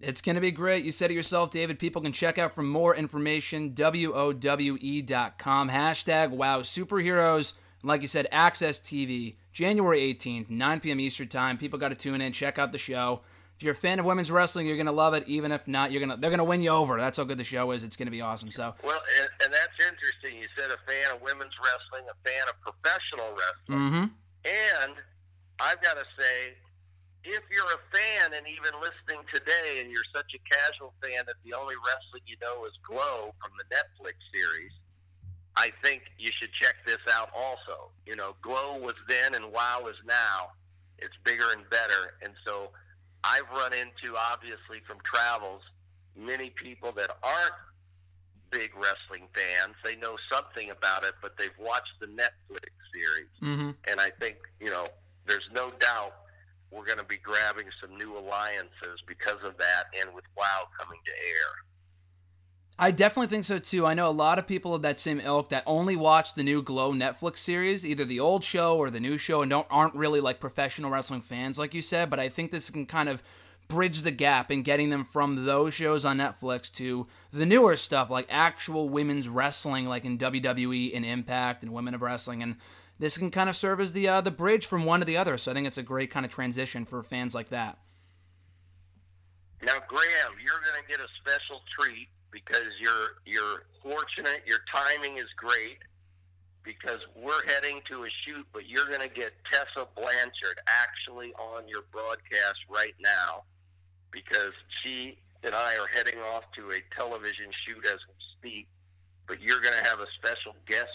It's 0.00 0.20
going 0.20 0.34
to 0.34 0.40
be 0.40 0.50
great. 0.50 0.84
You 0.84 0.90
said 0.90 1.10
it 1.10 1.14
yourself, 1.14 1.50
David. 1.50 1.78
People 1.78 2.02
can 2.02 2.12
check 2.12 2.36
out 2.36 2.54
for 2.54 2.62
more 2.62 2.94
information, 2.96 3.70
WOWE.com. 3.72 5.70
Hashtag 5.70 6.30
wow 6.30 6.60
superheroes. 6.60 7.52
Like 7.82 8.02
you 8.02 8.08
said, 8.08 8.28
Access 8.30 8.78
TV. 8.78 9.36
January 9.52 10.00
18th, 10.14 10.48
9 10.48 10.80
p.m. 10.80 10.98
Eastern 10.98 11.28
Time. 11.28 11.58
People 11.58 11.78
got 11.78 11.90
to 11.90 11.94
tune 11.94 12.20
in, 12.20 12.32
check 12.32 12.58
out 12.58 12.72
the 12.72 12.78
show. 12.78 13.20
If 13.56 13.62
you're 13.62 13.74
a 13.74 13.76
fan 13.76 14.00
of 14.00 14.06
women's 14.06 14.30
wrestling, 14.30 14.66
you're 14.66 14.78
gonna 14.78 14.90
love 14.90 15.14
it. 15.14 15.22
Even 15.28 15.52
if 15.52 15.68
not, 15.68 15.92
you're 15.92 16.00
gonna 16.00 16.16
they're 16.16 16.30
gonna 16.30 16.42
win 16.42 16.62
you 16.62 16.70
over. 16.70 16.96
That's 16.98 17.18
how 17.18 17.24
good 17.24 17.38
the 17.38 17.44
show 17.44 17.70
is. 17.70 17.84
It's 17.84 17.94
gonna 17.94 18.10
be 18.10 18.20
awesome. 18.20 18.50
So 18.50 18.74
well, 18.82 19.00
and, 19.20 19.28
and 19.44 19.52
that's 19.52 19.76
interesting. 19.78 20.40
You 20.40 20.48
said 20.58 20.70
a 20.72 20.80
fan 20.82 21.14
of 21.14 21.22
women's 21.22 21.54
wrestling, 21.62 22.08
a 22.10 22.16
fan 22.26 22.42
of 22.48 22.58
professional 22.58 23.30
wrestling, 23.30 23.78
mm-hmm. 23.78 24.04
and 24.48 24.94
I've 25.62 25.78
got 25.78 25.94
to 25.94 26.06
say, 26.18 26.58
if 27.22 27.42
you're 27.54 27.70
a 27.70 27.82
fan 27.94 28.34
and 28.34 28.42
even 28.50 28.74
listening 28.82 29.22
today, 29.30 29.78
and 29.78 29.86
you're 29.94 30.10
such 30.10 30.34
a 30.34 30.40
casual 30.42 30.90
fan 30.98 31.22
that 31.30 31.38
the 31.46 31.54
only 31.54 31.78
wrestling 31.86 32.26
you 32.26 32.34
know 32.42 32.66
is 32.66 32.74
Glow 32.82 33.30
from 33.38 33.54
the 33.54 33.66
Netflix 33.70 34.18
series, 34.34 34.74
I 35.56 35.70
think 35.82 36.02
you 36.18 36.30
should 36.32 36.52
check 36.52 36.76
this 36.86 36.98
out 37.14 37.30
also. 37.36 37.90
You 38.06 38.16
know, 38.16 38.34
Glow 38.42 38.78
was 38.78 38.94
then 39.08 39.34
and 39.34 39.52
WoW 39.52 39.86
is 39.88 39.96
now. 40.06 40.52
It's 40.98 41.14
bigger 41.24 41.44
and 41.56 41.68
better. 41.68 42.14
And 42.22 42.32
so 42.46 42.70
I've 43.24 43.48
run 43.50 43.72
into, 43.72 44.16
obviously, 44.16 44.80
from 44.86 44.98
travels, 45.04 45.62
many 46.16 46.50
people 46.50 46.92
that 46.92 47.10
aren't 47.22 47.52
big 48.50 48.70
wrestling 48.76 49.28
fans. 49.34 49.74
They 49.84 49.96
know 49.96 50.16
something 50.30 50.70
about 50.70 51.04
it, 51.04 51.14
but 51.20 51.36
they've 51.38 51.50
watched 51.58 51.94
the 52.00 52.06
Netflix 52.06 52.70
series. 52.92 53.30
Mm-hmm. 53.42 53.70
And 53.88 54.00
I 54.00 54.10
think, 54.20 54.36
you 54.60 54.70
know, 54.70 54.88
there's 55.26 55.48
no 55.54 55.70
doubt 55.80 56.14
we're 56.70 56.86
going 56.86 56.98
to 56.98 57.04
be 57.04 57.18
grabbing 57.18 57.66
some 57.80 57.96
new 57.96 58.16
alliances 58.16 59.00
because 59.06 59.42
of 59.44 59.56
that 59.58 59.84
and 60.00 60.14
with 60.14 60.24
WoW 60.36 60.68
coming 60.78 61.00
to 61.04 61.12
air. 61.12 61.50
I 62.82 62.90
definitely 62.90 63.28
think 63.28 63.44
so 63.44 63.60
too. 63.60 63.86
I 63.86 63.94
know 63.94 64.08
a 64.08 64.10
lot 64.10 64.40
of 64.40 64.48
people 64.48 64.74
of 64.74 64.82
that 64.82 64.98
same 64.98 65.20
ilk 65.20 65.50
that 65.50 65.62
only 65.66 65.94
watch 65.94 66.34
the 66.34 66.42
new 66.42 66.62
Glow 66.62 66.92
Netflix 66.92 67.36
series, 67.36 67.86
either 67.86 68.04
the 68.04 68.18
old 68.18 68.42
show 68.42 68.76
or 68.76 68.90
the 68.90 68.98
new 68.98 69.18
show, 69.18 69.40
and 69.40 69.50
don't 69.50 69.68
aren't 69.70 69.94
really 69.94 70.18
like 70.20 70.40
professional 70.40 70.90
wrestling 70.90 71.20
fans, 71.20 71.60
like 71.60 71.74
you 71.74 71.80
said. 71.80 72.10
But 72.10 72.18
I 72.18 72.28
think 72.28 72.50
this 72.50 72.70
can 72.70 72.86
kind 72.86 73.08
of 73.08 73.22
bridge 73.68 74.02
the 74.02 74.10
gap 74.10 74.50
in 74.50 74.64
getting 74.64 74.90
them 74.90 75.04
from 75.04 75.44
those 75.44 75.74
shows 75.74 76.04
on 76.04 76.18
Netflix 76.18 76.72
to 76.72 77.06
the 77.32 77.46
newer 77.46 77.76
stuff, 77.76 78.10
like 78.10 78.26
actual 78.28 78.88
women's 78.88 79.28
wrestling, 79.28 79.86
like 79.86 80.04
in 80.04 80.18
WWE 80.18 80.90
and 80.92 81.04
Impact 81.04 81.62
and 81.62 81.72
Women 81.72 81.94
of 81.94 82.02
Wrestling, 82.02 82.42
and 82.42 82.56
this 82.98 83.16
can 83.16 83.30
kind 83.30 83.48
of 83.48 83.54
serve 83.54 83.80
as 83.80 83.92
the 83.92 84.08
uh, 84.08 84.20
the 84.20 84.32
bridge 84.32 84.66
from 84.66 84.84
one 84.84 84.98
to 84.98 85.06
the 85.06 85.16
other. 85.16 85.38
So 85.38 85.52
I 85.52 85.54
think 85.54 85.68
it's 85.68 85.78
a 85.78 85.84
great 85.84 86.10
kind 86.10 86.26
of 86.26 86.32
transition 86.32 86.84
for 86.84 87.04
fans 87.04 87.32
like 87.32 87.50
that. 87.50 87.78
Now, 89.64 89.74
Graham, 89.86 90.34
you're 90.44 90.60
going 90.64 90.82
to 90.82 90.88
get 90.88 90.98
a 90.98 91.06
special 91.20 91.62
treat 91.78 92.08
because 92.32 92.68
you're 92.80 93.16
you're 93.26 93.64
fortunate. 93.82 94.42
Your 94.46 94.58
timing 94.72 95.18
is 95.18 95.26
great 95.36 95.78
because 96.64 97.00
we're 97.14 97.46
heading 97.46 97.80
to 97.90 98.04
a 98.04 98.08
shoot, 98.24 98.46
but 98.52 98.68
you're 98.68 98.86
going 98.86 99.00
to 99.00 99.08
get 99.08 99.32
Tessa 99.50 99.86
Blanchard 99.96 100.58
actually 100.66 101.32
on 101.34 101.68
your 101.68 101.82
broadcast 101.92 102.58
right 102.68 102.94
now 103.00 103.42
because 104.10 104.52
she 104.82 105.18
and 105.44 105.54
I 105.54 105.76
are 105.76 105.88
heading 105.88 106.20
off 106.34 106.44
to 106.56 106.70
a 106.70 106.78
television 106.96 107.46
shoot 107.66 107.84
as 107.86 107.98
we 108.08 108.14
speak. 108.38 108.68
But 109.26 109.40
you're 109.40 109.60
going 109.60 109.74
to 109.82 109.88
have 109.88 110.00
a 110.00 110.06
special 110.18 110.54
guest 110.66 110.90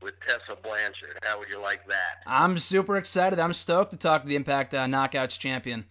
with 0.00 0.14
Tessa 0.20 0.56
Blanchard. 0.62 1.18
How 1.22 1.38
would 1.38 1.48
you 1.48 1.60
like 1.60 1.86
that? 1.88 2.22
I'm 2.26 2.58
super 2.58 2.96
excited. 2.96 3.38
I'm 3.38 3.52
stoked 3.52 3.90
to 3.92 3.96
talk 3.96 4.22
to 4.22 4.28
the 4.28 4.36
Impact 4.36 4.74
uh, 4.74 4.84
Knockouts 4.84 5.38
champion. 5.38 5.86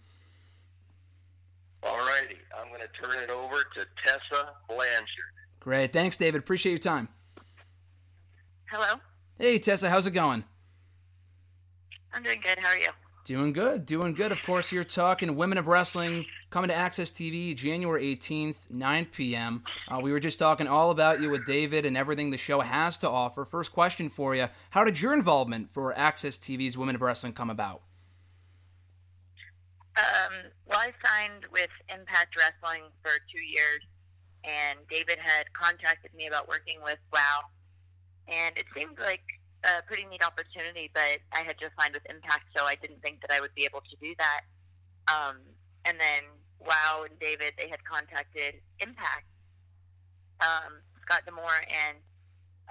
All 1.84 1.96
righty. 1.98 2.38
I'm 2.58 2.68
going 2.68 2.80
to 2.80 2.88
turn 2.88 3.22
it 3.22 3.30
over 3.30 3.56
to 3.56 3.86
Tessa 4.02 4.52
Blanchard. 4.68 5.06
Great. 5.60 5.92
Thanks, 5.92 6.16
David. 6.16 6.38
Appreciate 6.40 6.72
your 6.72 6.78
time. 6.78 7.08
Hello. 8.70 9.00
Hey, 9.38 9.58
Tessa. 9.58 9.90
How's 9.90 10.06
it 10.06 10.12
going? 10.12 10.44
I'm 12.12 12.22
doing 12.22 12.40
good. 12.40 12.58
How 12.58 12.68
are 12.68 12.78
you? 12.78 12.88
Doing 13.24 13.54
good, 13.54 13.86
doing 13.86 14.12
good. 14.12 14.32
Of 14.32 14.42
course, 14.42 14.70
you're 14.70 14.84
talking 14.84 15.34
Women 15.34 15.56
of 15.56 15.66
Wrestling 15.66 16.26
coming 16.50 16.68
to 16.68 16.74
Access 16.74 17.10
TV 17.10 17.56
January 17.56 18.14
18th, 18.14 18.70
9 18.70 19.06
p.m. 19.06 19.64
Uh, 19.88 19.98
we 20.02 20.12
were 20.12 20.20
just 20.20 20.38
talking 20.38 20.68
all 20.68 20.90
about 20.90 21.22
you 21.22 21.30
with 21.30 21.46
David 21.46 21.86
and 21.86 21.96
everything 21.96 22.30
the 22.30 22.36
show 22.36 22.60
has 22.60 22.98
to 22.98 23.08
offer. 23.08 23.46
First 23.46 23.72
question 23.72 24.10
for 24.10 24.34
you 24.34 24.48
How 24.70 24.84
did 24.84 25.00
your 25.00 25.14
involvement 25.14 25.70
for 25.70 25.98
Access 25.98 26.36
TV's 26.36 26.76
Women 26.76 26.96
of 26.96 27.00
Wrestling 27.00 27.32
come 27.32 27.48
about? 27.48 27.80
Um, 29.96 30.50
well, 30.74 30.82
I 30.82 30.92
signed 31.06 31.46
with 31.52 31.70
Impact 31.88 32.34
Wrestling 32.34 32.90
for 33.00 33.12
two 33.30 33.44
years, 33.44 33.78
and 34.42 34.80
David 34.90 35.18
had 35.22 35.52
contacted 35.52 36.12
me 36.14 36.26
about 36.26 36.48
working 36.48 36.78
with 36.82 36.98
WOW, 37.12 37.46
and 38.26 38.58
it 38.58 38.66
seemed 38.76 38.98
like 38.98 39.22
a 39.62 39.82
pretty 39.86 40.04
neat 40.06 40.26
opportunity, 40.26 40.90
but 40.92 41.22
I 41.32 41.46
had 41.46 41.54
just 41.60 41.72
signed 41.78 41.94
with 41.94 42.02
Impact, 42.10 42.50
so 42.56 42.64
I 42.64 42.74
didn't 42.74 43.00
think 43.02 43.20
that 43.20 43.30
I 43.30 43.40
would 43.40 43.54
be 43.54 43.64
able 43.64 43.82
to 43.82 43.96
do 44.02 44.14
that. 44.18 44.40
Um, 45.06 45.36
and 45.84 45.94
then 46.00 46.24
WoW 46.58 47.06
and 47.08 47.16
David, 47.20 47.54
they 47.56 47.68
had 47.68 47.78
contacted 47.84 48.58
Impact, 48.80 49.30
um, 50.42 50.82
Scott 51.02 51.22
D'Amore, 51.24 51.62
and 51.70 51.98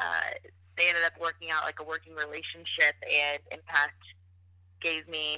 uh, 0.01 0.51
they 0.75 0.89
ended 0.89 1.03
up 1.05 1.13
working 1.21 1.51
out 1.51 1.63
like 1.63 1.79
a 1.79 1.85
working 1.85 2.15
relationship, 2.15 2.99
and 2.99 3.39
Impact 3.49 4.03
gave 4.81 5.07
me 5.07 5.37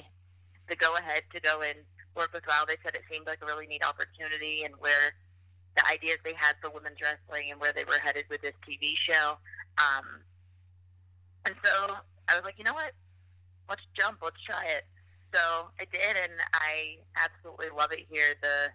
the 0.68 0.74
go 0.74 0.96
ahead 0.96 1.22
to 1.32 1.40
go 1.40 1.62
and 1.62 1.78
work 2.16 2.32
with 2.32 2.44
WoW. 2.46 2.64
They 2.66 2.76
said 2.84 2.94
it 2.94 3.02
seemed 3.10 3.26
like 3.26 3.38
a 3.42 3.46
really 3.46 3.66
neat 3.66 3.84
opportunity, 3.84 4.64
and 4.64 4.74
where 4.78 5.12
the 5.76 5.86
ideas 5.92 6.18
they 6.24 6.34
had 6.34 6.56
for 6.62 6.70
women's 6.70 6.96
wrestling 7.00 7.52
and 7.52 7.60
where 7.60 7.72
they 7.72 7.84
were 7.84 8.00
headed 8.02 8.24
with 8.30 8.40
this 8.40 8.54
TV 8.66 8.94
show. 8.96 9.38
Um, 9.78 10.24
and 11.44 11.54
so 11.62 11.96
I 12.28 12.34
was 12.34 12.44
like, 12.44 12.58
you 12.58 12.64
know 12.64 12.74
what? 12.74 12.92
Let's 13.68 13.82
jump. 13.98 14.18
Let's 14.22 14.40
try 14.42 14.64
it. 14.64 14.84
So 15.34 15.68
I 15.78 15.84
did, 15.92 16.16
and 16.16 16.32
I 16.54 16.96
absolutely 17.16 17.66
love 17.76 17.92
it 17.92 18.06
here. 18.10 18.34
The 18.42 18.70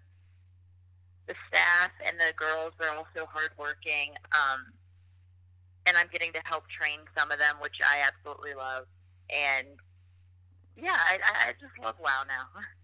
the 1.28 1.36
staff 1.48 1.92
and 2.06 2.20
the 2.20 2.34
girls 2.36 2.74
are 2.82 2.96
also 2.96 3.30
hardworking, 3.32 4.14
um, 4.34 4.74
and 5.86 5.96
I'm 5.98 6.08
getting 6.12 6.34
to 6.34 6.42
help 6.46 6.68
train 6.68 7.00
some 7.18 7.32
of 7.32 7.40
them, 7.40 7.56
which 7.62 7.78
I 7.84 8.04
absolutely 8.06 8.54
love. 8.54 8.86
And 9.30 9.68
yeah, 10.76 10.98
I, 10.98 11.20
I 11.48 11.52
just 11.54 11.74
love 11.82 11.96
WoW 12.00 12.24
now. 12.28 12.48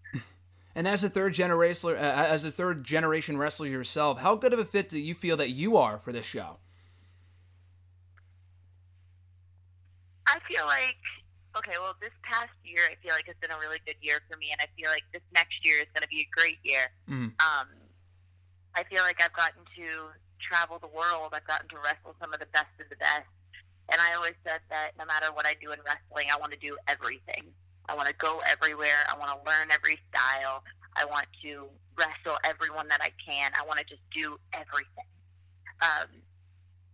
And 0.78 0.86
as 0.86 1.02
a 1.02 1.10
third 1.10 1.34
generation, 1.34 1.90
uh, 1.90 2.26
as 2.30 2.44
a 2.44 2.52
third 2.52 2.84
generation 2.84 3.36
wrestler 3.36 3.66
yourself, 3.66 4.20
how 4.20 4.36
good 4.36 4.52
of 4.52 4.60
a 4.60 4.64
fit 4.64 4.88
do 4.88 5.00
you 5.00 5.12
feel 5.12 5.36
that 5.38 5.50
you 5.50 5.76
are 5.76 5.98
for 5.98 6.12
this 6.12 6.24
show? 6.24 6.58
I 10.28 10.38
feel 10.46 10.64
like 10.66 11.02
okay, 11.58 11.72
well, 11.80 11.96
this 12.00 12.14
past 12.22 12.54
year 12.62 12.78
I 12.86 12.94
feel 13.02 13.10
like 13.12 13.26
it's 13.26 13.40
been 13.40 13.50
a 13.50 13.58
really 13.58 13.80
good 13.86 13.96
year 14.00 14.20
for 14.30 14.38
me, 14.38 14.52
and 14.52 14.60
I 14.60 14.70
feel 14.80 14.88
like 14.88 15.02
this 15.12 15.22
next 15.34 15.66
year 15.66 15.78
is 15.80 15.90
going 15.92 16.06
to 16.06 16.08
be 16.14 16.20
a 16.20 16.30
great 16.30 16.58
year. 16.62 16.86
Mm. 17.10 17.34
Um, 17.42 17.66
I 18.76 18.84
feel 18.84 19.02
like 19.02 19.20
I've 19.20 19.34
gotten 19.34 19.66
to 19.82 20.14
travel 20.38 20.78
the 20.78 20.94
world. 20.94 21.34
I've 21.34 21.48
gotten 21.48 21.66
to 21.70 21.76
wrestle 21.82 22.14
some 22.22 22.32
of 22.32 22.38
the 22.38 22.46
best 22.54 22.70
of 22.78 22.88
the 22.88 23.02
best, 23.02 23.26
and 23.90 23.98
I 24.00 24.14
always 24.14 24.38
said 24.46 24.60
that 24.70 24.92
no 24.96 25.04
matter 25.06 25.26
what 25.34 25.44
I 25.44 25.56
do 25.60 25.72
in 25.72 25.80
wrestling, 25.82 26.30
I 26.30 26.38
want 26.38 26.52
to 26.52 26.58
do 26.62 26.78
everything. 26.86 27.50
I 27.88 27.94
want 27.94 28.08
to 28.08 28.14
go 28.14 28.40
everywhere. 28.50 29.06
I 29.08 29.16
want 29.18 29.30
to 29.32 29.38
learn 29.48 29.68
every 29.72 29.98
style. 30.12 30.62
I 30.96 31.04
want 31.04 31.26
to 31.42 31.68
wrestle 31.98 32.38
everyone 32.44 32.88
that 32.88 33.00
I 33.02 33.10
can. 33.18 33.50
I 33.58 33.64
want 33.66 33.78
to 33.80 33.84
just 33.84 34.02
do 34.14 34.38
everything. 34.52 35.08
Um, 35.80 36.08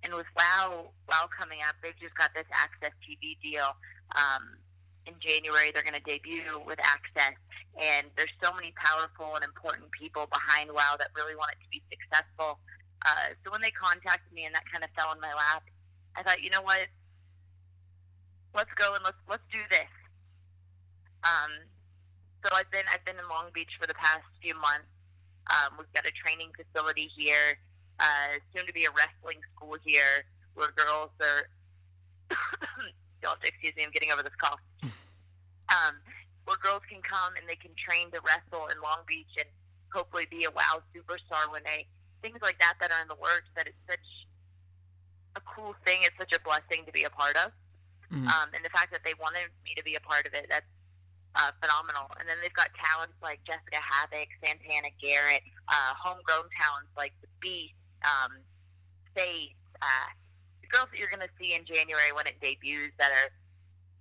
and 0.05 0.15
with 0.15 0.27
WoW, 0.37 0.93
WoW 1.09 1.27
coming 1.33 1.61
up, 1.67 1.75
they've 1.83 1.99
just 1.99 2.15
got 2.15 2.31
this 2.35 2.45
AXS 2.53 2.93
TV 3.01 3.41
deal. 3.43 3.77
Um, 4.17 4.61
in 5.07 5.15
January, 5.21 5.73
they're 5.73 5.83
going 5.85 5.97
to 5.97 6.05
debut 6.05 6.45
with 6.65 6.79
AXS, 6.79 7.37
and 7.81 8.07
there's 8.17 8.33
so 8.43 8.53
many 8.55 8.73
powerful 8.77 9.35
and 9.35 9.45
important 9.45 9.91
people 9.93 10.27
behind 10.33 10.71
WoW 10.71 10.97
that 10.99 11.09
really 11.17 11.37
want 11.37 11.53
it 11.53 11.65
to 11.65 11.69
be 11.71 11.83
successful. 11.91 12.59
Uh, 13.05 13.37
so 13.45 13.51
when 13.51 13.61
they 13.61 13.71
contacted 13.71 14.33
me 14.33 14.45
and 14.45 14.55
that 14.55 14.65
kind 14.71 14.85
of 14.85 14.91
fell 14.97 15.13
in 15.13 15.21
my 15.21 15.33
lap, 15.33 15.65
I 16.17 16.23
thought, 16.23 16.43
you 16.43 16.51
know 16.51 16.63
what? 16.63 16.89
Let's 18.55 18.73
go 18.77 18.95
and 18.95 19.03
let's 19.05 19.19
let's 19.29 19.43
do 19.51 19.59
this. 19.69 19.91
Um, 21.25 21.53
so 22.45 22.53
I've 22.53 22.71
been 22.71 22.85
I've 22.93 23.05
been 23.05 23.17
in 23.17 23.29
Long 23.29 23.49
Beach 23.53 23.73
for 23.81 23.87
the 23.87 23.95
past 23.95 24.25
few 24.43 24.55
months. 24.55 24.89
Um, 25.49 25.77
we've 25.79 25.93
got 25.93 26.07
a 26.07 26.13
training 26.13 26.53
facility 26.57 27.11
here 27.17 27.59
uh, 28.01 28.41
soon 28.55 28.67
to 28.67 28.73
be 28.73 28.85
a 28.85 28.93
wrestling 28.93 29.41
school 29.55 29.77
here 29.85 30.25
where 30.55 30.69
girls 30.77 31.11
are. 31.21 31.49
don't 33.23 33.39
excuse 33.43 33.73
me, 33.77 33.85
I'm 33.85 33.91
getting 33.91 34.13
over 34.13 34.23
this 34.23 34.37
cough. 34.39 34.61
Um, 35.73 35.97
where 36.45 36.61
girls 36.61 36.85
can 36.93 37.01
come 37.01 37.35
and 37.41 37.49
they 37.49 37.57
can 37.57 37.73
train 37.73 38.13
to 38.13 38.21
wrestle 38.21 38.69
in 38.69 38.77
Long 38.85 39.01
Beach 39.09 39.33
and 39.41 39.49
hopefully 39.91 40.29
be 40.29 40.45
a 40.45 40.53
WoW 40.53 40.85
superstar 40.93 41.51
when 41.51 41.65
they 41.65 41.89
things 42.21 42.37
like 42.43 42.61
that 42.61 42.75
that 42.81 42.93
are 42.93 43.01
in 43.01 43.09
the 43.09 43.17
works. 43.17 43.49
That 43.57 43.67
it's 43.67 43.85
such 43.89 44.09
a 45.37 45.41
cool 45.41 45.75
thing. 45.89 46.05
It's 46.05 46.17
such 46.21 46.37
a 46.37 46.41
blessing 46.45 46.85
to 46.85 46.93
be 46.93 47.05
a 47.05 47.11
part 47.11 47.35
of. 47.41 47.51
Mm-hmm. 48.13 48.29
Um, 48.29 48.49
and 48.55 48.65
the 48.65 48.71
fact 48.71 48.93
that 48.93 49.03
they 49.05 49.15
wanted 49.19 49.49
me 49.65 49.75
to 49.75 49.83
be 49.83 49.97
a 49.97 50.05
part 50.05 50.29
of 50.29 50.35
it, 50.35 50.47
that's 50.53 50.69
uh, 51.37 51.51
phenomenal. 51.61 52.11
And 52.19 52.29
then 52.29 52.39
they've 52.43 52.55
got 52.55 52.71
talents 52.75 53.19
like 53.23 53.41
Jessica 53.45 53.79
Havok, 53.79 54.31
Santana 54.43 54.91
Garrett, 55.03 55.43
uh, 55.69 55.93
homegrown 55.99 56.49
talents 56.55 56.93
like 56.97 57.13
the 57.23 57.29
Beast, 57.41 57.75
um, 58.05 58.39
Faith, 59.15 59.55
uh, 59.79 60.11
the 60.63 60.69
girls 60.69 60.91
that 60.91 60.99
you're 60.99 61.13
going 61.13 61.23
to 61.23 61.35
see 61.39 61.55
in 61.55 61.63
January 61.65 62.11
when 62.15 62.27
it 62.27 62.35
debuts 62.43 62.95
that 62.99 63.11
are 63.11 63.31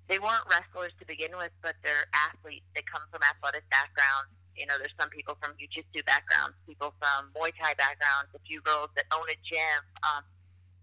they 0.09 0.19
weren't 0.19 0.43
wrestlers 0.51 0.91
to 0.99 1.05
begin 1.07 1.31
with, 1.37 1.51
but 1.61 1.75
they're 1.83 2.05
athletes. 2.27 2.67
They 2.75 2.83
come 2.83 3.03
from 3.09 3.23
athletic 3.23 3.63
backgrounds. 3.71 4.35
You 4.55 4.67
know, 4.67 4.75
there's 4.77 4.93
some 4.99 5.09
people 5.09 5.37
from 5.41 5.55
jiu-jitsu 5.57 6.03
backgrounds, 6.05 6.59
people 6.67 6.93
from 6.99 7.31
Muay 7.33 7.55
Thai 7.55 7.73
backgrounds, 7.79 8.29
a 8.35 8.41
few 8.45 8.61
girls 8.61 8.91
that 8.95 9.07
own 9.15 9.25
a 9.31 9.37
gym. 9.41 9.81
Um, 10.03 10.27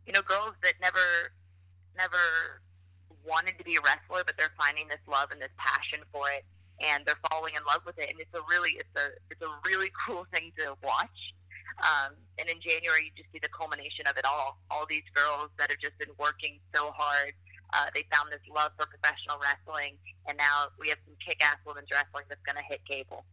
you 0.06 0.12
know, 0.16 0.22
girls 0.24 0.56
that 0.64 0.74
never, 0.80 1.36
never 1.94 2.64
wanted 3.24 3.58
to 3.58 3.64
be 3.64 3.76
a 3.76 3.82
wrestler, 3.82 4.22
but 4.24 4.36
they're 4.38 4.54
finding 4.58 4.88
this 4.88 5.02
love 5.06 5.30
and 5.30 5.40
this 5.40 5.52
passion 5.56 6.00
for 6.12 6.28
it, 6.34 6.44
and 6.80 7.04
they're 7.06 7.20
falling 7.30 7.54
in 7.56 7.62
love 7.66 7.82
with 7.84 7.98
it. 7.98 8.10
And 8.10 8.20
it's 8.20 8.32
a 8.34 8.42
really, 8.48 8.78
it's 8.78 8.94
a, 8.96 9.14
it's 9.30 9.42
a 9.42 9.52
really 9.66 9.90
cool 10.06 10.26
thing 10.32 10.52
to 10.58 10.76
watch. 10.82 11.18
Um, 11.80 12.12
and 12.36 12.48
in 12.48 12.60
January, 12.60 13.08
you 13.08 13.12
just 13.16 13.32
see 13.32 13.40
the 13.40 13.52
culmination 13.52 14.04
of 14.06 14.16
it 14.16 14.24
all. 14.24 14.60
All 14.70 14.84
these 14.84 15.06
girls 15.14 15.48
that 15.58 15.70
have 15.70 15.80
just 15.80 15.96
been 15.98 16.12
working 16.18 16.60
so 16.74 16.92
hard. 16.96 17.32
Uh, 17.72 17.86
they 17.94 18.04
found 18.12 18.32
this 18.32 18.42
love 18.50 18.72
for 18.74 18.86
professional 18.90 19.38
wrestling, 19.38 19.94
and 20.26 20.36
now 20.36 20.66
we 20.74 20.90
have 20.90 20.98
some 21.06 21.14
kick-ass 21.22 21.56
women's 21.64 21.86
wrestling 21.94 22.26
that's 22.28 22.42
going 22.42 22.58
to 22.58 22.66
hit 22.66 22.82
cable. 22.84 23.24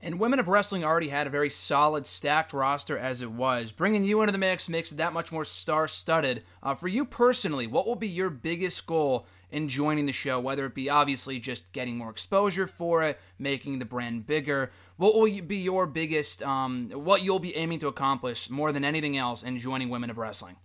And 0.00 0.20
Women 0.20 0.38
of 0.38 0.46
Wrestling 0.46 0.84
already 0.84 1.08
had 1.08 1.26
a 1.26 1.30
very 1.30 1.48
solid, 1.48 2.06
stacked 2.06 2.52
roster 2.52 2.98
as 2.98 3.22
it 3.22 3.32
was. 3.32 3.72
Bringing 3.72 4.04
you 4.04 4.20
into 4.20 4.32
the 4.32 4.38
mix 4.38 4.68
makes 4.68 4.92
it 4.92 4.98
that 4.98 5.14
much 5.14 5.32
more 5.32 5.44
star 5.44 5.88
studded. 5.88 6.44
Uh, 6.62 6.74
for 6.74 6.86
you 6.86 7.04
personally, 7.04 7.66
what 7.66 7.86
will 7.86 7.96
be 7.96 8.08
your 8.08 8.28
biggest 8.28 8.86
goal 8.86 9.26
in 9.50 9.68
joining 9.68 10.04
the 10.04 10.12
show? 10.12 10.38
Whether 10.38 10.66
it 10.66 10.74
be 10.74 10.90
obviously 10.90 11.40
just 11.40 11.72
getting 11.72 11.96
more 11.96 12.10
exposure 12.10 12.66
for 12.66 13.02
it, 13.04 13.18
making 13.38 13.78
the 13.78 13.86
brand 13.86 14.26
bigger, 14.26 14.70
what 14.96 15.14
will 15.14 15.42
be 15.42 15.56
your 15.56 15.86
biggest, 15.86 16.42
um, 16.42 16.90
what 16.90 17.22
you'll 17.22 17.38
be 17.38 17.56
aiming 17.56 17.78
to 17.78 17.88
accomplish 17.88 18.50
more 18.50 18.72
than 18.72 18.84
anything 18.84 19.16
else 19.16 19.42
in 19.42 19.58
joining 19.58 19.88
Women 19.88 20.10
of 20.10 20.18
Wrestling? 20.18 20.56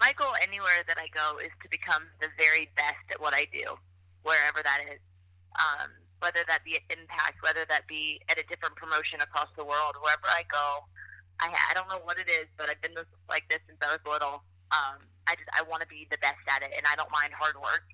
My 0.00 0.12
goal 0.16 0.32
anywhere 0.40 0.84
that 0.86 0.96
I 0.96 1.08
go 1.12 1.38
is 1.38 1.50
to 1.62 1.68
become 1.68 2.04
the 2.20 2.28
very 2.38 2.70
best 2.76 3.04
at 3.10 3.20
what 3.20 3.34
I 3.34 3.46
do, 3.52 3.64
wherever 4.22 4.62
that 4.62 4.84
is. 4.92 5.00
Um, 5.58 5.90
whether 6.20 6.42
that 6.48 6.64
be 6.64 6.76
at 6.76 6.84
Impact, 6.90 7.38
whether 7.42 7.64
that 7.68 7.86
be 7.86 8.20
at 8.28 8.38
a 8.38 8.44
different 8.46 8.76
promotion 8.76 9.20
across 9.22 9.48
the 9.56 9.64
world, 9.64 9.94
wherever 10.02 10.26
I 10.26 10.42
go, 10.50 10.84
I, 11.40 11.54
I 11.70 11.72
don't 11.74 11.88
know 11.88 12.02
what 12.02 12.18
it 12.18 12.28
is, 12.28 12.50
but 12.58 12.68
I've 12.68 12.80
been 12.82 12.94
this, 12.94 13.06
like 13.30 13.46
this 13.48 13.62
since 13.66 13.78
I 13.82 13.94
was 13.94 14.02
little. 14.02 14.42
Um, 14.74 14.98
I 15.30 15.38
just 15.38 15.50
I 15.54 15.62
want 15.70 15.82
to 15.82 15.88
be 15.88 16.06
the 16.10 16.18
best 16.18 16.42
at 16.50 16.62
it, 16.62 16.74
and 16.74 16.82
I 16.90 16.96
don't 16.96 17.10
mind 17.14 17.30
hard 17.36 17.54
work. 17.56 17.86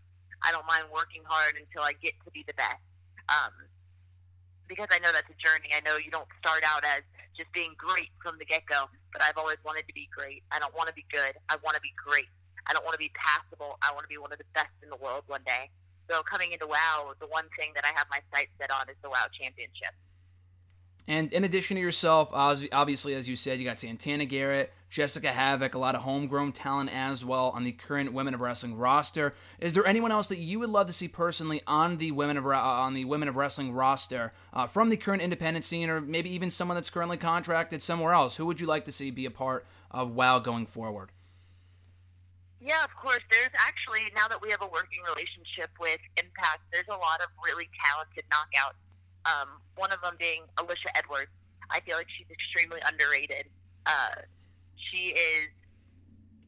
I 0.43 0.53
don't 0.53 0.67
mind 0.67 0.89
working 0.93 1.23
hard 1.25 1.57
until 1.57 1.85
I 1.85 1.93
get 2.01 2.17
to 2.25 2.31
be 2.33 2.45
the 2.47 2.57
best. 2.57 2.81
Um, 3.29 3.53
because 4.69 4.89
I 4.93 4.99
know 5.01 5.13
that's 5.13 5.29
a 5.29 5.39
journey. 5.41 5.73
I 5.77 5.81
know 5.85 5.97
you 6.01 6.11
don't 6.11 6.29
start 6.41 6.65
out 6.65 6.85
as 6.85 7.05
just 7.37 7.53
being 7.53 7.77
great 7.77 8.11
from 8.23 8.39
the 8.39 8.45
get 8.45 8.65
go, 8.67 8.89
but 9.13 9.23
I've 9.23 9.37
always 9.37 9.61
wanted 9.65 9.87
to 9.89 9.95
be 9.95 10.09
great. 10.09 10.43
I 10.53 10.59
don't 10.59 10.75
want 10.75 10.89
to 10.89 10.95
be 10.95 11.05
good. 11.13 11.37
I 11.49 11.57
want 11.61 11.77
to 11.77 11.83
be 11.85 11.93
great. 11.97 12.29
I 12.67 12.73
don't 12.73 12.85
want 12.85 12.95
to 12.95 13.03
be 13.03 13.13
passable. 13.13 13.77
I 13.85 13.93
want 13.93 14.05
to 14.05 14.13
be 14.13 14.17
one 14.17 14.33
of 14.33 14.39
the 14.39 14.49
best 14.55 14.73
in 14.83 14.89
the 14.89 14.97
world 14.97 15.25
one 15.27 15.45
day. 15.45 15.69
So 16.11 16.23
coming 16.23 16.53
into 16.53 16.67
WoW, 16.67 17.15
the 17.21 17.27
one 17.27 17.49
thing 17.59 17.73
that 17.75 17.85
I 17.85 17.93
have 17.97 18.07
my 18.11 18.21
sights 18.33 18.53
set 18.61 18.71
on 18.71 18.89
is 18.89 18.97
the 19.03 19.11
WoW 19.11 19.27
Championship. 19.33 19.95
And 21.07 21.33
in 21.33 21.45
addition 21.45 21.77
to 21.77 21.83
yourself, 21.83 22.31
obviously, 22.33 23.15
as 23.15 23.29
you 23.29 23.37
said, 23.37 23.59
you 23.59 23.65
got 23.67 23.79
Santana 23.79 24.25
Garrett, 24.25 24.73
Jessica 24.89 25.29
Havok, 25.29 25.75
a 25.75 25.79
lot 25.79 25.95
of 25.95 26.01
homegrown 26.03 26.53
talent 26.53 26.91
as 26.95 27.23
well 27.23 27.51
on 27.51 27.65
the 27.65 27.73
current 27.73 28.15
Women 28.15 28.33
of 28.33 28.41
Wrestling 28.41 28.79
roster. 28.79 29.35
Is 29.61 29.75
there 29.75 29.87
anyone 29.87 30.13
else 30.13 30.29
that 30.29 30.39
you 30.39 30.61
would 30.61 30.71
love 30.71 30.87
to 30.87 30.95
see 30.95 31.09
personally 31.09 31.61
on 31.67 31.99
the 31.99 32.13
Women 32.13 32.39
of 32.39 32.47
on 32.47 32.95
the 32.95 33.05
Women 33.05 33.29
of 33.29 33.37
Wrestling 33.37 33.73
roster 33.73 34.33
uh, 34.55 34.67
from 34.67 34.89
the 34.89 34.97
current 34.97 35.21
independent 35.21 35.67
scene, 35.67 35.91
or 35.91 36.01
maybe 36.01 36.31
even 36.31 36.51
someone 36.51 36.75
that's 36.75 36.91
currently 36.91 37.19
contracted 37.19 37.83
somewhere 37.83 38.15
else? 38.15 38.37
Who 38.37 38.47
would 38.47 38.61
you 38.61 38.67
like 38.67 38.87
to 38.87 38.93
see 38.93 39.11
be 39.11 39.27
a 39.27 39.31
part 39.31 39.67
of 39.91 40.13
WoW 40.13 40.39
going 40.39 40.65
forward? 40.65 41.11
Yeah, 42.65 42.83
of 42.83 42.97
course. 42.97 43.21
There's 43.31 43.53
actually 43.61 44.09
now 44.17 44.27
that 44.29 44.41
we 44.41 44.49
have 44.49 44.63
a 44.65 44.67
working 44.73 45.05
relationship 45.05 45.69
with 45.79 46.01
Impact, 46.17 46.65
there's 46.73 46.89
a 46.89 46.97
lot 46.97 47.21
of 47.21 47.29
really 47.45 47.69
talented 47.77 48.25
knockouts. 48.33 48.81
Um, 49.29 49.61
one 49.77 49.93
of 49.93 50.01
them 50.01 50.17
being 50.19 50.49
Alisha 50.57 50.89
Edwards. 50.97 51.29
I 51.69 51.81
feel 51.81 51.97
like 52.01 52.09
she's 52.17 52.29
extremely 52.33 52.81
underrated. 52.89 53.53
Uh, 53.85 54.25
she 54.77 55.13
is 55.13 55.53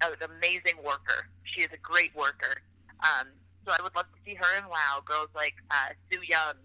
an 0.00 0.16
amazing 0.24 0.80
worker. 0.80 1.28
She 1.44 1.60
is 1.60 1.68
a 1.72 1.80
great 1.84 2.16
worker. 2.16 2.64
Um, 3.04 3.28
so 3.66 3.76
I 3.76 3.82
would 3.82 3.94
love 3.94 4.08
to 4.08 4.20
see 4.24 4.40
her 4.40 4.56
in 4.56 4.64
WoW. 4.72 5.04
Girls 5.04 5.28
like 5.36 5.54
uh, 5.70 5.92
Su 6.08 6.20
Yung. 6.24 6.56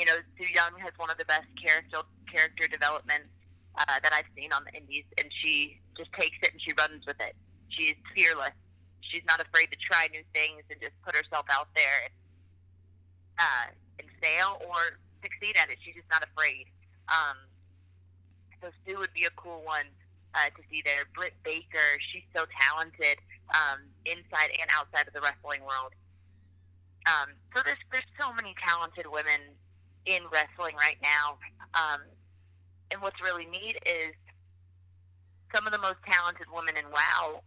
You 0.00 0.04
know, 0.06 0.16
Su 0.40 0.48
Yung 0.48 0.80
has 0.80 0.92
one 0.96 1.10
of 1.10 1.18
the 1.18 1.28
best 1.28 1.48
character 1.60 2.00
character 2.32 2.68
developments 2.72 3.28
uh, 3.76 4.00
that 4.02 4.12
I've 4.16 4.32
seen 4.36 4.52
on 4.52 4.64
the 4.64 4.72
Indies, 4.72 5.04
and 5.18 5.28
she 5.44 5.80
just 5.96 6.12
takes 6.14 6.36
it 6.42 6.52
and 6.52 6.60
she 6.60 6.72
runs 6.78 7.04
with 7.04 7.20
it. 7.20 7.36
She's 7.76 7.94
fearless. 8.14 8.54
She's 9.00 9.22
not 9.28 9.40
afraid 9.40 9.70
to 9.70 9.78
try 9.78 10.08
new 10.12 10.22
things 10.32 10.62
and 10.70 10.80
just 10.80 10.94
put 11.04 11.14
herself 11.14 11.46
out 11.50 11.68
there 11.74 12.08
and, 12.08 12.14
uh, 13.38 13.66
and 14.00 14.08
fail 14.22 14.60
or 14.66 14.98
succeed 15.22 15.56
at 15.60 15.70
it. 15.70 15.78
She's 15.84 15.94
just 15.94 16.10
not 16.10 16.24
afraid. 16.24 16.66
Um, 17.08 17.36
so 18.60 18.68
Sue 18.86 18.98
would 18.98 19.12
be 19.12 19.24
a 19.24 19.34
cool 19.36 19.62
one 19.64 19.86
uh, 20.34 20.50
to 20.56 20.62
see 20.70 20.82
there. 20.84 21.04
Britt 21.14 21.34
Baker, 21.44 21.88
she's 22.12 22.24
so 22.34 22.44
talented 22.58 23.18
um, 23.54 23.80
inside 24.04 24.50
and 24.58 24.68
outside 24.72 25.06
of 25.06 25.14
the 25.14 25.20
wrestling 25.20 25.60
world. 25.62 25.92
Um, 27.06 27.36
so 27.54 27.62
there's 27.64 27.78
there's 27.92 28.08
so 28.18 28.32
many 28.32 28.54
talented 28.66 29.06
women 29.06 29.52
in 30.06 30.22
wrestling 30.32 30.74
right 30.76 30.96
now. 31.02 31.38
Um, 31.74 32.00
and 32.90 33.02
what's 33.02 33.20
really 33.20 33.46
neat 33.46 33.76
is 33.84 34.14
some 35.54 35.66
of 35.66 35.72
the 35.72 35.78
most 35.78 36.00
talented 36.08 36.46
women 36.52 36.76
in 36.76 36.84
WoW 36.90 37.42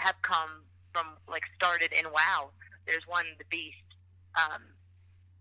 have 0.00 0.20
come 0.22 0.64
from 0.92 1.16
like 1.28 1.42
started 1.54 1.92
in 1.92 2.10
WoW. 2.10 2.50
There's 2.86 3.06
one, 3.06 3.26
the 3.38 3.44
Beast. 3.50 3.76
Um, 4.34 4.62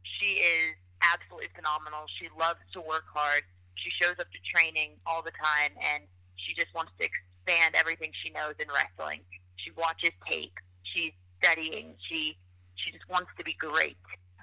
she 0.04 0.42
is 0.44 0.76
absolutely 1.02 1.50
phenomenal. 1.56 2.06
She 2.20 2.28
loves 2.38 2.60
to 2.74 2.82
work 2.82 3.06
hard. 3.14 3.44
She 3.76 3.90
shows 4.02 4.20
up 4.20 4.28
to 4.28 4.40
training 4.44 5.00
all 5.08 5.22
the 5.22 5.32
time, 5.32 5.72
and 5.80 6.04
she 6.36 6.54
just 6.54 6.74
wants 6.76 6.92
to 7.00 7.08
expand 7.08 7.76
everything 7.76 8.12
she 8.24 8.30
knows 8.32 8.56
in 8.60 8.68
wrestling. 8.68 9.22
She 9.56 9.72
watches 9.72 10.12
tape. 10.28 10.60
She's 10.84 11.14
studying. 11.42 11.96
She 12.10 12.38
she 12.76 12.92
just 12.92 13.08
wants 13.10 13.32
to 13.38 13.44
be 13.44 13.54
great. 13.54 13.98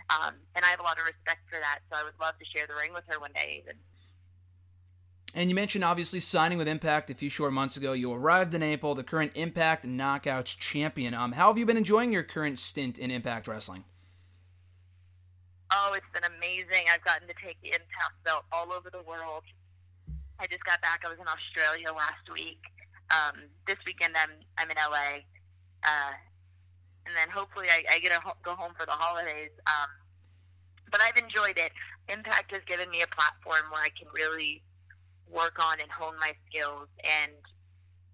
Um, 0.09 0.35
and 0.55 0.65
I 0.65 0.69
have 0.71 0.81
a 0.81 0.87
lot 0.87 0.99
of 0.99 1.05
respect 1.05 1.43
for 1.51 1.59
that. 1.59 1.81
So 1.91 1.99
I 1.99 2.05
would 2.05 2.17
love 2.21 2.39
to 2.39 2.47
share 2.55 2.67
the 2.67 2.75
ring 2.75 2.93
with 2.93 3.05
her 3.09 3.19
one 3.19 3.33
day. 3.35 3.63
Even. 3.65 3.77
And 5.37 5.51
you 5.51 5.55
mentioned 5.55 5.85
obviously 5.85 6.19
signing 6.21 6.57
with 6.57 6.67
Impact 6.67 7.11
a 7.11 7.15
few 7.15 7.29
short 7.29 7.53
months 7.53 7.77
ago. 7.77 7.93
You 7.93 8.11
arrived 8.11 8.55
in 8.55 8.63
April, 8.63 8.95
the 8.95 9.05
current 9.05 9.33
Impact 9.35 9.85
Knockouts 9.85 10.59
champion. 10.59 11.13
Um, 11.13 11.33
how 11.33 11.49
have 11.49 11.59
you 11.59 11.67
been 11.67 11.77
enjoying 11.77 12.11
your 12.11 12.23
current 12.23 12.59
stint 12.59 12.99
in 12.99 13.11
Impact 13.11 13.47
Wrestling? 13.47 13.85
Oh, 15.71 15.93
it's 15.95 16.07
been 16.15 16.25
amazing. 16.39 16.87
I've 16.91 17.05
gotten 17.05 17.29
to 17.29 17.35
take 17.35 17.61
the 17.61 17.69
Impact 17.69 18.25
belt 18.25 18.45
all 18.51 18.73
over 18.73 18.89
the 18.91 19.03
world. 19.03 19.43
I 20.41 20.47
just 20.47 20.65
got 20.65 20.81
back. 20.81 21.03
I 21.05 21.11
was 21.11 21.19
in 21.21 21.29
Australia 21.29 21.93
last 21.93 22.25
week. 22.33 22.63
Um, 23.13 23.43
this 23.67 23.77
weekend, 23.87 24.15
I'm 24.17 24.31
I'm 24.57 24.71
in 24.71 24.77
LA, 24.79 25.21
uh, 25.85 26.13
and 27.05 27.15
then 27.15 27.29
hopefully 27.29 27.67
I, 27.71 27.85
I 27.93 27.99
get 27.99 28.11
to 28.13 28.21
ho- 28.25 28.41
go 28.43 28.55
home 28.55 28.73
for 28.79 28.87
the 28.87 28.93
holidays. 28.93 29.51
Um, 29.67 29.91
but 30.91 31.03
I've 31.03 31.23
enjoyed 31.23 31.59
it. 31.59 31.73
Impact 32.09 32.53
has 32.53 32.63
given 32.67 32.89
me 32.89 33.03
a 33.03 33.07
platform 33.07 33.71
where 33.71 33.83
I 33.83 33.91
can 33.91 34.09
really 34.15 34.63
work 35.31 35.59
on 35.63 35.81
and 35.81 35.91
hone 35.91 36.15
my 36.21 36.33
skills. 36.49 36.89
And 37.05 37.33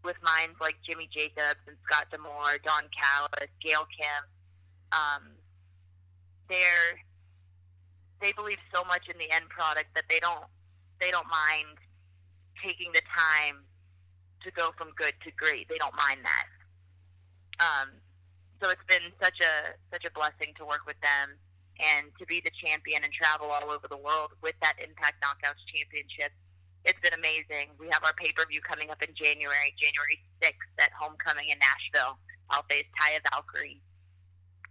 with 0.05 0.17
minds 0.23 0.57
like 0.61 0.77
Jimmy 0.87 1.09
Jacobs 1.13 1.63
and 1.67 1.77
Scott 1.85 2.07
D'Amore, 2.11 2.59
Don 2.65 2.83
Callis, 2.91 3.51
Gail 3.63 3.87
Kim, 3.97 4.23
um, 4.93 5.23
they're 6.49 6.99
they 8.21 8.33
believe 8.33 8.59
so 8.73 8.85
much 8.85 9.09
in 9.11 9.19
the 9.19 9.31
end 9.35 9.49
product 9.49 9.91
that 9.95 10.05
they 10.09 10.21
don't 10.21 10.47
they 11.01 11.11
don't 11.11 11.27
mind 11.27 11.79
taking 12.63 12.93
the 12.93 13.03
time 13.11 13.65
to 14.45 14.51
go 14.53 14.71
from 14.79 14.91
good 14.97 15.15
to 15.25 15.31
great. 15.37 15.69
They 15.69 15.79
don't 15.79 15.95
mind 15.97 16.21
that. 16.23 16.47
Um, 17.59 17.89
so 18.63 18.71
it's 18.71 18.87
been 18.87 19.11
such 19.21 19.39
a 19.43 19.75
such 19.93 20.05
a 20.07 20.11
blessing 20.13 20.55
to 20.59 20.65
work 20.65 20.87
with 20.87 21.01
them 21.03 21.39
and 21.83 22.07
to 22.19 22.27
be 22.27 22.41
the 22.45 22.51
champion 22.65 23.03
and 23.03 23.13
travel 23.13 23.51
all 23.51 23.71
over 23.71 23.89
the 23.91 23.99
world 23.99 24.31
with 24.43 24.55
that 24.63 24.75
Impact 24.79 25.19
Knockouts 25.23 25.63
Championship 25.75 26.31
it's 26.85 26.99
been 27.01 27.15
amazing. 27.15 27.75
We 27.79 27.87
have 27.93 28.03
our 28.05 28.13
pay 28.15 28.33
per 28.33 28.45
view 28.47 28.61
coming 28.61 28.91
up 28.91 29.03
in 29.03 29.15
January, 29.15 29.75
January 29.79 30.19
6th 30.43 30.73
at 30.81 30.91
Homecoming 30.99 31.49
in 31.49 31.59
Nashville. 31.59 32.19
I'll 32.51 32.65
face 32.69 32.87
Taya 32.99 33.21
Valkyrie. 33.31 33.81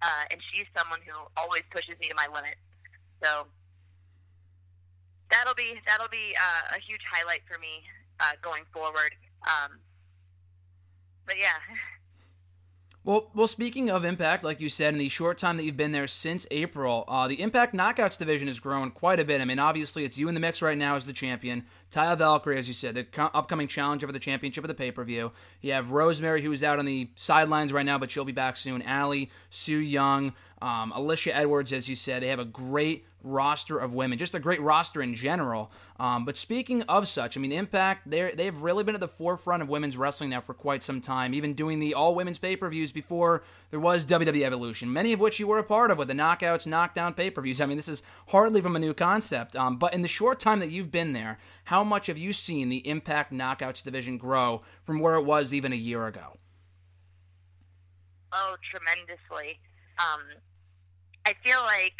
Uh, 0.02 0.24
and 0.32 0.41
she's 0.52 0.65
someone 0.78 1.00
who 1.06 1.15
always 1.38 1.63
pushes 1.71 1.95
me 2.00 2.10
to 2.10 2.15
my 2.15 2.28
limits. 2.34 2.60
So 3.24 3.47
that'll 5.32 5.56
be 5.56 5.80
that'll 5.88 6.10
be 6.10 6.36
uh, 6.36 6.76
a 6.76 6.80
huge 6.82 7.02
highlight 7.12 7.41
for 7.50 7.60
me 7.60 7.84
uh, 8.19 8.34
going 8.41 8.63
forward. 8.74 9.15
Um, 9.43 9.80
but 11.26 11.36
yeah. 11.38 11.60
Well, 13.04 13.32
well. 13.34 13.47
Speaking 13.47 13.89
of 13.89 14.06
Impact, 14.06 14.43
like 14.43 14.62
you 14.62 14.69
said, 14.69 14.93
in 14.93 15.00
the 15.00 15.10
short 15.10 15.39
time 15.39 15.58
that 15.58 15.63
you've 15.63 15.76
been 15.76 15.91
there 15.91 16.06
since 16.06 16.45
April, 16.52 17.04
uh, 17.08 17.28
the 17.28 17.41
Impact 17.41 17.74
Knockouts 17.74 18.19
division 18.19 18.47
has 18.47 18.60
grown 18.60 18.91
quite 18.91 19.19
a 19.19 19.26
bit. 19.26 19.41
I 19.41 19.45
mean, 19.45 19.58
obviously, 19.58 20.06
it's 20.06 20.19
you 20.19 20.28
in 20.28 20.36
the 20.36 20.39
mix 20.39 20.62
right 20.62 20.78
now 20.78 20.95
as 20.95 21.06
the 21.06 21.13
champion. 21.13 21.65
Taya 21.91 22.17
Valkyrie, 22.17 22.58
as 22.58 22.67
you 22.67 22.73
said, 22.73 22.95
the 22.95 23.04
co- 23.04 23.30
upcoming 23.34 23.67
challenger 23.67 24.08
for 24.08 24.13
the 24.13 24.19
championship 24.19 24.63
of 24.63 24.69
the 24.69 24.73
pay 24.73 24.91
per 24.91 25.04
view. 25.04 25.32
You 25.62 25.73
have 25.73 25.91
Rosemary, 25.91 26.41
who 26.41 26.51
is 26.51 26.63
out 26.63 26.80
on 26.80 26.86
the 26.86 27.10
sidelines 27.15 27.73
right 27.73 27.86
now, 27.86 27.97
but 27.97 28.10
she'll 28.10 28.25
be 28.25 28.32
back 28.32 28.56
soon. 28.56 28.82
Allie, 28.84 29.30
Su 29.49 29.77
Yung, 29.77 30.34
um, 30.62 30.93
Alisha 30.95 31.32
Edwards, 31.34 31.73
as 31.73 31.89
you 31.89 31.95
said, 31.95 32.23
they 32.23 32.27
have 32.27 32.39
a 32.39 32.45
great 32.45 33.06
roster 33.23 33.77
of 33.77 33.93
women, 33.93 34.17
just 34.17 34.34
a 34.34 34.39
great 34.39 34.62
roster 34.62 35.01
in 35.01 35.15
general. 35.15 35.71
Um, 35.99 36.25
but 36.25 36.38
speaking 36.38 36.82
of 36.84 37.08
such, 37.08 37.38
I 37.38 37.39
mean, 37.39 37.51
Impact, 37.51 38.10
they 38.10 38.32
they've 38.32 38.58
really 38.58 38.84
been 38.84 38.95
at 38.95 39.01
the 39.01 39.08
forefront 39.08 39.62
of 39.62 39.69
women's 39.69 39.97
wrestling 39.97 40.30
now 40.30 40.41
for 40.41 40.54
quite 40.54 40.84
some 40.84 41.01
time, 41.01 41.34
even 41.34 41.54
doing 41.54 41.80
the 41.80 41.93
all 41.93 42.15
women's 42.15 42.39
pay 42.39 42.56
per 42.56 42.69
views 42.69 42.91
before 42.91 43.43
there 43.71 43.79
was 43.79 44.05
WWE 44.05 44.43
Evolution, 44.43 44.91
many 44.91 45.13
of 45.13 45.21
which 45.21 45.39
you 45.39 45.47
were 45.47 45.57
a 45.57 45.63
part 45.63 45.91
of 45.91 45.97
with 45.97 46.10
the 46.10 46.13
Knockouts, 46.13 46.67
Knockdown 46.67 47.13
pay 47.13 47.31
per 47.31 47.41
views. 47.41 47.62
I 47.62 47.65
mean, 47.65 47.77
this 47.77 47.88
is 47.88 48.03
hardly 48.27 48.62
from 48.62 48.75
a 48.75 48.79
new 48.79 48.93
concept. 48.93 49.55
Um, 49.55 49.77
but 49.77 49.93
in 49.93 50.01
the 50.01 50.10
short 50.10 50.39
time 50.39 50.60
that 50.60 50.69
you've 50.69 50.91
been 50.91 51.13
there, 51.13 51.39
how 51.65 51.84
much 51.84 52.07
have 52.07 52.17
you 52.17 52.34
seen 52.34 52.67
the 52.67 52.86
Impact 52.88 53.31
Knockouts 53.31 53.81
division 53.81 54.17
grow 54.17 54.62
from 54.84 54.99
where 54.99 55.15
it 55.15 55.23
was 55.23 55.53
even 55.53 55.71
a 55.71 55.77
year 55.77 56.05
ago? 56.05 56.38
Oh, 58.34 58.57
tremendously. 58.62 59.60
Um, 59.99 60.21
I 61.25 61.34
feel 61.43 61.60
like 61.62 61.95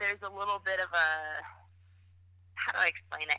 there's 0.00 0.22
a 0.22 0.30
little 0.30 0.60
bit 0.64 0.80
of 0.80 0.88
a 0.92 1.42
how 2.54 2.72
do 2.72 2.78
I 2.78 2.88
explain 2.88 3.28
it? 3.30 3.38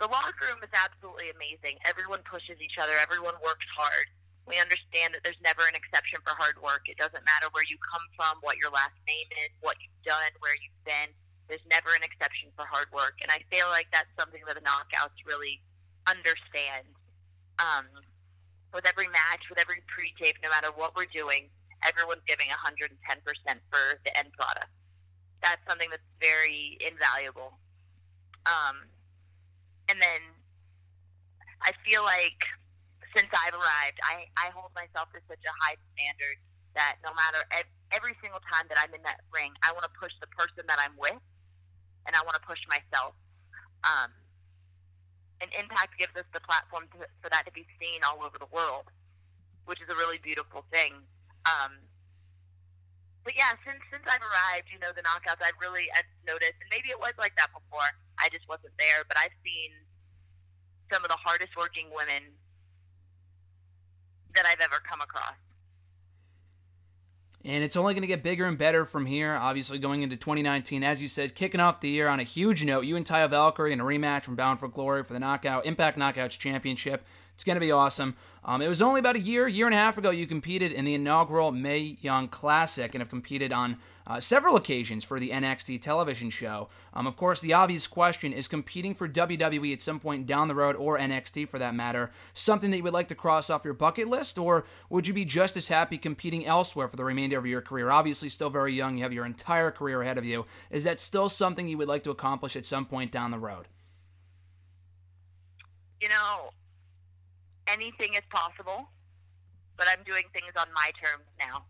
The 0.00 0.06
locker 0.06 0.46
room 0.48 0.62
is 0.62 0.70
absolutely 0.72 1.30
amazing. 1.30 1.78
Everyone 1.84 2.20
pushes 2.24 2.56
each 2.60 2.78
other. 2.80 2.92
Everyone 3.02 3.34
works 3.44 3.66
hard. 3.76 4.06
We 4.44 4.60
understand 4.60 5.16
that 5.16 5.24
there's 5.24 5.40
never 5.40 5.64
an 5.64 5.76
exception 5.76 6.20
for 6.20 6.36
hard 6.36 6.60
work. 6.60 6.84
It 6.86 7.00
doesn't 7.00 7.24
matter 7.24 7.48
where 7.56 7.64
you 7.64 7.80
come 7.80 8.04
from, 8.12 8.44
what 8.44 8.60
your 8.60 8.68
last 8.68 8.96
name 9.08 9.28
is, 9.40 9.50
what 9.64 9.80
you've 9.80 10.04
done, 10.04 10.32
where 10.44 10.52
you've 10.60 10.84
been. 10.84 11.10
There's 11.48 11.64
never 11.68 11.96
an 11.96 12.04
exception 12.04 12.52
for 12.56 12.64
hard 12.68 12.88
work, 12.92 13.20
and 13.20 13.28
I 13.32 13.44
feel 13.52 13.68
like 13.68 13.88
that's 13.92 14.08
something 14.16 14.40
that 14.48 14.56
the 14.56 14.64
knockouts 14.64 15.16
really 15.24 15.60
understand. 16.08 16.88
Um, 17.60 17.86
with 18.72 18.88
every 18.88 19.06
match, 19.08 19.46
with 19.48 19.60
every 19.60 19.80
pre-tape, 19.86 20.36
no 20.42 20.50
matter 20.50 20.68
what 20.74 20.96
we're 20.96 21.08
doing, 21.12 21.48
everyone's 21.86 22.26
giving 22.26 22.48
110% 22.48 22.90
for 23.70 23.84
the 24.04 24.18
end 24.18 24.32
product. 24.32 24.72
That's 25.42 25.62
something 25.68 25.88
that's 25.90 26.02
very 26.20 26.76
invaluable. 26.80 27.54
Um, 28.46 28.88
and 29.88 30.00
then 30.00 30.20
I 31.62 31.72
feel 31.86 32.02
like 32.02 32.42
since 33.14 33.30
I've 33.30 33.54
arrived, 33.54 33.98
I, 34.02 34.26
I 34.36 34.50
hold 34.50 34.74
myself 34.74 35.08
to 35.14 35.22
such 35.30 35.42
a 35.46 35.54
high 35.62 35.78
standard 35.94 36.38
that 36.74 36.98
no 37.06 37.14
matter 37.14 37.46
every 37.94 38.18
single 38.18 38.42
time 38.50 38.66
that 38.66 38.78
I'm 38.82 38.90
in 38.90 39.02
that 39.06 39.22
ring, 39.30 39.54
I 39.62 39.70
want 39.70 39.86
to 39.86 39.94
push 39.94 40.10
the 40.18 40.26
person 40.34 40.66
that 40.66 40.82
I'm 40.82 40.98
with, 40.98 41.22
and 42.06 42.12
I 42.12 42.20
want 42.26 42.34
to 42.34 42.44
push 42.44 42.58
myself. 42.66 43.14
Um, 43.86 44.10
and 45.38 45.50
Impact 45.54 45.94
gives 45.98 46.14
us 46.18 46.26
the 46.34 46.42
platform 46.42 46.90
to, 46.98 47.06
for 47.22 47.30
that 47.30 47.46
to 47.46 47.52
be 47.54 47.62
seen 47.78 48.02
all 48.02 48.18
over 48.26 48.34
the 48.38 48.50
world, 48.50 48.90
which 49.70 49.78
is 49.78 49.86
a 49.86 49.96
really 49.96 50.18
beautiful 50.18 50.66
thing. 50.74 50.98
Um, 51.46 51.78
but 53.22 53.38
yeah, 53.38 53.54
since 53.62 53.80
since 53.88 54.04
I've 54.04 54.20
arrived, 54.22 54.68
you 54.68 54.78
know, 54.82 54.92
the 54.92 55.06
knockouts, 55.06 55.40
I've 55.40 55.56
really 55.62 55.88
I've 55.94 56.08
noticed, 56.26 56.58
and 56.60 56.68
maybe 56.74 56.90
it 56.90 56.98
was 56.98 57.14
like 57.16 57.32
that 57.38 57.54
before. 57.54 57.88
I 58.20 58.28
just 58.28 58.44
wasn't 58.50 58.74
there, 58.76 59.06
but 59.08 59.16
I've 59.16 59.34
seen 59.46 59.72
some 60.92 61.02
of 61.02 61.08
the 61.08 61.18
hardest 61.18 61.56
working 61.56 61.88
women 61.94 62.36
that 64.34 64.46
I've 64.46 64.60
ever 64.60 64.80
come 64.88 65.00
across. 65.00 65.34
And 67.46 67.62
it's 67.62 67.76
only 67.76 67.92
going 67.92 68.02
to 68.02 68.08
get 68.08 68.22
bigger 68.22 68.46
and 68.46 68.56
better 68.56 68.86
from 68.86 69.04
here, 69.04 69.34
obviously 69.34 69.78
going 69.78 70.00
into 70.00 70.16
2019. 70.16 70.82
As 70.82 71.02
you 71.02 71.08
said, 71.08 71.34
kicking 71.34 71.60
off 71.60 71.80
the 71.80 71.90
year 71.90 72.08
on 72.08 72.18
a 72.18 72.22
huge 72.22 72.64
note, 72.64 72.86
you 72.86 72.96
and 72.96 73.04
Taya 73.04 73.28
Valkyrie 73.28 73.72
in 73.74 73.80
a 73.80 73.84
rematch 73.84 74.22
from 74.22 74.34
Bound 74.34 74.60
for 74.60 74.68
Glory 74.68 75.04
for 75.04 75.12
the 75.12 75.18
Knockout 75.18 75.66
Impact 75.66 75.98
Knockouts 75.98 76.38
Championship. 76.38 77.04
It's 77.34 77.44
going 77.44 77.56
to 77.56 77.60
be 77.60 77.72
awesome. 77.72 78.16
Um, 78.44 78.60
it 78.62 78.68
was 78.68 78.82
only 78.82 79.00
about 79.00 79.16
a 79.16 79.20
year, 79.20 79.48
year 79.48 79.66
and 79.66 79.74
a 79.74 79.78
half 79.78 79.98
ago 79.98 80.10
you 80.10 80.26
competed 80.26 80.70
in 80.70 80.84
the 80.84 80.94
inaugural 80.94 81.50
Mae 81.50 81.96
Young 82.00 82.28
Classic 82.28 82.94
and 82.94 83.00
have 83.00 83.08
competed 83.08 83.52
on 83.52 83.78
uh, 84.06 84.20
several 84.20 84.54
occasions 84.54 85.02
for 85.02 85.18
the 85.18 85.30
NXT 85.30 85.80
television 85.80 86.28
show. 86.28 86.68
Um, 86.92 87.06
of 87.06 87.16
course, 87.16 87.40
the 87.40 87.54
obvious 87.54 87.86
question 87.86 88.32
is 88.32 88.46
competing 88.46 88.94
for 88.94 89.08
WWE 89.08 89.72
at 89.72 89.80
some 89.80 89.98
point 89.98 90.26
down 90.26 90.48
the 90.48 90.54
road, 90.54 90.76
or 90.76 90.98
NXT 90.98 91.48
for 91.48 91.58
that 91.58 91.74
matter, 91.74 92.10
something 92.34 92.70
that 92.70 92.76
you 92.76 92.82
would 92.82 92.92
like 92.92 93.08
to 93.08 93.14
cross 93.14 93.48
off 93.48 93.64
your 93.64 93.74
bucket 93.74 94.08
list, 94.08 94.36
or 94.36 94.66
would 94.90 95.06
you 95.06 95.14
be 95.14 95.24
just 95.24 95.56
as 95.56 95.68
happy 95.68 95.96
competing 95.96 96.44
elsewhere 96.44 96.86
for 96.86 96.96
the 96.96 97.04
remainder 97.04 97.38
of 97.38 97.46
your 97.46 97.62
career? 97.62 97.90
Obviously, 97.90 98.28
still 98.28 98.50
very 98.50 98.74
young, 98.74 98.98
you 98.98 99.02
have 99.02 99.12
your 99.12 99.26
entire 99.26 99.70
career 99.70 100.02
ahead 100.02 100.18
of 100.18 100.24
you. 100.24 100.44
Is 100.70 100.84
that 100.84 101.00
still 101.00 101.30
something 101.30 101.66
you 101.66 101.78
would 101.78 101.88
like 101.88 102.04
to 102.04 102.10
accomplish 102.10 102.56
at 102.56 102.66
some 102.66 102.84
point 102.84 103.10
down 103.10 103.30
the 103.30 103.38
road? 103.38 103.68
You 106.02 106.10
know, 106.10 106.50
anything 107.68 108.14
is 108.14 108.26
possible, 108.30 108.88
but 109.76 109.86
I'm 109.90 110.04
doing 110.04 110.24
things 110.32 110.52
on 110.58 110.66
my 110.74 110.90
terms 110.96 111.26
now. 111.38 111.64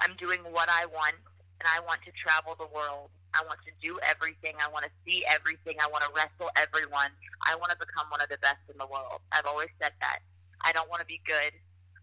I'm 0.00 0.14
doing 0.16 0.40
what 0.50 0.68
I 0.70 0.86
want, 0.86 1.16
and 1.60 1.66
I 1.66 1.80
want 1.80 2.02
to 2.06 2.12
travel 2.14 2.54
the 2.54 2.68
world. 2.70 3.10
I 3.34 3.42
want 3.44 3.60
to 3.66 3.72
do 3.82 3.98
everything. 4.02 4.54
I 4.62 4.68
want 4.70 4.84
to 4.86 4.92
see 5.04 5.24
everything. 5.28 5.76
I 5.82 5.88
want 5.90 6.02
to 6.04 6.10
wrestle 6.14 6.50
everyone. 6.56 7.12
I 7.46 7.56
want 7.56 7.70
to 7.70 7.78
become 7.78 8.06
one 8.08 8.22
of 8.22 8.28
the 8.28 8.38
best 8.38 8.62
in 8.70 8.78
the 8.78 8.86
world. 8.86 9.20
I've 9.32 9.46
always 9.46 9.68
said 9.82 9.92
that. 10.00 10.20
I 10.62 10.72
don't 10.72 10.88
want 10.88 11.00
to 11.00 11.06
be 11.06 11.20
good. 11.26 11.52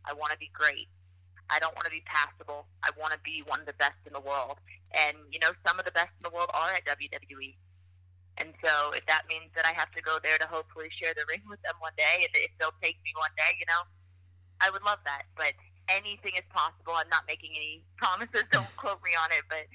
I 0.06 0.14
want 0.14 0.32
to 0.32 0.38
be 0.38 0.52
great. 0.54 0.88
I 1.50 1.60
don't 1.60 1.74
want 1.76 1.86
to 1.86 1.92
be 1.92 2.04
passable. 2.06 2.66
I 2.84 2.90
want 2.98 3.14
to 3.14 3.20
be 3.24 3.44
one 3.46 3.60
of 3.60 3.66
the 3.66 3.78
best 3.78 3.98
in 4.06 4.14
the 4.14 4.22
world. 4.22 4.58
And, 4.94 5.18
you 5.32 5.40
know, 5.40 5.52
some 5.66 5.78
of 5.80 5.86
the 5.86 5.92
best 5.92 6.10
in 6.18 6.24
the 6.24 6.34
world 6.34 6.50
are 6.54 6.72
at 6.74 6.86
WWE. 6.86 7.56
And 8.38 8.52
so 8.64 8.92
if 8.92 9.06
that 9.08 9.24
means 9.30 9.48
that 9.56 9.66
I 9.66 9.74
have 9.80 9.92
to 9.96 10.02
go 10.02 10.20
there 10.24 10.38
to 10.38 10.48
hopefully 10.48 10.92
share 11.02 11.14
the 11.16 11.24
ring 11.30 11.42
with 11.48 11.62
them 11.64 11.76
one 11.80 11.96
day, 11.96 12.28
and 12.28 12.32
if 12.34 12.52
they'll 12.60 12.76
take 12.84 13.00
me 13.04 13.12
one 13.16 13.32
day, 13.38 13.56
you 13.60 13.66
know, 13.68 13.88
I 14.60 14.70
would 14.70 14.84
love 14.84 15.00
that. 15.06 15.24
But 15.36 15.56
anything 15.88 16.36
is 16.36 16.48
possible. 16.52 16.94
I'm 17.00 17.10
not 17.10 17.24
making 17.28 17.56
any 17.56 17.84
promises. 17.98 18.44
Don't 18.52 18.70
quote 18.76 19.00
me 19.04 19.12
on 19.16 19.32
it, 19.32 19.44
but 19.50 19.66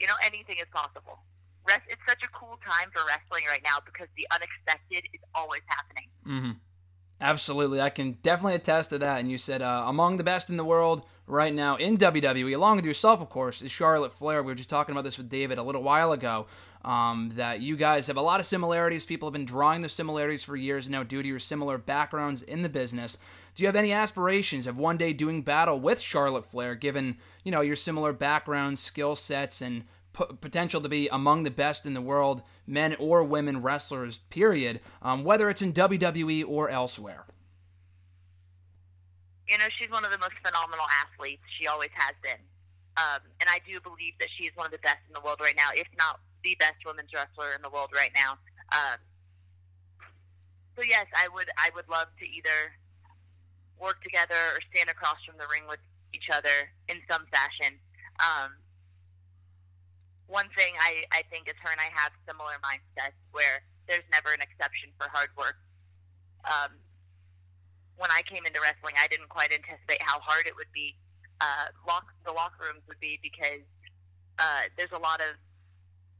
you 0.00 0.06
know, 0.06 0.18
anything 0.22 0.56
is 0.58 0.70
possible. 0.72 1.18
Rest, 1.68 1.82
it's 1.88 2.02
such 2.08 2.22
a 2.24 2.30
cool 2.34 2.58
time 2.66 2.90
for 2.90 3.02
wrestling 3.06 3.44
right 3.46 3.62
now 3.64 3.78
because 3.84 4.08
the 4.16 4.26
unexpected 4.34 5.06
is 5.14 5.20
always 5.34 5.62
happening. 5.68 6.08
Mm-hmm. 6.26 6.58
Absolutely, 7.20 7.80
I 7.80 7.90
can 7.90 8.18
definitely 8.22 8.56
attest 8.56 8.90
to 8.90 8.98
that. 8.98 9.20
And 9.20 9.30
you 9.30 9.38
said 9.38 9.62
uh, 9.62 9.84
among 9.86 10.16
the 10.16 10.24
best 10.24 10.50
in 10.50 10.56
the 10.56 10.64
world 10.64 11.06
right 11.28 11.54
now 11.54 11.76
in 11.76 11.96
WWE, 11.96 12.52
along 12.52 12.76
with 12.76 12.84
yourself, 12.84 13.20
of 13.20 13.30
course, 13.30 13.62
is 13.62 13.70
Charlotte 13.70 14.12
Flair. 14.12 14.42
We 14.42 14.48
were 14.48 14.56
just 14.56 14.68
talking 14.68 14.92
about 14.92 15.04
this 15.04 15.18
with 15.18 15.28
David 15.28 15.56
a 15.56 15.62
little 15.62 15.84
while 15.84 16.10
ago. 16.10 16.46
Um, 16.84 17.30
that 17.36 17.60
you 17.60 17.76
guys 17.76 18.08
have 18.08 18.16
a 18.16 18.22
lot 18.22 18.40
of 18.40 18.46
similarities. 18.46 19.06
People 19.06 19.28
have 19.28 19.32
been 19.32 19.44
drawing 19.44 19.82
the 19.82 19.88
similarities 19.88 20.42
for 20.42 20.56
years 20.56 20.90
now 20.90 21.04
due 21.04 21.22
to 21.22 21.28
your 21.28 21.38
similar 21.38 21.78
backgrounds 21.78 22.42
in 22.42 22.62
the 22.62 22.68
business. 22.68 23.18
Do 23.54 23.62
you 23.62 23.68
have 23.68 23.76
any 23.76 23.92
aspirations 23.92 24.66
of 24.66 24.76
one 24.76 24.96
day 24.96 25.12
doing 25.12 25.42
battle 25.42 25.78
with 25.78 26.00
Charlotte 26.00 26.44
Flair, 26.44 26.74
given 26.74 27.18
you 27.44 27.52
know 27.52 27.60
your 27.60 27.76
similar 27.76 28.12
background, 28.12 28.78
skill 28.78 29.14
sets, 29.14 29.62
and 29.62 29.84
p- 30.12 30.24
potential 30.40 30.80
to 30.80 30.88
be 30.88 31.08
among 31.08 31.44
the 31.44 31.50
best 31.50 31.86
in 31.86 31.94
the 31.94 32.00
world, 32.00 32.42
men 32.66 32.96
or 32.98 33.22
women 33.22 33.62
wrestlers? 33.62 34.18
Period. 34.30 34.80
Um, 35.02 35.22
whether 35.22 35.48
it's 35.50 35.62
in 35.62 35.72
WWE 35.72 36.44
or 36.48 36.68
elsewhere. 36.68 37.26
You 39.46 39.58
know, 39.58 39.66
she's 39.78 39.90
one 39.90 40.04
of 40.04 40.10
the 40.10 40.18
most 40.18 40.34
phenomenal 40.42 40.86
athletes. 41.04 41.42
She 41.60 41.66
always 41.66 41.90
has 41.92 42.14
been, 42.22 42.40
um, 42.96 43.20
and 43.38 43.50
I 43.50 43.60
do 43.68 43.80
believe 43.80 44.14
that 44.18 44.28
she 44.36 44.46
is 44.46 44.52
one 44.56 44.66
of 44.66 44.72
the 44.72 44.78
best 44.78 44.98
in 45.06 45.12
the 45.12 45.20
world 45.20 45.38
right 45.40 45.54
now, 45.56 45.68
if 45.74 45.88
not 45.98 46.20
the 46.44 46.56
best 46.58 46.82
women's 46.84 47.10
wrestler 47.14 47.54
in 47.54 47.62
the 47.62 47.70
world 47.70 47.90
right 47.94 48.12
now. 48.14 48.38
Um, 48.72 48.98
so 50.76 50.82
yes, 50.82 51.06
I 51.14 51.28
would 51.28 51.48
I 51.58 51.70
would 51.74 51.88
love 51.88 52.08
to 52.18 52.26
either 52.26 52.76
work 53.78 54.02
together 54.02 54.38
or 54.54 54.60
stand 54.72 54.88
across 54.88 55.18
from 55.26 55.36
the 55.38 55.46
ring 55.50 55.66
with 55.68 55.80
each 56.14 56.30
other 56.32 56.70
in 56.88 57.02
some 57.10 57.26
fashion. 57.32 57.76
Um, 58.22 58.62
one 60.26 60.48
thing 60.56 60.72
I, 60.80 61.04
I 61.12 61.22
think 61.28 61.48
is 61.48 61.58
her 61.60 61.72
and 61.72 61.80
I 61.80 61.90
have 61.92 62.12
similar 62.24 62.56
mindsets 62.64 63.18
where 63.32 63.66
there's 63.88 64.06
never 64.12 64.32
an 64.32 64.40
exception 64.40 64.88
for 64.96 65.10
hard 65.12 65.28
work. 65.36 65.60
Um, 66.48 66.78
when 67.98 68.08
I 68.10 68.22
came 68.24 68.46
into 68.46 68.60
wrestling, 68.62 68.94
I 68.96 69.06
didn't 69.08 69.28
quite 69.28 69.52
anticipate 69.52 70.00
how 70.00 70.20
hard 70.20 70.46
it 70.46 70.56
would 70.56 70.72
be. 70.72 70.96
Uh, 71.40 71.74
lock, 71.86 72.06
the 72.24 72.32
locker 72.32 72.70
rooms 72.70 72.86
would 72.88 73.00
be 73.00 73.18
because 73.20 73.66
uh, 74.38 74.70
there's 74.78 74.94
a 74.94 75.02
lot 75.02 75.20
of 75.20 75.36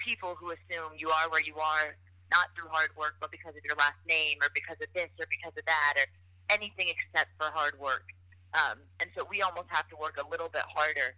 people 0.04 0.34
who 0.38 0.50
assume 0.50 0.98
you 0.98 1.08
are 1.08 1.30
where 1.30 1.42
you 1.42 1.56
are 1.56 1.96
not 2.30 2.48
through 2.56 2.68
hard 2.72 2.90
work, 2.96 3.16
but 3.20 3.30
because 3.30 3.54
of 3.54 3.62
your 3.64 3.76
last 3.76 4.00
name 4.08 4.38
or 4.42 4.48
because 4.54 4.76
of 4.80 4.88
this 4.94 5.12
or 5.20 5.26
because 5.30 5.52
of 5.56 5.64
that 5.66 5.94
or 5.96 6.06
anything 6.50 6.88
except 6.88 7.30
for 7.38 7.52
hard 7.52 7.78
work. 7.78 8.08
Um, 8.54 8.80
and 9.00 9.08
so 9.16 9.24
we 9.28 9.40
almost 9.42 9.68
have 9.68 9.88
to 9.88 9.96
work 9.96 10.18
a 10.20 10.26
little 10.28 10.48
bit 10.48 10.64
harder 10.74 11.16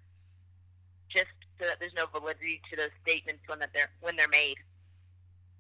just 1.09 1.31
so 1.61 1.67
that 1.67 1.79
there's 1.79 1.95
no 1.97 2.07
validity 2.11 2.61
to 2.71 2.77
those 2.77 2.95
statements 3.07 3.43
when 3.47 3.59
that 3.61 3.71
they're 3.75 3.91
when 4.01 4.17
they're 4.17 4.31
made. 4.31 4.59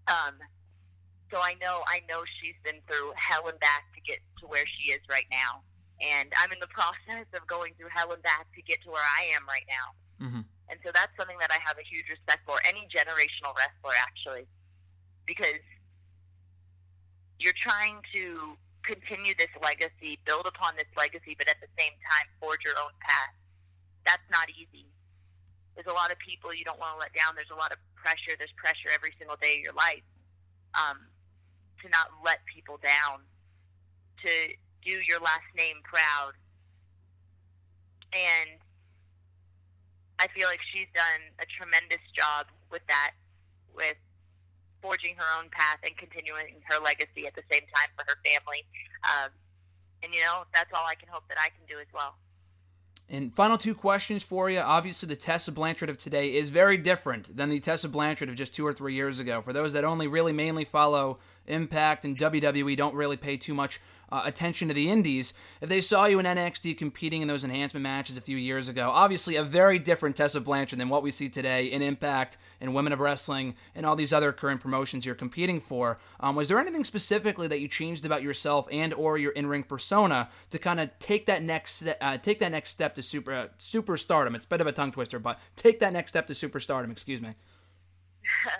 Um, 0.06 0.38
so 1.32 1.38
I 1.42 1.54
know 1.62 1.82
I 1.86 2.02
know 2.08 2.22
she's 2.42 2.58
been 2.62 2.82
through 2.86 3.12
hell 3.16 3.48
and 3.48 3.58
back 3.58 3.90
to 3.94 4.00
get 4.02 4.18
to 4.40 4.46
where 4.46 4.64
she 4.66 4.92
is 4.92 5.00
right 5.10 5.26
now, 5.30 5.62
and 6.02 6.30
I'm 6.38 6.52
in 6.52 6.58
the 6.60 6.70
process 6.74 7.26
of 7.34 7.46
going 7.46 7.74
through 7.78 7.90
hell 7.90 8.12
and 8.12 8.22
back 8.22 8.46
to 8.54 8.62
get 8.62 8.82
to 8.82 8.90
where 8.90 9.06
I 9.18 9.34
am 9.34 9.46
right 9.46 9.66
now. 9.66 9.86
Mm-hmm. 10.26 10.40
And 10.74 10.82
so 10.82 10.90
that's 10.90 11.14
something 11.14 11.38
that 11.38 11.54
I 11.54 11.62
have 11.62 11.78
a 11.78 11.86
huge 11.86 12.10
respect 12.10 12.42
for. 12.42 12.58
Any 12.66 12.90
generational 12.90 13.54
wrestler, 13.54 13.94
actually, 14.02 14.50
because 15.22 15.62
you're 17.38 17.54
trying 17.54 18.02
to 18.10 18.58
continue 18.82 19.38
this 19.38 19.54
legacy, 19.62 20.18
build 20.26 20.50
upon 20.50 20.74
this 20.74 20.90
legacy, 20.98 21.38
but 21.38 21.46
at 21.46 21.62
the 21.62 21.70
same 21.78 21.94
time 22.10 22.26
forge 22.42 22.66
your 22.66 22.74
own 22.74 22.90
path. 22.98 23.38
That's 24.02 24.26
not 24.34 24.50
easy. 24.50 24.90
There's 25.78 25.86
a 25.86 25.94
lot 25.94 26.10
of 26.10 26.18
people 26.18 26.50
you 26.50 26.66
don't 26.66 26.82
want 26.82 26.98
to 26.98 27.06
let 27.06 27.14
down. 27.14 27.38
There's 27.38 27.54
a 27.54 27.58
lot 27.58 27.70
of 27.70 27.78
pressure. 27.94 28.34
There's 28.34 28.52
pressure 28.58 28.90
every 28.90 29.14
single 29.14 29.38
day 29.38 29.62
of 29.62 29.70
your 29.70 29.78
life 29.78 30.02
um, 30.74 31.06
to 31.82 31.88
not 31.94 32.10
let 32.26 32.42
people 32.50 32.82
down, 32.82 33.22
to 34.26 34.32
do 34.82 34.98
your 35.06 35.22
last 35.22 35.46
name 35.54 35.78
proud. 35.86 36.34
And 38.10 38.58
I 40.18 40.28
feel 40.28 40.48
like 40.48 40.60
she's 40.62 40.86
done 40.94 41.20
a 41.40 41.46
tremendous 41.46 42.02
job 42.14 42.46
with 42.70 42.86
that, 42.88 43.12
with 43.74 43.96
forging 44.80 45.14
her 45.16 45.40
own 45.40 45.48
path 45.50 45.78
and 45.82 45.96
continuing 45.96 46.60
her 46.70 46.82
legacy 46.82 47.26
at 47.26 47.34
the 47.34 47.42
same 47.50 47.62
time 47.62 47.88
for 47.96 48.04
her 48.06 48.16
family. 48.24 48.64
Um, 49.02 49.30
and, 50.02 50.14
you 50.14 50.20
know, 50.20 50.44
that's 50.54 50.70
all 50.74 50.86
I 50.86 50.94
can 50.94 51.08
hope 51.08 51.24
that 51.28 51.38
I 51.38 51.48
can 51.48 51.66
do 51.68 51.80
as 51.80 51.86
well. 51.92 52.16
And 53.08 53.34
final 53.34 53.58
two 53.58 53.74
questions 53.74 54.22
for 54.22 54.48
you. 54.48 54.60
Obviously, 54.60 55.08
the 55.08 55.16
Tessa 55.16 55.52
Blanchard 55.52 55.90
of 55.90 55.98
today 55.98 56.34
is 56.34 56.48
very 56.48 56.78
different 56.78 57.36
than 57.36 57.50
the 57.50 57.60
Tessa 57.60 57.88
Blanchard 57.88 58.28
of 58.28 58.34
just 58.34 58.54
two 58.54 58.66
or 58.66 58.72
three 58.72 58.94
years 58.94 59.20
ago. 59.20 59.42
For 59.42 59.52
those 59.52 59.74
that 59.74 59.84
only 59.84 60.06
really 60.06 60.32
mainly 60.32 60.64
follow 60.64 61.18
Impact 61.46 62.04
and 62.04 62.16
WWE, 62.16 62.76
don't 62.76 62.94
really 62.94 63.16
pay 63.16 63.36
too 63.36 63.54
much 63.54 63.80
uh, 64.14 64.22
attention 64.24 64.68
to 64.68 64.74
the 64.74 64.90
indies. 64.90 65.34
If 65.60 65.68
they 65.68 65.80
saw 65.80 66.06
you 66.06 66.18
in 66.18 66.26
NXT 66.26 66.78
competing 66.78 67.22
in 67.22 67.28
those 67.28 67.42
enhancement 67.42 67.82
matches 67.82 68.16
a 68.16 68.20
few 68.20 68.36
years 68.36 68.68
ago, 68.68 68.90
obviously 68.92 69.34
a 69.34 69.42
very 69.42 69.78
different 69.78 70.14
Tessa 70.14 70.40
Blanchard 70.40 70.78
than 70.78 70.88
what 70.88 71.02
we 71.02 71.10
see 71.10 71.28
today 71.28 71.64
in 71.64 71.82
Impact 71.82 72.36
and 72.60 72.74
Women 72.74 72.92
of 72.92 73.00
Wrestling 73.00 73.56
and 73.74 73.84
all 73.84 73.96
these 73.96 74.12
other 74.12 74.32
current 74.32 74.60
promotions 74.60 75.04
you're 75.04 75.16
competing 75.16 75.60
for. 75.60 75.98
Um, 76.20 76.36
was 76.36 76.46
there 76.48 76.60
anything 76.60 76.84
specifically 76.84 77.48
that 77.48 77.60
you 77.60 77.66
changed 77.66 78.06
about 78.06 78.22
yourself 78.22 78.68
and 78.70 78.94
or 78.94 79.18
your 79.18 79.32
in-ring 79.32 79.64
persona 79.64 80.30
to 80.50 80.58
kind 80.58 80.78
of 80.78 80.96
take 80.98 81.26
that 81.26 81.42
next 81.42 81.86
uh, 82.00 82.18
take 82.18 82.38
that 82.38 82.52
next 82.52 82.70
step 82.70 82.94
to 82.94 83.02
super 83.02 83.32
uh, 83.32 83.48
superstardom? 83.58 84.36
It's 84.36 84.44
a 84.44 84.48
bit 84.48 84.60
of 84.60 84.66
a 84.66 84.72
tongue 84.72 84.92
twister, 84.92 85.18
but 85.18 85.40
take 85.56 85.80
that 85.80 85.92
next 85.92 86.12
step 86.12 86.26
to 86.28 86.34
superstardom. 86.34 86.90
Excuse 86.92 87.20
me. 87.20 87.34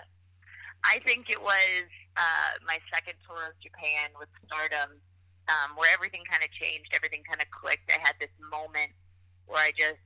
I 0.84 0.98
think 0.98 1.30
it 1.30 1.40
was 1.40 1.84
uh, 2.16 2.50
my 2.66 2.78
second 2.92 3.14
tour 3.26 3.50
of 3.50 3.54
Japan 3.60 4.10
with 4.18 4.28
Stardom 4.46 5.00
um, 5.48 5.76
where 5.76 5.92
everything 5.92 6.22
kind 6.24 6.42
of 6.42 6.50
changed, 6.52 6.88
everything 6.94 7.22
kind 7.28 7.40
of 7.40 7.48
clicked. 7.50 7.90
I 7.92 8.00
had 8.00 8.16
this 8.20 8.32
moment 8.40 8.92
where 9.46 9.60
I 9.60 9.72
just, 9.76 10.00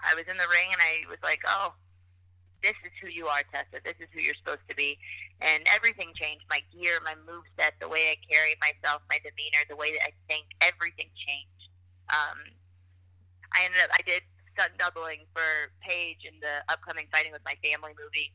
I 0.00 0.14
was 0.14 0.24
in 0.28 0.36
the 0.36 0.48
ring 0.48 0.68
and 0.72 0.80
I 0.80 1.04
was 1.08 1.20
like, 1.22 1.44
oh, 1.46 1.76
this 2.64 2.76
is 2.80 2.92
who 3.02 3.12
you 3.12 3.28
are, 3.28 3.44
Tessa. 3.52 3.84
This 3.84 4.00
is 4.00 4.08
who 4.16 4.24
you're 4.24 4.38
supposed 4.40 4.64
to 4.72 4.76
be. 4.76 4.96
And 5.44 5.60
everything 5.68 6.16
changed. 6.16 6.48
My 6.48 6.64
gear, 6.72 6.96
my 7.04 7.12
move 7.28 7.44
set, 7.60 7.76
the 7.76 7.88
way 7.88 8.08
I 8.08 8.16
carry 8.24 8.56
myself, 8.64 9.04
my 9.12 9.20
demeanor, 9.20 9.60
the 9.68 9.76
way 9.76 9.92
that 9.92 10.00
I 10.08 10.12
think, 10.32 10.48
everything 10.64 11.12
changed. 11.12 11.68
Um, 12.08 12.40
I 13.52 13.68
ended 13.68 13.84
up, 13.84 13.92
I 13.92 14.00
did 14.08 14.24
stunt 14.56 14.72
doubling 14.80 15.28
for 15.36 15.44
Paige 15.84 16.24
in 16.24 16.40
the 16.40 16.64
upcoming 16.72 17.04
Fighting 17.12 17.36
with 17.36 17.44
My 17.44 17.60
Family 17.60 17.92
movie. 18.00 18.32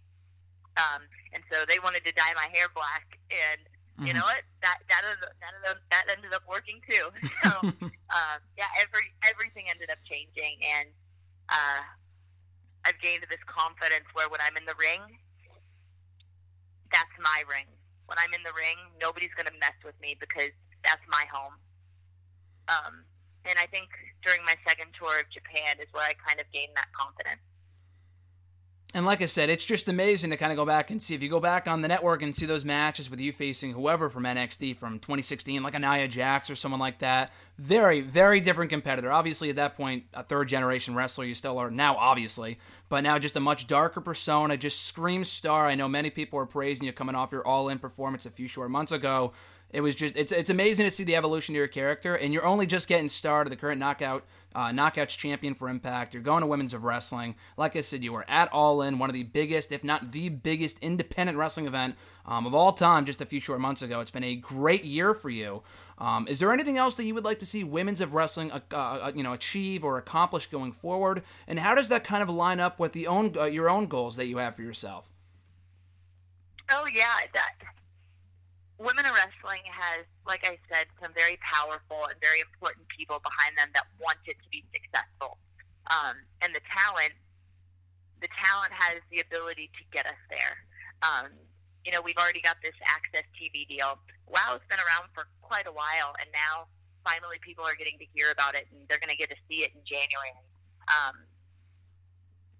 Um, 0.79 1.03
and 1.35 1.43
so 1.51 1.67
they 1.67 1.77
wanted 1.83 2.07
to 2.07 2.13
dye 2.15 2.31
my 2.35 2.47
hair 2.55 2.71
black. 2.73 3.19
And 3.27 3.67
Mm-hmm. 3.99 4.07
You 4.07 4.13
know 4.15 4.23
what? 4.23 4.47
That 4.63 4.79
that 4.87 5.03
that, 5.43 5.75
that 5.91 6.05
ended 6.07 6.31
up 6.31 6.47
working 6.47 6.79
too. 6.87 7.11
So 7.43 7.51
um, 7.67 8.39
yeah, 8.57 8.71
every 8.79 9.11
everything 9.27 9.67
ended 9.67 9.91
up 9.91 9.99
changing, 10.07 10.55
and 10.63 10.87
uh, 11.51 11.83
I've 12.87 12.95
gained 13.03 13.27
this 13.27 13.43
confidence 13.43 14.07
where 14.15 14.31
when 14.31 14.39
I'm 14.39 14.55
in 14.55 14.63
the 14.63 14.75
ring, 14.79 15.03
that's 16.95 17.11
my 17.19 17.43
ring. 17.51 17.67
When 18.07 18.15
I'm 18.23 18.31
in 18.31 18.39
the 18.47 18.55
ring, 18.55 18.79
nobody's 19.03 19.35
going 19.35 19.51
to 19.51 19.57
mess 19.59 19.75
with 19.83 19.99
me 19.99 20.15
because 20.15 20.55
that's 20.87 21.03
my 21.11 21.27
home. 21.27 21.59
Um, 22.71 23.03
and 23.43 23.59
I 23.59 23.67
think 23.67 23.91
during 24.23 24.41
my 24.47 24.55
second 24.65 24.95
tour 24.95 25.19
of 25.19 25.27
Japan 25.29 25.77
is 25.83 25.91
where 25.91 26.07
I 26.07 26.15
kind 26.23 26.39
of 26.39 26.47
gained 26.55 26.73
that 26.79 26.89
confidence. 26.95 27.43
And 28.93 29.05
like 29.05 29.21
I 29.21 29.27
said, 29.27 29.51
it's 29.51 29.65
just 29.65 29.87
amazing 29.87 30.31
to 30.31 30.37
kind 30.37 30.51
of 30.51 30.55
go 30.55 30.65
back 30.65 30.89
and 30.89 31.01
see. 31.01 31.13
If 31.13 31.21
you 31.21 31.29
go 31.29 31.39
back 31.39 31.67
on 31.67 31.81
the 31.81 31.87
network 31.87 32.23
and 32.23 32.35
see 32.35 32.47
those 32.47 32.65
matches 32.65 33.09
with 33.09 33.19
you 33.19 33.31
facing 33.31 33.71
whoever 33.71 34.09
from 34.09 34.23
NXT 34.23 34.77
from 34.77 34.97
2016, 34.97 35.61
like 35.61 35.75
a 35.75 35.79
Nia 35.79 36.07
Jax 36.07 36.49
or 36.49 36.55
someone 36.55 36.79
like 36.79 36.97
that, 36.99 37.31
very, 37.59 37.99
very 37.99 38.39
different 38.39 38.69
competitor. 38.69 39.11
Obviously, 39.11 39.49
at 39.49 39.57
that 39.57 39.75
point, 39.75 40.05
a 40.13 40.23
third 40.23 40.47
generation 40.47 40.95
wrestler, 40.95 41.25
you 41.25 41.35
still 41.35 41.57
are 41.57 41.69
now, 41.69 41.97
obviously, 41.97 42.57
but 42.87 43.03
now 43.03 43.19
just 43.19 43.35
a 43.35 43.41
much 43.41 43.67
darker 43.67 43.99
persona, 43.99 44.55
just 44.55 44.85
screams 44.85 45.29
star. 45.29 45.67
I 45.67 45.75
know 45.75 45.89
many 45.89 46.09
people 46.09 46.39
are 46.39 46.45
praising 46.45 46.85
you 46.85 46.93
coming 46.93 47.15
off 47.15 47.33
your 47.33 47.45
all 47.45 47.67
in 47.67 47.77
performance 47.77 48.25
a 48.25 48.29
few 48.29 48.47
short 48.47 48.71
months 48.71 48.93
ago. 48.93 49.33
It 49.71 49.81
was 49.81 49.93
just 49.93 50.15
it's 50.15 50.31
it's 50.31 50.49
amazing 50.49 50.85
to 50.85 50.91
see 50.91 51.03
the 51.03 51.17
evolution 51.17 51.53
of 51.53 51.57
your 51.57 51.67
character, 51.67 52.15
and 52.15 52.33
you're 52.33 52.45
only 52.45 52.65
just 52.65 52.87
getting 52.87 53.09
started. 53.09 53.51
The 53.51 53.57
current 53.57 53.79
knockout 53.79 54.23
uh, 54.55 54.69
knockouts 54.69 55.17
champion 55.17 55.53
for 55.53 55.69
Impact. 55.69 56.13
You're 56.13 56.23
going 56.23 56.41
to 56.41 56.47
women's 56.47 56.73
of 56.73 56.83
wrestling. 56.83 57.35
Like 57.57 57.75
I 57.75 57.81
said, 57.81 58.03
you 58.03 58.13
were 58.13 58.25
at 58.27 58.51
All 58.51 58.81
In, 58.81 58.97
one 58.97 59.09
of 59.09 59.13
the 59.13 59.23
biggest, 59.23 59.71
if 59.71 59.83
not 59.83 60.11
the 60.11 60.29
biggest, 60.29 60.79
independent 60.79 61.37
wrestling 61.37 61.67
event 61.67 61.95
um, 62.29 62.45
of 62.45 62.53
all 62.53 62.71
time. 62.71 63.05
Just 63.05 63.19
a 63.19 63.25
few 63.25 63.41
short 63.41 63.59
months 63.59 63.81
ago. 63.81 63.99
It's 63.99 64.11
been 64.11 64.23
a 64.23 64.35
great 64.35 64.85
year 64.85 65.13
for 65.13 65.29
you. 65.29 65.63
Um, 65.97 66.27
is 66.29 66.39
there 66.39 66.53
anything 66.53 66.77
else 66.77 66.95
that 66.95 67.03
you 67.03 67.13
would 67.15 67.25
like 67.25 67.39
to 67.39 67.45
see 67.45 67.65
women's 67.65 67.99
of 67.99 68.13
wrestling, 68.13 68.51
uh, 68.51 68.61
uh, 68.71 69.11
you 69.13 69.23
know, 69.23 69.33
achieve 69.33 69.83
or 69.83 69.97
accomplish 69.97 70.47
going 70.47 70.71
forward? 70.71 71.23
And 71.47 71.59
how 71.59 71.75
does 71.75 71.89
that 71.89 72.05
kind 72.05 72.23
of 72.23 72.29
line 72.29 72.61
up 72.61 72.79
with 72.79 72.93
the 72.93 73.07
own 73.07 73.35
uh, 73.37 73.45
your 73.45 73.69
own 73.69 73.87
goals 73.87 74.15
that 74.15 74.27
you 74.27 74.37
have 74.37 74.55
for 74.55 74.61
yourself? 74.61 75.09
Oh 76.71 76.85
yeah, 76.93 77.25
that 77.33 77.55
women 78.77 79.05
in 79.05 79.11
wrestling 79.11 79.65
has, 79.67 80.05
like 80.25 80.45
I 80.45 80.57
said, 80.71 80.85
some 81.01 81.11
very 81.17 81.37
powerful 81.41 82.05
and 82.05 82.15
very 82.21 82.39
important 82.39 82.87
people 82.87 83.19
behind 83.19 83.57
them 83.57 83.69
that 83.73 83.83
want 83.99 84.19
it 84.25 84.37
to 84.41 84.49
be 84.49 84.63
successful. 84.71 85.37
Um, 85.87 86.15
and 86.43 86.53
the 86.53 86.61
talent, 86.69 87.13
the 88.21 88.29
talent 88.29 88.71
has 88.71 89.01
the 89.11 89.19
ability 89.19 89.71
to 89.73 89.83
get 89.91 90.05
us 90.05 90.21
there. 90.29 90.63
Um, 91.01 91.31
you 91.89 91.95
know, 91.97 92.05
we've 92.05 92.21
already 92.21 92.41
got 92.45 92.61
this 92.61 92.77
Access 92.85 93.25
TV 93.33 93.65
deal. 93.65 93.97
WoW 94.29 94.61
has 94.61 94.61
been 94.69 94.77
around 94.77 95.09
for 95.17 95.25
quite 95.41 95.65
a 95.65 95.73
while, 95.73 96.13
and 96.21 96.29
now 96.29 96.69
finally 97.01 97.41
people 97.41 97.65
are 97.65 97.73
getting 97.73 97.97
to 97.97 98.05
hear 98.13 98.29
about 98.29 98.53
it, 98.53 98.69
and 98.69 98.85
they're 98.85 99.01
going 99.01 99.09
to 99.09 99.17
get 99.17 99.33
to 99.33 99.39
see 99.49 99.65
it 99.65 99.73
in 99.73 99.81
January. 99.81 100.37
Um, 100.85 101.25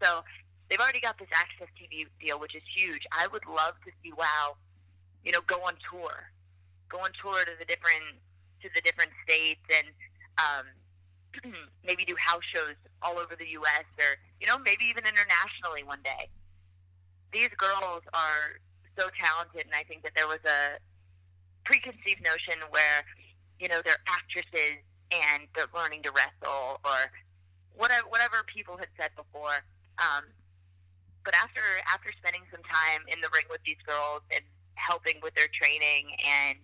so 0.02 0.26
they've 0.66 0.82
already 0.82 1.00
got 1.00 1.22
this 1.22 1.30
Access 1.30 1.70
TV 1.78 2.10
deal, 2.18 2.42
which 2.42 2.58
is 2.58 2.66
huge. 2.74 3.06
I 3.14 3.30
would 3.30 3.46
love 3.46 3.78
to 3.86 3.94
see 4.02 4.10
WoW 4.18 4.58
you 5.24 5.32
know, 5.32 5.42
go 5.46 5.58
on 5.62 5.74
tour, 5.92 6.32
go 6.88 6.98
on 7.00 7.12
tour 7.22 7.44
to 7.46 7.52
the 7.60 7.66
different 7.66 8.18
to 8.62 8.70
the 8.74 8.82
different 8.82 9.12
states, 9.24 9.62
and 9.70 9.88
um, 10.42 11.54
maybe 11.86 12.04
do 12.04 12.16
house 12.18 12.44
shows 12.44 12.76
all 13.02 13.20
over 13.20 13.36
the 13.38 13.48
U.S. 13.62 13.86
or 14.00 14.18
you 14.42 14.48
know 14.48 14.58
maybe 14.58 14.86
even 14.86 15.04
internationally 15.04 15.84
one 15.84 16.02
day. 16.04 16.30
These 17.32 17.50
girls 17.58 18.02
are 18.14 18.58
so 18.98 19.10
talented, 19.18 19.66
and 19.66 19.76
I 19.76 19.84
think 19.84 20.04
that 20.04 20.14
there 20.16 20.28
was 20.28 20.42
a 20.46 20.80
preconceived 21.64 22.24
notion 22.24 22.62
where 22.70 23.06
you 23.60 23.68
know 23.68 23.82
they're 23.84 24.02
actresses 24.08 24.82
and 25.12 25.48
they're 25.56 25.72
learning 25.76 26.04
to 26.04 26.12
wrestle 26.12 26.80
or 26.86 27.12
whatever 27.76 28.08
whatever 28.08 28.44
people 28.48 28.78
had 28.78 28.90
said 29.00 29.12
before. 29.16 29.66
Um, 30.00 30.26
but 31.24 31.36
after 31.36 31.62
after 31.92 32.10
spending 32.18 32.44
some 32.52 32.64
time 32.64 33.04
in 33.12 33.22
the 33.22 33.30
ring 33.34 33.46
with 33.50 33.62
these 33.66 33.82
girls 33.86 34.22
and 34.34 34.44
helping 34.80 35.20
with 35.22 35.36
their 35.36 35.52
training 35.52 36.16
and 36.24 36.58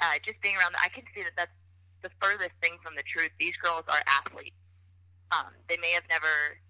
uh, 0.00 0.16
just 0.24 0.40
being 0.40 0.56
around. 0.56 0.74
I 0.82 0.88
can 0.88 1.04
see 1.14 1.22
that 1.22 1.34
that's 1.36 1.58
the 2.02 2.10
furthest 2.20 2.54
thing 2.62 2.78
from 2.82 2.94
the 2.96 3.02
truth. 3.02 3.30
These 3.38 3.56
girls 3.58 3.82
are 3.88 4.02
athletes. 4.06 4.56
Um, 5.32 5.50
they 5.68 5.76
may 5.80 5.90
have 5.92 6.04
never 6.08 6.60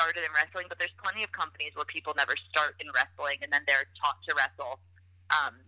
started 0.00 0.24
in 0.24 0.32
wrestling, 0.32 0.64
but 0.72 0.80
there's 0.80 0.96
plenty 0.96 1.20
of 1.20 1.30
companies 1.36 1.76
where 1.76 1.84
people 1.84 2.16
never 2.16 2.32
start 2.48 2.72
in 2.80 2.88
wrestling 2.96 3.36
and 3.44 3.52
then 3.52 3.60
they're 3.68 3.84
taught 4.00 4.16
to 4.24 4.32
wrestle. 4.32 4.80
Um, 5.28 5.60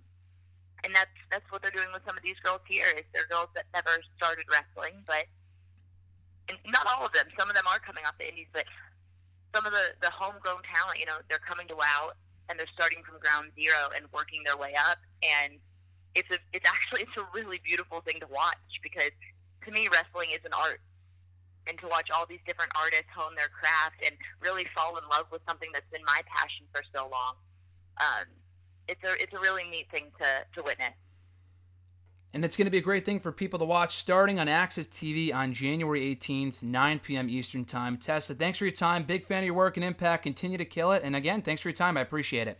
and 0.85 0.91
that's 0.97 1.13
that's 1.29 1.45
what 1.53 1.61
they're 1.61 1.75
doing 1.75 1.93
with 1.93 2.03
some 2.09 2.17
of 2.17 2.25
these 2.25 2.41
girls 2.41 2.65
here. 2.67 2.89
Is 2.97 3.05
they're 3.13 3.29
girls 3.29 3.53
that 3.55 3.69
never 3.77 4.01
started 4.17 4.49
wrestling, 4.49 5.05
but 5.07 5.29
and 6.49 6.59
not 6.67 6.89
all 6.91 7.07
of 7.07 7.13
them. 7.13 7.29
Some 7.39 7.47
of 7.47 7.55
them 7.55 7.69
are 7.71 7.79
coming 7.79 8.03
off 8.09 8.19
the 8.19 8.27
indies, 8.27 8.51
but 8.51 8.65
some 9.55 9.69
of 9.69 9.71
the 9.71 9.95
the 10.01 10.11
homegrown 10.11 10.65
talent, 10.67 10.99
you 10.99 11.07
know, 11.07 11.23
they're 11.29 11.45
coming 11.45 11.69
to 11.69 11.77
WoW 11.77 12.17
and 12.49 12.59
they're 12.59 12.75
starting 12.75 13.05
from 13.07 13.21
ground 13.23 13.55
zero 13.55 13.95
and 13.95 14.11
working 14.11 14.43
their 14.43 14.57
way 14.57 14.75
up. 14.91 14.99
And 15.23 15.63
it's 16.19 16.29
a, 16.35 16.39
it's 16.51 16.67
actually 16.67 17.07
it's 17.07 17.17
a 17.21 17.27
really 17.31 17.61
beautiful 17.63 18.01
thing 18.03 18.19
to 18.19 18.27
watch 18.27 18.83
because 18.83 19.15
to 19.65 19.71
me 19.71 19.87
wrestling 19.93 20.35
is 20.35 20.43
an 20.43 20.57
art. 20.57 20.83
And 21.69 21.79
to 21.79 21.87
watch 21.87 22.11
all 22.11 22.27
these 22.27 22.43
different 22.47 22.73
artists 22.77 23.07
hone 23.15 23.35
their 23.37 23.49
craft 23.49 24.03
and 24.05 24.17
really 24.41 24.67
fall 24.75 24.97
in 24.99 25.05
love 25.09 25.27
with 25.31 25.43
something 25.49 25.71
that's 25.73 25.89
been 25.93 26.03
my 26.05 26.21
passion 26.27 26.67
for 26.75 26.83
so 26.95 27.03
long, 27.03 27.35
um, 28.01 28.27
it's 28.89 29.03
a 29.05 29.23
it's 29.23 29.33
a 29.33 29.41
really 29.41 29.65
neat 29.71 29.91
thing 29.91 30.11
to 30.21 30.45
to 30.57 30.63
witness. 30.65 30.95
And 32.35 32.45
it's 32.47 32.57
going 32.57 32.65
to 32.65 32.71
be 32.71 32.79
a 32.79 32.83
great 32.83 33.05
thing 33.05 33.21
for 33.21 33.31
people 33.31 33.59
to 33.59 33.65
watch 33.67 33.97
starting 33.97 34.41
on 34.41 34.49
Access 34.49 34.87
TV 34.87 35.35
on 35.35 35.53
January 35.53 36.17
18th, 36.17 36.63
9 36.63 36.99
p.m. 37.01 37.29
Eastern 37.29 37.67
Time. 37.67 37.99
Tessa, 37.99 38.35
thanks 38.35 38.57
for 38.57 38.65
your 38.65 38.73
time. 38.73 39.05
Big 39.05 39.27
fan 39.27 39.41
of 39.41 39.45
your 39.45 39.55
work 39.55 39.77
and 39.77 39.85
impact. 39.85 40.23
Continue 40.23 40.57
to 40.57 40.65
kill 40.65 40.93
it. 40.93 41.03
And 41.05 41.15
again, 41.15 41.43
thanks 41.43 41.61
for 41.61 41.69
your 41.69 41.77
time. 41.77 41.99
I 41.99 42.01
appreciate 42.01 42.49
it. 42.49 42.59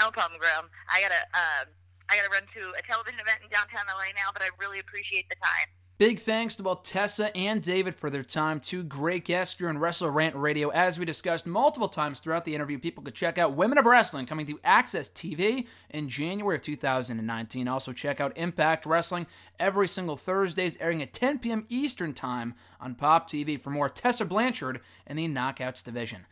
No 0.00 0.10
problem, 0.10 0.40
Graham. 0.40 0.70
I 0.88 1.02
gotta, 1.02 1.20
uh, 1.34 1.64
I 2.08 2.16
gotta 2.16 2.30
run 2.30 2.48
to 2.54 2.72
a 2.78 2.82
television 2.82 3.20
event 3.20 3.40
in 3.44 3.50
downtown 3.50 3.84
LA 3.88 4.08
now, 4.16 4.30
but 4.32 4.42
I 4.42 4.48
really 4.58 4.78
appreciate 4.78 5.28
the 5.28 5.36
time. 5.36 5.68
Big 5.96 6.18
thanks 6.18 6.56
to 6.56 6.62
both 6.64 6.82
Tessa 6.82 7.34
and 7.36 7.62
David 7.62 7.94
for 7.94 8.10
their 8.10 8.24
time. 8.24 8.58
Two 8.58 8.82
great 8.82 9.24
guests 9.24 9.56
here 9.56 9.68
on 9.68 9.78
Wrestle 9.78 10.10
Rant 10.10 10.34
Radio. 10.34 10.70
As 10.70 10.98
we 10.98 11.04
discussed 11.04 11.46
multiple 11.46 11.86
times 11.86 12.18
throughout 12.18 12.44
the 12.44 12.52
interview, 12.56 12.80
people 12.80 13.04
could 13.04 13.14
check 13.14 13.38
out 13.38 13.54
Women 13.54 13.78
of 13.78 13.86
Wrestling 13.86 14.26
coming 14.26 14.44
to 14.46 14.58
Access 14.64 15.08
TV 15.08 15.68
in 15.90 16.08
January 16.08 16.56
of 16.56 16.62
2019. 16.62 17.68
Also, 17.68 17.92
check 17.92 18.20
out 18.20 18.36
Impact 18.36 18.86
Wrestling 18.86 19.28
every 19.60 19.86
single 19.86 20.16
Thursdays, 20.16 20.76
airing 20.80 21.00
at 21.00 21.12
10 21.12 21.38
p.m. 21.38 21.64
Eastern 21.68 22.12
Time 22.12 22.54
on 22.80 22.96
Pop 22.96 23.30
TV 23.30 23.60
for 23.60 23.70
more 23.70 23.88
Tessa 23.88 24.24
Blanchard 24.24 24.80
in 25.06 25.16
the 25.16 25.28
Knockouts 25.28 25.84
division. 25.84 26.26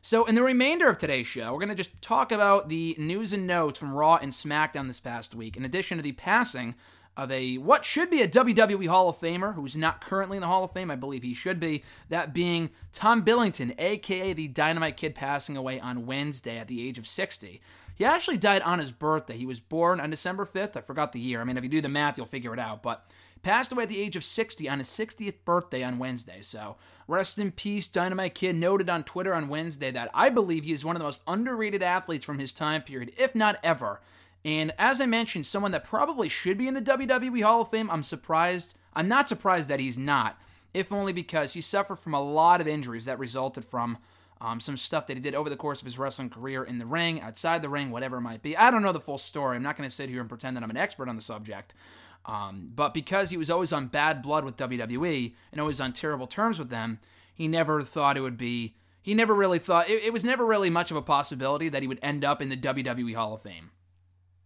So, 0.00 0.26
in 0.26 0.36
the 0.36 0.44
remainder 0.44 0.88
of 0.88 0.96
today's 0.96 1.26
show, 1.26 1.52
we're 1.52 1.58
going 1.58 1.70
to 1.70 1.74
just 1.74 2.00
talk 2.00 2.30
about 2.30 2.68
the 2.68 2.94
news 3.00 3.32
and 3.32 3.48
notes 3.48 3.80
from 3.80 3.92
Raw 3.92 4.14
and 4.22 4.30
SmackDown 4.30 4.86
this 4.86 5.00
past 5.00 5.34
week, 5.34 5.56
in 5.56 5.64
addition 5.64 5.98
to 5.98 6.04
the 6.04 6.12
passing 6.12 6.76
of 7.18 7.32
a 7.32 7.58
what 7.58 7.84
should 7.84 8.10
be 8.10 8.22
a 8.22 8.28
WWE 8.28 8.86
Hall 8.86 9.08
of 9.08 9.18
Famer 9.18 9.54
who's 9.54 9.76
not 9.76 10.00
currently 10.00 10.36
in 10.36 10.40
the 10.40 10.46
Hall 10.46 10.62
of 10.62 10.70
Fame. 10.70 10.90
I 10.90 10.94
believe 10.94 11.24
he 11.24 11.34
should 11.34 11.58
be. 11.58 11.82
That 12.08 12.32
being 12.32 12.70
Tom 12.92 13.22
Billington, 13.22 13.74
aka 13.76 14.32
the 14.32 14.46
Dynamite 14.46 14.96
Kid, 14.96 15.16
passing 15.16 15.56
away 15.56 15.80
on 15.80 16.06
Wednesday 16.06 16.58
at 16.58 16.68
the 16.68 16.86
age 16.86 16.96
of 16.96 17.08
60. 17.08 17.60
He 17.96 18.04
actually 18.04 18.38
died 18.38 18.62
on 18.62 18.78
his 18.78 18.92
birthday. 18.92 19.36
He 19.36 19.44
was 19.44 19.58
born 19.58 20.00
on 20.00 20.10
December 20.10 20.46
5th. 20.46 20.76
I 20.76 20.80
forgot 20.80 21.10
the 21.10 21.18
year. 21.18 21.40
I 21.40 21.44
mean, 21.44 21.56
if 21.56 21.64
you 21.64 21.68
do 21.68 21.80
the 21.80 21.88
math, 21.88 22.16
you'll 22.16 22.26
figure 22.28 22.54
it 22.54 22.60
out. 22.60 22.80
But 22.80 23.04
passed 23.42 23.72
away 23.72 23.82
at 23.82 23.88
the 23.88 24.00
age 24.00 24.14
of 24.14 24.22
60 24.22 24.68
on 24.68 24.78
his 24.78 24.86
60th 24.86 25.34
birthday 25.44 25.82
on 25.82 25.98
Wednesday. 25.98 26.38
So 26.40 26.76
rest 27.08 27.40
in 27.40 27.50
peace, 27.50 27.88
Dynamite 27.88 28.36
Kid. 28.36 28.54
Noted 28.54 28.88
on 28.88 29.02
Twitter 29.02 29.34
on 29.34 29.48
Wednesday 29.48 29.90
that 29.90 30.10
I 30.14 30.30
believe 30.30 30.62
he 30.62 30.72
is 30.72 30.84
one 30.84 30.94
of 30.94 31.00
the 31.00 31.06
most 31.06 31.22
underrated 31.26 31.82
athletes 31.82 32.24
from 32.24 32.38
his 32.38 32.52
time 32.52 32.82
period, 32.82 33.12
if 33.18 33.34
not 33.34 33.58
ever. 33.64 34.00
And 34.48 34.72
as 34.78 34.98
I 34.98 35.04
mentioned, 35.04 35.44
someone 35.44 35.72
that 35.72 35.84
probably 35.84 36.30
should 36.30 36.56
be 36.56 36.68
in 36.68 36.72
the 36.72 36.80
WWE 36.80 37.42
Hall 37.42 37.60
of 37.60 37.68
Fame, 37.68 37.90
I'm 37.90 38.02
surprised. 38.02 38.74
I'm 38.94 39.06
not 39.06 39.28
surprised 39.28 39.68
that 39.68 39.78
he's 39.78 39.98
not, 39.98 40.40
if 40.72 40.90
only 40.90 41.12
because 41.12 41.52
he 41.52 41.60
suffered 41.60 41.96
from 41.96 42.14
a 42.14 42.22
lot 42.22 42.62
of 42.62 42.66
injuries 42.66 43.04
that 43.04 43.18
resulted 43.18 43.66
from 43.66 43.98
um, 44.40 44.58
some 44.58 44.78
stuff 44.78 45.06
that 45.06 45.18
he 45.18 45.22
did 45.22 45.34
over 45.34 45.50
the 45.50 45.56
course 45.56 45.82
of 45.82 45.84
his 45.84 45.98
wrestling 45.98 46.30
career 46.30 46.64
in 46.64 46.78
the 46.78 46.86
ring, 46.86 47.20
outside 47.20 47.60
the 47.60 47.68
ring, 47.68 47.90
whatever 47.90 48.16
it 48.16 48.22
might 48.22 48.40
be. 48.40 48.56
I 48.56 48.70
don't 48.70 48.80
know 48.80 48.92
the 48.92 49.00
full 49.00 49.18
story. 49.18 49.54
I'm 49.54 49.62
not 49.62 49.76
going 49.76 49.86
to 49.86 49.94
sit 49.94 50.08
here 50.08 50.20
and 50.20 50.30
pretend 50.30 50.56
that 50.56 50.64
I'm 50.64 50.70
an 50.70 50.78
expert 50.78 51.10
on 51.10 51.16
the 51.16 51.20
subject. 51.20 51.74
Um, 52.24 52.72
but 52.74 52.94
because 52.94 53.28
he 53.28 53.36
was 53.36 53.50
always 53.50 53.74
on 53.74 53.88
bad 53.88 54.22
blood 54.22 54.46
with 54.46 54.56
WWE 54.56 55.34
and 55.52 55.60
always 55.60 55.78
on 55.78 55.92
terrible 55.92 56.26
terms 56.26 56.58
with 56.58 56.70
them, 56.70 57.00
he 57.34 57.48
never 57.48 57.82
thought 57.82 58.16
it 58.16 58.22
would 58.22 58.38
be. 58.38 58.76
He 59.02 59.12
never 59.12 59.34
really 59.34 59.58
thought 59.58 59.90
it, 59.90 60.04
it 60.04 60.12
was 60.14 60.24
never 60.24 60.46
really 60.46 60.70
much 60.70 60.90
of 60.90 60.96
a 60.96 61.02
possibility 61.02 61.68
that 61.68 61.82
he 61.82 61.88
would 61.88 62.00
end 62.00 62.24
up 62.24 62.40
in 62.40 62.48
the 62.48 62.56
WWE 62.56 63.14
Hall 63.14 63.34
of 63.34 63.42
Fame. 63.42 63.72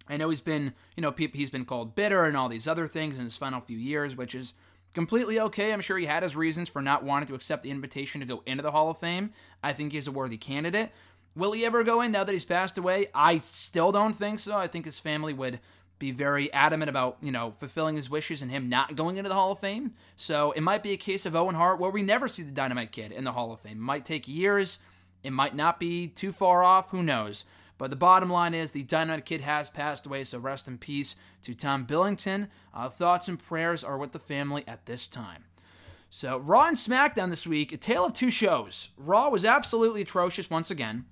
I 0.09 0.17
know 0.17 0.31
he's 0.31 0.41
been, 0.41 0.75
you 0.97 1.03
know, 1.03 1.15
he's 1.17 1.51
been 1.51 1.65
called 1.65 1.95
bitter 1.95 2.25
and 2.25 2.37
all 2.37 2.49
these 2.49 2.69
other 2.69 2.89
things 2.89 3.19
in 3.19 3.25
his 3.25 3.37
final 3.37 3.61
few 3.61 3.79
years, 3.79 4.17
which 4.17 4.35
is 4.35 4.55
completely 4.95 5.39
okay. 5.41 5.73
I'm 5.73 5.81
sure 5.81 5.97
he 5.97 6.07
had 6.07 6.23
his 6.23 6.37
reasons 6.37 6.69
for 6.69 6.83
not 6.83 7.05
wanting 7.05 7.29
to 7.29 7.35
accept 7.35 7.63
the 7.63 7.71
invitation 7.71 8.21
to 8.21 8.27
go 8.27 8.43
into 8.45 8.63
the 8.63 8.73
Hall 8.73 8.91
of 8.91 8.99
Fame. 8.99 9.31
I 9.63 9.73
think 9.73 9.93
he's 9.93 10.09
a 10.09 10.13
worthy 10.13 10.37
candidate. 10.37 10.91
Will 11.35 11.53
he 11.53 11.65
ever 11.65 11.83
go 11.83 12.01
in 12.03 12.13
now 12.13 12.25
that 12.25 12.33
he's 12.33 12.45
passed 12.45 12.77
away? 12.77 13.07
I 13.15 13.39
still 13.39 13.93
don't 13.93 14.15
think 14.15 14.39
so. 14.41 14.57
I 14.57 14.67
think 14.67 14.85
his 14.85 14.99
family 14.99 15.33
would 15.33 15.61
be 15.99 16.11
very 16.11 16.53
adamant 16.53 16.91
about, 16.91 17.17
you 17.23 17.31
know, 17.31 17.53
fulfilling 17.53 17.97
his 17.97 18.11
wishes 18.11 18.43
and 18.43 18.51
him 18.51 18.69
not 18.69 18.97
going 18.97 19.17
into 19.17 19.29
the 19.29 19.37
Hall 19.37 19.53
of 19.53 19.61
Fame. 19.61 19.95
So 20.17 20.53
it 20.53 20.61
might 20.61 20.83
be 20.83 20.93
a 20.93 20.97
case 20.97 21.25
of 21.25 21.37
Owen 21.37 21.55
Hart 21.55 21.79
where 21.79 21.93
we 21.93 22.03
never 22.03 22.27
see 22.29 22.43
the 22.43 22.51
Dynamite 22.51 22.93
Kid 22.93 23.13
in 23.13 23.25
the 23.25 23.33
Hall 23.33 23.53
of 23.53 23.61
Fame. 23.61 23.79
It 23.79 23.81
might 23.81 24.05
take 24.05 24.27
years. 24.27 24.79
It 25.23 25.31
might 25.31 25.55
not 25.55 25.79
be 25.79 26.09
too 26.09 26.33
far 26.33 26.65
off. 26.65 26.91
Who 26.91 27.03
knows? 27.03 27.45
But 27.79 27.91
the 27.91 27.97
bottom 27.97 28.31
line 28.31 28.55
is 28.55 28.71
the 28.71 28.83
Dynamite 28.83 29.25
Kid 29.25 29.41
has 29.41 29.71
passed 29.71 30.07
away, 30.07 30.25
so 30.25 30.39
rest 30.39 30.69
in 30.69 30.79
peace 30.79 31.17
to 31.43 31.55
Tom 31.55 31.85
Billington. 31.85 32.49
Uh, 32.73 32.89
thoughts 32.89 33.29
and 33.29 33.39
prayers 33.39 33.83
are 33.83 33.99
with 33.99 34.13
the 34.13 34.19
family 34.19 34.65
at 34.69 34.87
this 34.87 35.07
time. 35.07 35.45
So, 36.11 36.37
Raw 36.37 36.69
and 36.69 36.77
SmackDown 36.77 37.31
this 37.31 37.47
week, 37.47 37.73
a 37.73 37.79
tale 37.79 38.05
of 38.05 38.13
two 38.13 38.31
shows. 38.31 38.91
Raw 38.99 39.31
was 39.31 39.47
absolutely 39.47 40.03
atrocious 40.03 40.51
once 40.51 40.71
again, 40.71 41.07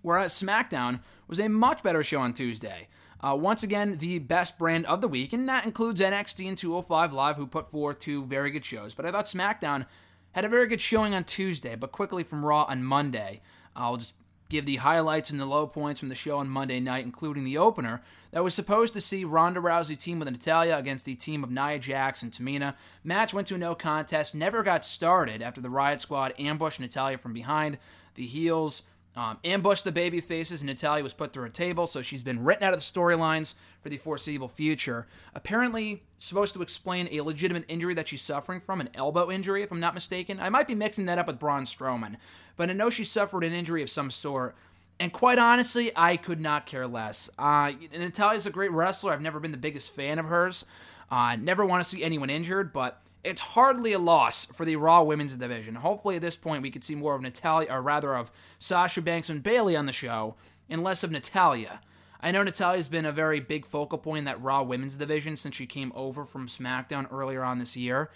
whereas 0.00 0.32
SmackDown 0.32 1.00
was 1.26 1.40
a 1.40 1.48
much 1.48 1.82
better 1.82 2.04
show 2.04 2.20
on 2.20 2.32
Tuesday. 2.32 2.88
Uh, 3.20 3.36
once 3.36 3.62
again, 3.62 3.96
the 3.98 4.18
best 4.20 4.58
brand 4.58 4.86
of 4.86 5.00
the 5.00 5.08
week, 5.08 5.32
and 5.32 5.48
that 5.48 5.64
includes 5.64 6.00
NXT 6.00 6.48
and 6.48 6.56
205 6.56 7.12
Live, 7.12 7.36
who 7.36 7.46
put 7.46 7.70
forth 7.70 7.98
two 7.98 8.24
very 8.24 8.50
good 8.50 8.64
shows. 8.64 8.94
But 8.94 9.06
I 9.06 9.12
thought 9.12 9.26
SmackDown 9.26 9.86
had 10.32 10.44
a 10.44 10.48
very 10.48 10.66
good 10.66 10.80
showing 10.80 11.14
on 11.14 11.24
Tuesday, 11.24 11.74
but 11.74 11.92
quickly 11.92 12.22
from 12.22 12.44
Raw 12.44 12.64
on 12.64 12.82
Monday. 12.82 13.40
I'll 13.76 13.96
just 13.96 14.14
give 14.52 14.66
the 14.66 14.76
highlights 14.76 15.30
and 15.30 15.40
the 15.40 15.46
low 15.46 15.66
points 15.66 15.98
from 15.98 16.10
the 16.10 16.14
show 16.14 16.36
on 16.36 16.48
Monday 16.48 16.78
night, 16.78 17.06
including 17.06 17.42
the 17.42 17.56
opener 17.56 18.02
that 18.32 18.44
was 18.44 18.54
supposed 18.54 18.92
to 18.92 19.00
see 19.00 19.24
Ronda 19.24 19.60
Rousey 19.60 19.96
team 19.96 20.18
with 20.18 20.28
Natalya 20.28 20.76
against 20.76 21.06
the 21.06 21.14
team 21.14 21.42
of 21.42 21.50
Nia 21.50 21.78
Jax 21.78 22.22
and 22.22 22.30
Tamina. 22.30 22.74
Match 23.02 23.32
went 23.32 23.48
to 23.48 23.56
no 23.56 23.74
contest, 23.74 24.34
never 24.34 24.62
got 24.62 24.84
started 24.84 25.40
after 25.40 25.62
the 25.62 25.70
Riot 25.70 26.02
Squad 26.02 26.34
ambushed 26.38 26.80
Natalya 26.80 27.16
from 27.16 27.32
behind. 27.32 27.78
The 28.14 28.26
heels 28.26 28.82
um, 29.14 29.38
ambushed 29.44 29.84
the 29.84 29.92
baby 29.92 30.20
faces, 30.20 30.62
and 30.62 30.68
Natalya 30.68 31.02
was 31.02 31.12
put 31.12 31.32
through 31.32 31.44
a 31.44 31.50
table, 31.50 31.86
so 31.86 32.00
she's 32.00 32.22
been 32.22 32.44
written 32.44 32.64
out 32.64 32.72
of 32.72 32.80
the 32.80 32.84
storylines 32.84 33.54
for 33.82 33.90
the 33.90 33.98
foreseeable 33.98 34.48
future. 34.48 35.06
Apparently, 35.34 36.02
supposed 36.18 36.54
to 36.54 36.62
explain 36.62 37.08
a 37.10 37.20
legitimate 37.20 37.64
injury 37.68 37.92
that 37.94 38.08
she's 38.08 38.22
suffering 38.22 38.60
from, 38.60 38.80
an 38.80 38.88
elbow 38.94 39.30
injury, 39.30 39.62
if 39.62 39.70
I'm 39.70 39.80
not 39.80 39.92
mistaken. 39.92 40.40
I 40.40 40.48
might 40.48 40.66
be 40.66 40.74
mixing 40.74 41.06
that 41.06 41.18
up 41.18 41.26
with 41.26 41.38
Braun 41.38 41.64
Strowman, 41.64 42.16
but 42.56 42.70
I 42.70 42.72
know 42.72 42.88
she 42.88 43.04
suffered 43.04 43.44
an 43.44 43.52
injury 43.52 43.82
of 43.82 43.90
some 43.90 44.10
sort. 44.10 44.56
And 44.98 45.12
quite 45.12 45.38
honestly, 45.38 45.90
I 45.96 46.16
could 46.16 46.40
not 46.40 46.64
care 46.64 46.86
less. 46.86 47.28
Uh, 47.38 47.72
Natalya's 47.92 48.46
a 48.46 48.50
great 48.50 48.70
wrestler. 48.70 49.12
I've 49.12 49.20
never 49.20 49.40
been 49.40 49.50
the 49.50 49.56
biggest 49.58 49.90
fan 49.90 50.18
of 50.18 50.26
hers. 50.26 50.64
Uh, 51.10 51.36
never 51.36 51.66
want 51.66 51.84
to 51.84 51.90
see 51.90 52.02
anyone 52.02 52.30
injured, 52.30 52.72
but 52.72 53.01
it's 53.24 53.40
hardly 53.40 53.92
a 53.92 53.98
loss 53.98 54.46
for 54.46 54.64
the 54.64 54.76
Raw 54.76 55.02
Women's 55.02 55.34
Division. 55.34 55.76
Hopefully, 55.76 56.16
at 56.16 56.22
this 56.22 56.36
point, 56.36 56.62
we 56.62 56.70
could 56.70 56.84
see 56.84 56.94
more 56.94 57.14
of 57.14 57.22
Natalya, 57.22 57.68
or 57.70 57.80
rather 57.80 58.16
of 58.16 58.32
Sasha 58.58 59.00
Banks 59.00 59.30
and 59.30 59.42
Bayley 59.42 59.76
on 59.76 59.86
the 59.86 59.92
show, 59.92 60.34
and 60.68 60.82
less 60.82 61.04
of 61.04 61.10
Natalya. 61.10 61.80
I 62.20 62.30
know 62.30 62.42
Natalya's 62.42 62.88
been 62.88 63.06
a 63.06 63.12
very 63.12 63.40
big 63.40 63.66
focal 63.66 63.98
point 63.98 64.20
in 64.20 64.24
that 64.26 64.42
Raw 64.42 64.62
Women's 64.62 64.96
Division 64.96 65.36
since 65.36 65.56
she 65.56 65.66
came 65.66 65.92
over 65.94 66.24
from 66.24 66.46
SmackDown 66.46 67.12
earlier 67.12 67.42
on 67.42 67.58
this 67.58 67.76
year, 67.76 68.10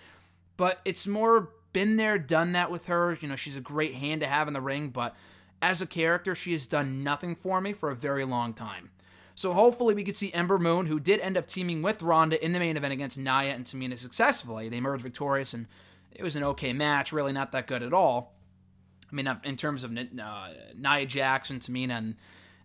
but 0.56 0.80
it's 0.84 1.06
more 1.06 1.50
been 1.72 1.96
there, 1.96 2.18
done 2.18 2.52
that 2.52 2.70
with 2.70 2.86
her. 2.86 3.18
You 3.20 3.28
know, 3.28 3.36
she's 3.36 3.56
a 3.56 3.60
great 3.60 3.94
hand 3.94 4.22
to 4.22 4.26
have 4.26 4.48
in 4.48 4.54
the 4.54 4.60
ring, 4.60 4.88
but 4.88 5.14
as 5.60 5.82
a 5.82 5.86
character, 5.86 6.34
she 6.34 6.52
has 6.52 6.66
done 6.66 7.02
nothing 7.02 7.34
for 7.34 7.60
me 7.60 7.72
for 7.72 7.90
a 7.90 7.96
very 7.96 8.24
long 8.24 8.54
time. 8.54 8.90
So 9.36 9.52
hopefully 9.52 9.94
we 9.94 10.02
could 10.02 10.16
see 10.16 10.32
Ember 10.32 10.58
Moon, 10.58 10.86
who 10.86 10.98
did 10.98 11.20
end 11.20 11.36
up 11.36 11.46
teaming 11.46 11.82
with 11.82 12.02
Ronda 12.02 12.42
in 12.42 12.52
the 12.52 12.58
main 12.58 12.76
event 12.76 12.94
against 12.94 13.18
Nia 13.18 13.54
and 13.54 13.66
Tamina 13.66 13.96
successfully. 13.98 14.70
They 14.70 14.78
emerged 14.78 15.02
victorious, 15.02 15.52
and 15.52 15.66
it 16.10 16.22
was 16.22 16.36
an 16.36 16.42
okay 16.42 16.72
match, 16.72 17.12
really 17.12 17.32
not 17.32 17.52
that 17.52 17.66
good 17.66 17.82
at 17.82 17.92
all. 17.92 18.34
I 19.12 19.14
mean, 19.14 19.28
in 19.44 19.56
terms 19.56 19.84
of 19.84 19.96
uh, 19.96 20.48
Nia 20.74 21.04
Jax 21.04 21.50
and 21.50 21.60
Tamina, 21.60 21.98
and 21.98 22.14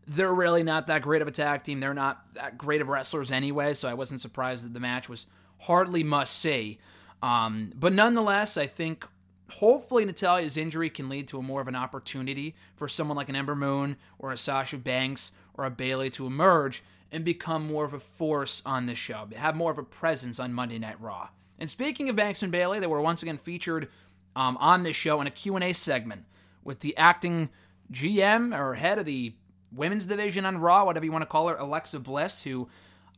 they're 0.08 0.34
really 0.34 0.64
not 0.64 0.88
that 0.88 1.02
great 1.02 1.22
of 1.22 1.28
a 1.28 1.32
tag 1.32 1.64
team. 1.64 1.82
They're 1.82 1.94
not 1.94 2.24
that 2.36 2.58
great 2.58 2.80
of 2.80 2.88
wrestlers 2.88 3.32
anyway, 3.32 3.74
so 3.74 3.90
I 3.90 3.94
wasn't 3.94 4.22
surprised 4.22 4.64
that 4.66 4.74
the 4.74 4.80
match 4.80 5.10
was 5.10 5.28
hardly 5.60 6.04
must 6.04 6.40
see. 6.40 6.80
Um, 7.22 7.74
but 7.76 7.92
nonetheless, 7.92 8.56
I 8.56 8.66
think 8.66 9.06
hopefully 9.54 10.06
Natalya's 10.06 10.58
injury 10.58 10.90
can 10.90 11.10
lead 11.10 11.28
to 11.30 11.40
a 11.40 11.42
more 11.42 11.62
of 11.62 11.68
an 11.68 11.76
opportunity 11.76 12.56
for 12.76 12.88
someone 12.88 13.18
like 13.18 13.30
an 13.30 13.36
Ember 13.36 13.56
Moon 13.56 13.98
or 14.20 14.32
a 14.32 14.38
Sasha 14.38 14.78
Banks 14.78 15.32
or 15.54 15.66
a 15.66 15.72
Bayley 15.72 16.10
to 16.12 16.26
emerge 16.26 16.84
and 17.12 17.24
become 17.24 17.66
more 17.66 17.86
of 17.86 17.94
a 17.94 18.00
force 18.00 18.62
on 18.66 18.86
this 18.86 18.98
show, 18.98 19.28
have 19.36 19.56
more 19.56 19.72
of 19.72 19.78
a 19.78 19.84
presence 19.84 20.40
on 20.40 20.54
Monday 20.54 20.80
Night 20.80 21.00
Raw. 21.02 21.30
And 21.60 21.70
speaking 21.70 22.10
of 22.10 22.16
Banks 22.16 22.42
and 22.42 22.52
Bayley, 22.52 22.80
they 22.80 22.88
were 22.88 23.02
once 23.02 23.22
again 23.22 23.38
featured 23.38 23.90
um, 24.36 24.58
on 24.58 24.84
this 24.84 24.96
show 24.96 25.22
in 25.22 25.28
a 25.28 25.32
Q&A 25.32 25.74
segment 25.74 26.24
with 26.64 26.80
the 26.80 26.96
acting 26.98 27.50
GM 27.92 28.58
or 28.58 28.76
head 28.76 28.98
of 28.98 29.06
the 29.06 29.34
women's 29.72 30.06
division 30.06 30.46
on 30.46 30.58
Raw, 30.58 30.86
whatever 30.86 31.06
you 31.06 31.12
want 31.12 31.24
to 31.24 31.28
call 31.28 31.48
her, 31.48 31.56
Alexa 31.56 32.00
Bliss, 32.00 32.44
who 32.44 32.70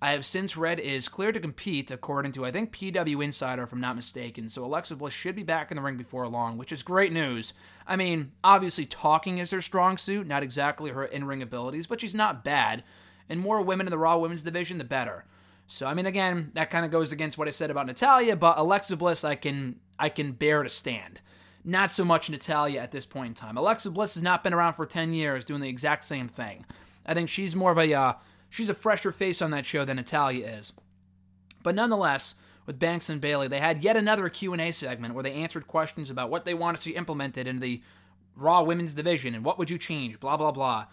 I 0.04 0.12
have 0.12 0.26
since 0.26 0.58
read 0.58 0.82
is 0.82 1.08
clear 1.08 1.32
to 1.32 1.40
compete, 1.40 1.90
according 1.90 2.34
to, 2.34 2.46
I 2.46 2.52
think, 2.52 2.76
PW 2.76 3.24
Insider, 3.24 3.64
if 3.64 3.72
I'm 3.72 3.80
not 3.80 3.96
mistaken. 3.96 4.50
So 4.50 4.66
Alexa 4.66 4.98
Bliss 4.98 5.14
should 5.14 5.34
be 5.34 5.44
back 5.44 5.72
in 5.72 5.78
the 5.78 5.82
ring 5.82 5.96
before 5.96 6.28
long, 6.28 6.58
which 6.58 6.74
is 6.74 6.84
great 6.84 7.14
news. 7.14 7.54
I 7.88 7.96
mean, 7.96 8.34
obviously, 8.44 8.86
talking 8.86 9.38
is 9.38 9.52
her 9.52 9.62
strong 9.62 9.98
suit, 9.98 10.28
not 10.28 10.44
exactly 10.44 10.92
her 10.92 11.06
in 11.06 11.24
ring 11.24 11.42
abilities, 11.42 11.88
but 11.88 12.02
she's 12.02 12.14
not 12.14 12.44
bad. 12.44 12.84
And 13.30 13.40
more 13.40 13.62
women 13.62 13.88
in 13.88 13.92
the 13.92 13.98
Raw 13.98 14.18
Women's 14.18 14.42
Division, 14.42 14.78
the 14.78 14.84
better. 14.84 15.24
So 15.68 15.88
I 15.88 15.94
mean, 15.94 16.06
again, 16.06 16.52
that 16.54 16.70
kind 16.70 16.84
of 16.84 16.92
goes 16.92 17.14
against 17.14 17.38
what 17.38 17.48
I 17.48 17.52
said 17.52 17.72
about 17.72 17.88
Natalya, 17.88 18.36
but 18.36 18.58
Alexa 18.58 18.98
Bliss, 18.98 19.24
I 19.24 19.36
can 19.36 19.80
I 19.98 20.10
can 20.10 20.34
bear 20.34 20.64
to 20.64 20.70
stand. 20.70 21.22
Not 21.64 21.92
so 21.92 22.04
much 22.04 22.30
Natalya 22.30 22.82
at 22.82 22.92
this 22.92 23.06
point 23.06 23.28
in 23.28 23.34
time. 23.36 23.56
Alexa 23.56 23.90
Bliss 23.90 24.16
has 24.16 24.24
not 24.24 24.44
been 24.44 24.54
around 24.54 24.74
for 24.74 24.86
ten 24.86 25.14
years 25.14 25.46
doing 25.46 25.62
the 25.62 25.70
exact 25.70 26.04
same 26.04 26.28
thing. 26.28 26.66
I 27.06 27.14
think 27.14 27.30
she's 27.30 27.56
more 27.56 27.72
of 27.72 27.78
a 27.78 27.94
uh, 27.94 28.14
she's 28.54 28.70
a 28.70 28.76
fresher 28.76 29.12
face 29.12 29.42
on 29.42 29.50
that 29.50 29.66
show 29.66 29.84
than 29.84 29.98
Natalya 29.98 30.46
is. 30.46 30.74
But 31.64 31.74
nonetheless, 31.74 32.36
with 32.68 32.78
Banks 32.78 33.10
and 33.10 33.20
Bayley, 33.20 33.48
they 33.48 33.60
had 33.60 33.84
yet 33.84 33.98
another 33.98 34.30
Q&A 34.30 34.72
segment 34.72 35.16
where 35.16 35.24
they 35.24 35.34
answered 35.34 35.68
questions 35.68 36.12
about 36.12 36.30
what 36.30 36.46
they 36.46 36.54
want 36.54 36.78
to 36.78 36.84
see 36.84 36.92
implemented 36.92 37.48
in 37.48 37.60
the 37.60 37.82
Raw 38.36 38.62
Women's 38.62 38.94
Division 38.94 39.34
and 39.34 39.44
what 39.44 39.58
would 39.58 39.72
you 39.72 39.80
change, 39.80 40.20
blah 40.20 40.38
blah 40.38 40.52
blah. 40.52 40.86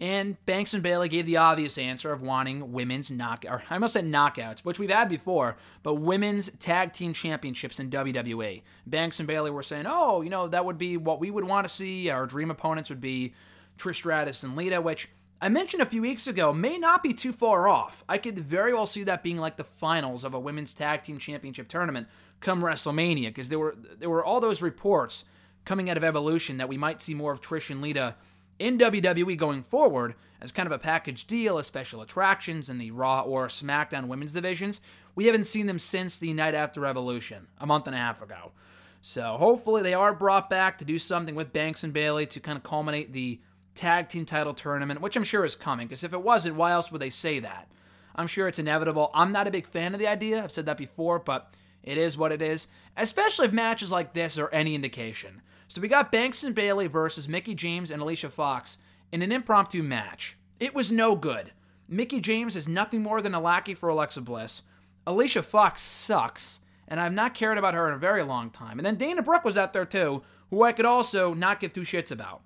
And 0.00 0.44
Banks 0.46 0.74
and 0.74 0.82
Bayley 0.82 1.08
gave 1.08 1.26
the 1.26 1.36
obvious 1.36 1.76
answer 1.76 2.12
of 2.12 2.22
wanting 2.22 2.72
women's 2.72 3.10
knock 3.10 3.44
or 3.48 3.62
I 3.68 3.78
must 3.78 3.94
say 3.94 4.02
knockouts, 4.02 4.60
which 4.60 4.78
we've 4.78 4.90
had 4.90 5.08
before, 5.08 5.56
but 5.82 5.94
women's 5.94 6.50
tag 6.60 6.92
team 6.92 7.12
championships 7.12 7.80
in 7.80 7.90
WWE. 7.90 8.62
Banks 8.86 9.18
and 9.18 9.26
Bayley 9.26 9.50
were 9.50 9.62
saying, 9.62 9.86
"Oh, 9.88 10.22
you 10.22 10.30
know, 10.30 10.46
that 10.46 10.64
would 10.64 10.78
be 10.78 10.96
what 10.96 11.18
we 11.18 11.32
would 11.32 11.44
want 11.44 11.66
to 11.66 11.74
see. 11.74 12.10
Our 12.10 12.26
dream 12.26 12.50
opponents 12.50 12.90
would 12.90 13.00
be 13.00 13.34
Trish 13.76 13.96
Stratus 13.96 14.44
and 14.44 14.56
Lita," 14.56 14.80
which 14.80 15.08
I 15.42 15.48
mentioned 15.48 15.82
a 15.82 15.86
few 15.86 16.02
weeks 16.02 16.28
ago 16.28 16.52
may 16.52 16.78
not 16.78 17.02
be 17.02 17.12
too 17.12 17.32
far 17.32 17.66
off. 17.66 18.04
I 18.08 18.16
could 18.16 18.38
very 18.38 18.72
well 18.72 18.86
see 18.86 19.02
that 19.02 19.24
being 19.24 19.38
like 19.38 19.56
the 19.56 19.64
finals 19.64 20.22
of 20.22 20.34
a 20.34 20.38
women's 20.38 20.72
tag 20.72 21.02
team 21.02 21.18
championship 21.18 21.66
tournament 21.66 22.06
come 22.38 22.62
WrestleMania 22.62 23.26
because 23.26 23.48
there 23.48 23.58
were 23.58 23.74
there 23.98 24.08
were 24.08 24.24
all 24.24 24.38
those 24.38 24.62
reports 24.62 25.24
coming 25.64 25.90
out 25.90 25.96
of 25.96 26.04
Evolution 26.04 26.58
that 26.58 26.68
we 26.68 26.78
might 26.78 27.02
see 27.02 27.12
more 27.12 27.32
of 27.32 27.40
Trish 27.40 27.70
and 27.70 27.82
Lita 27.82 28.14
in 28.60 28.78
WWE 28.78 29.36
going 29.36 29.64
forward 29.64 30.14
as 30.40 30.52
kind 30.52 30.68
of 30.68 30.72
a 30.72 30.78
package 30.78 31.26
deal 31.26 31.58
as 31.58 31.66
special 31.66 32.02
attractions 32.02 32.70
in 32.70 32.78
the 32.78 32.92
Raw 32.92 33.22
or 33.22 33.48
SmackDown 33.48 34.06
women's 34.06 34.32
divisions. 34.32 34.80
We 35.16 35.26
haven't 35.26 35.46
seen 35.46 35.66
them 35.66 35.80
since 35.80 36.20
the 36.20 36.32
night 36.34 36.54
after 36.54 36.86
Evolution, 36.86 37.48
a 37.58 37.66
month 37.66 37.88
and 37.88 37.96
a 37.96 37.98
half 37.98 38.22
ago. 38.22 38.52
So 39.00 39.36
hopefully 39.36 39.82
they 39.82 39.94
are 39.94 40.14
brought 40.14 40.48
back 40.48 40.78
to 40.78 40.84
do 40.84 41.00
something 41.00 41.34
with 41.34 41.52
Banks 41.52 41.82
and 41.82 41.92
Bayley 41.92 42.26
to 42.26 42.38
kind 42.38 42.56
of 42.56 42.62
culminate 42.62 43.12
the 43.12 43.40
tag 43.74 44.08
team 44.08 44.24
title 44.24 44.54
tournament, 44.54 45.00
which 45.00 45.16
I'm 45.16 45.24
sure 45.24 45.44
is 45.44 45.56
coming, 45.56 45.86
because 45.86 46.04
if 46.04 46.12
it 46.12 46.22
wasn't, 46.22 46.56
why 46.56 46.72
else 46.72 46.92
would 46.92 47.00
they 47.00 47.10
say 47.10 47.38
that? 47.40 47.68
I'm 48.14 48.26
sure 48.26 48.46
it's 48.46 48.58
inevitable. 48.58 49.10
I'm 49.14 49.32
not 49.32 49.46
a 49.46 49.52
big 49.52 49.66
fan 49.66 49.94
of 49.94 50.00
the 50.00 50.06
idea. 50.06 50.42
I've 50.42 50.52
said 50.52 50.66
that 50.66 50.76
before, 50.76 51.18
but 51.18 51.54
it 51.82 51.98
is 51.98 52.18
what 52.18 52.32
it 52.32 52.42
is, 52.42 52.68
especially 52.96 53.46
if 53.46 53.52
matches 53.52 53.90
like 53.90 54.12
this 54.12 54.38
are 54.38 54.50
any 54.50 54.74
indication. 54.74 55.42
So 55.68 55.80
we 55.80 55.88
got 55.88 56.12
Banks 56.12 56.44
and 56.44 56.54
Bayley 56.54 56.86
versus 56.86 57.28
Mickie 57.28 57.54
James 57.54 57.90
and 57.90 58.02
Alicia 58.02 58.28
Fox 58.28 58.76
in 59.10 59.22
an 59.22 59.32
impromptu 59.32 59.82
match. 59.82 60.36
It 60.60 60.74
was 60.74 60.92
no 60.92 61.16
good. 61.16 61.52
Mickie 61.88 62.20
James 62.20 62.56
is 62.56 62.68
nothing 62.68 63.02
more 63.02 63.22
than 63.22 63.34
a 63.34 63.40
lackey 63.40 63.74
for 63.74 63.88
Alexa 63.88 64.20
Bliss. 64.20 64.62
Alicia 65.06 65.42
Fox 65.42 65.82
sucks, 65.82 66.60
and 66.86 67.00
I've 67.00 67.12
not 67.12 67.34
cared 67.34 67.58
about 67.58 67.74
her 67.74 67.88
in 67.88 67.94
a 67.94 67.98
very 67.98 68.22
long 68.22 68.50
time. 68.50 68.78
And 68.78 68.86
then 68.86 68.96
Dana 68.96 69.22
Brooke 69.22 69.44
was 69.44 69.58
out 69.58 69.72
there 69.72 69.86
too, 69.86 70.22
who 70.50 70.62
I 70.62 70.72
could 70.72 70.84
also 70.84 71.34
not 71.34 71.58
give 71.58 71.72
two 71.72 71.80
shits 71.80 72.12
about. 72.12 72.42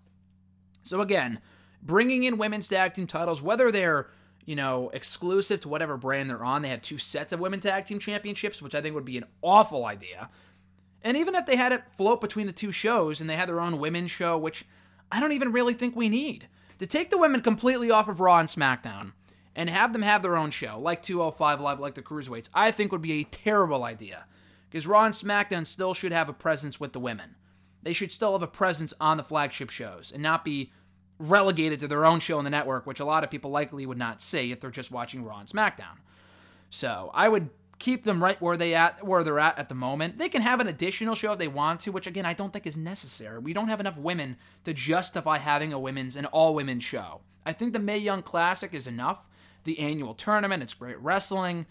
So 0.86 1.00
again, 1.00 1.40
bringing 1.82 2.22
in 2.22 2.38
women's 2.38 2.68
tag 2.68 2.94
team 2.94 3.06
titles, 3.06 3.42
whether 3.42 3.70
they're 3.70 4.08
you 4.44 4.56
know 4.56 4.90
exclusive 4.94 5.60
to 5.60 5.68
whatever 5.68 5.96
brand 5.96 6.30
they're 6.30 6.44
on, 6.44 6.62
they 6.62 6.68
have 6.68 6.82
two 6.82 6.98
sets 6.98 7.32
of 7.32 7.40
women 7.40 7.60
tag 7.60 7.84
team 7.84 7.98
championships, 7.98 8.62
which 8.62 8.74
I 8.74 8.80
think 8.80 8.94
would 8.94 9.04
be 9.04 9.18
an 9.18 9.24
awful 9.42 9.84
idea. 9.84 10.30
And 11.02 11.16
even 11.16 11.34
if 11.34 11.46
they 11.46 11.56
had 11.56 11.72
it 11.72 11.84
float 11.96 12.20
between 12.20 12.46
the 12.46 12.52
two 12.52 12.72
shows 12.72 13.20
and 13.20 13.30
they 13.30 13.36
had 13.36 13.48
their 13.48 13.60
own 13.60 13.78
women's 13.78 14.10
show, 14.10 14.36
which 14.36 14.64
I 15.10 15.20
don't 15.20 15.32
even 15.32 15.52
really 15.52 15.74
think 15.74 15.94
we 15.94 16.08
need, 16.08 16.48
to 16.78 16.86
take 16.86 17.10
the 17.10 17.18
women 17.18 17.40
completely 17.40 17.90
off 17.90 18.08
of 18.08 18.20
Raw 18.20 18.38
and 18.38 18.48
SmackDown 18.48 19.12
and 19.54 19.70
have 19.70 19.92
them 19.92 20.02
have 20.02 20.22
their 20.22 20.36
own 20.36 20.50
show, 20.50 20.78
like 20.78 21.02
205 21.02 21.60
Live, 21.60 21.80
like 21.80 21.94
the 21.94 22.02
Cruiserweights, 22.02 22.50
I 22.52 22.70
think 22.70 22.92
would 22.92 23.02
be 23.02 23.20
a 23.20 23.24
terrible 23.24 23.84
idea. 23.84 24.26
Because 24.68 24.86
Raw 24.86 25.04
and 25.04 25.14
SmackDown 25.14 25.66
still 25.66 25.94
should 25.94 26.12
have 26.12 26.28
a 26.28 26.34
presence 26.34 26.80
with 26.80 26.92
the 26.92 27.00
women 27.00 27.36
they 27.86 27.92
should 27.92 28.10
still 28.10 28.32
have 28.32 28.42
a 28.42 28.48
presence 28.48 28.92
on 29.00 29.16
the 29.16 29.22
flagship 29.22 29.70
shows 29.70 30.10
and 30.10 30.20
not 30.20 30.44
be 30.44 30.72
relegated 31.20 31.78
to 31.78 31.86
their 31.86 32.04
own 32.04 32.18
show 32.18 32.36
on 32.36 32.42
the 32.42 32.50
network, 32.50 32.84
which 32.84 32.98
a 32.98 33.04
lot 33.04 33.22
of 33.22 33.30
people 33.30 33.48
likely 33.48 33.86
would 33.86 33.96
not 33.96 34.20
see 34.20 34.50
if 34.50 34.58
they're 34.58 34.72
just 34.72 34.90
watching 34.90 35.24
Raw 35.24 35.38
and 35.38 35.48
SmackDown. 35.48 35.98
So 36.68 37.12
I 37.14 37.28
would 37.28 37.48
keep 37.78 38.02
them 38.02 38.20
right 38.20 38.40
where 38.42 38.56
they 38.56 38.74
at 38.74 39.06
where 39.06 39.22
they're 39.22 39.38
at 39.38 39.56
at 39.56 39.68
the 39.68 39.76
moment. 39.76 40.18
They 40.18 40.28
can 40.28 40.42
have 40.42 40.58
an 40.58 40.66
additional 40.66 41.14
show 41.14 41.34
if 41.34 41.38
they 41.38 41.46
want 41.46 41.78
to, 41.82 41.92
which 41.92 42.08
again 42.08 42.26
I 42.26 42.32
don't 42.32 42.52
think 42.52 42.66
is 42.66 42.76
necessary. 42.76 43.38
We 43.38 43.52
don't 43.52 43.68
have 43.68 43.78
enough 43.78 43.96
women 43.96 44.36
to 44.64 44.74
justify 44.74 45.38
having 45.38 45.72
a 45.72 45.78
women's 45.78 46.16
an 46.16 46.26
all 46.26 46.56
women's 46.56 46.82
show. 46.82 47.20
I 47.44 47.52
think 47.52 47.72
the 47.72 47.78
Mae 47.78 47.98
Young 47.98 48.22
Classic 48.22 48.74
is 48.74 48.88
enough. 48.88 49.28
The 49.62 49.78
annual 49.78 50.14
tournament, 50.14 50.64
it's 50.64 50.74
great 50.74 50.98
wrestling. 50.98 51.66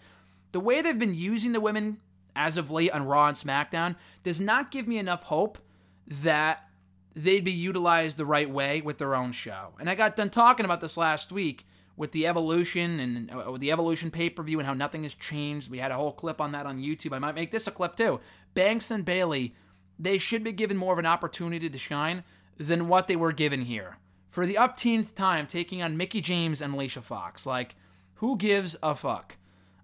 The 0.52 0.60
way 0.60 0.80
they've 0.80 0.98
been 0.98 1.14
using 1.14 1.52
the 1.52 1.60
women 1.60 1.98
as 2.34 2.56
of 2.56 2.70
late 2.70 2.92
on 2.92 3.04
Raw 3.04 3.28
and 3.28 3.36
SmackDown 3.36 3.96
does 4.24 4.40
not 4.40 4.70
give 4.70 4.88
me 4.88 4.96
enough 4.96 5.24
hope 5.24 5.58
that 6.06 6.68
they'd 7.14 7.44
be 7.44 7.52
utilized 7.52 8.16
the 8.16 8.26
right 8.26 8.48
way 8.48 8.80
with 8.80 8.98
their 8.98 9.14
own 9.14 9.32
show. 9.32 9.74
And 9.80 9.88
I 9.88 9.94
got 9.94 10.16
done 10.16 10.30
talking 10.30 10.64
about 10.64 10.80
this 10.80 10.96
last 10.96 11.32
week 11.32 11.66
with 11.96 12.12
the 12.12 12.26
Evolution 12.26 13.00
and 13.00 13.30
uh, 13.30 13.50
with 13.52 13.60
the 13.60 13.72
Evolution 13.72 14.10
pay 14.10 14.28
per 14.28 14.42
view 14.42 14.58
and 14.58 14.66
how 14.66 14.74
nothing 14.74 15.04
has 15.04 15.14
changed. 15.14 15.70
We 15.70 15.78
had 15.78 15.90
a 15.90 15.96
whole 15.96 16.12
clip 16.12 16.40
on 16.40 16.52
that 16.52 16.66
on 16.66 16.82
YouTube. 16.82 17.14
I 17.14 17.18
might 17.18 17.34
make 17.34 17.50
this 17.50 17.66
a 17.66 17.70
clip 17.70 17.96
too. 17.96 18.20
Banks 18.54 18.90
and 18.90 19.04
Bayley, 19.04 19.54
they 19.98 20.18
should 20.18 20.44
be 20.44 20.52
given 20.52 20.76
more 20.76 20.92
of 20.92 20.98
an 20.98 21.06
opportunity 21.06 21.70
to 21.70 21.78
shine 21.78 22.22
than 22.58 22.88
what 22.88 23.08
they 23.08 23.16
were 23.16 23.32
given 23.32 23.62
here. 23.62 23.96
For 24.28 24.44
the 24.44 24.58
upteenth 24.58 25.14
time, 25.14 25.46
taking 25.46 25.82
on 25.82 25.96
Mickie 25.96 26.20
James 26.20 26.60
and 26.60 26.74
Alicia 26.74 27.00
Fox. 27.00 27.46
Like, 27.46 27.74
who 28.16 28.36
gives 28.36 28.76
a 28.82 28.94
fuck? 28.94 29.38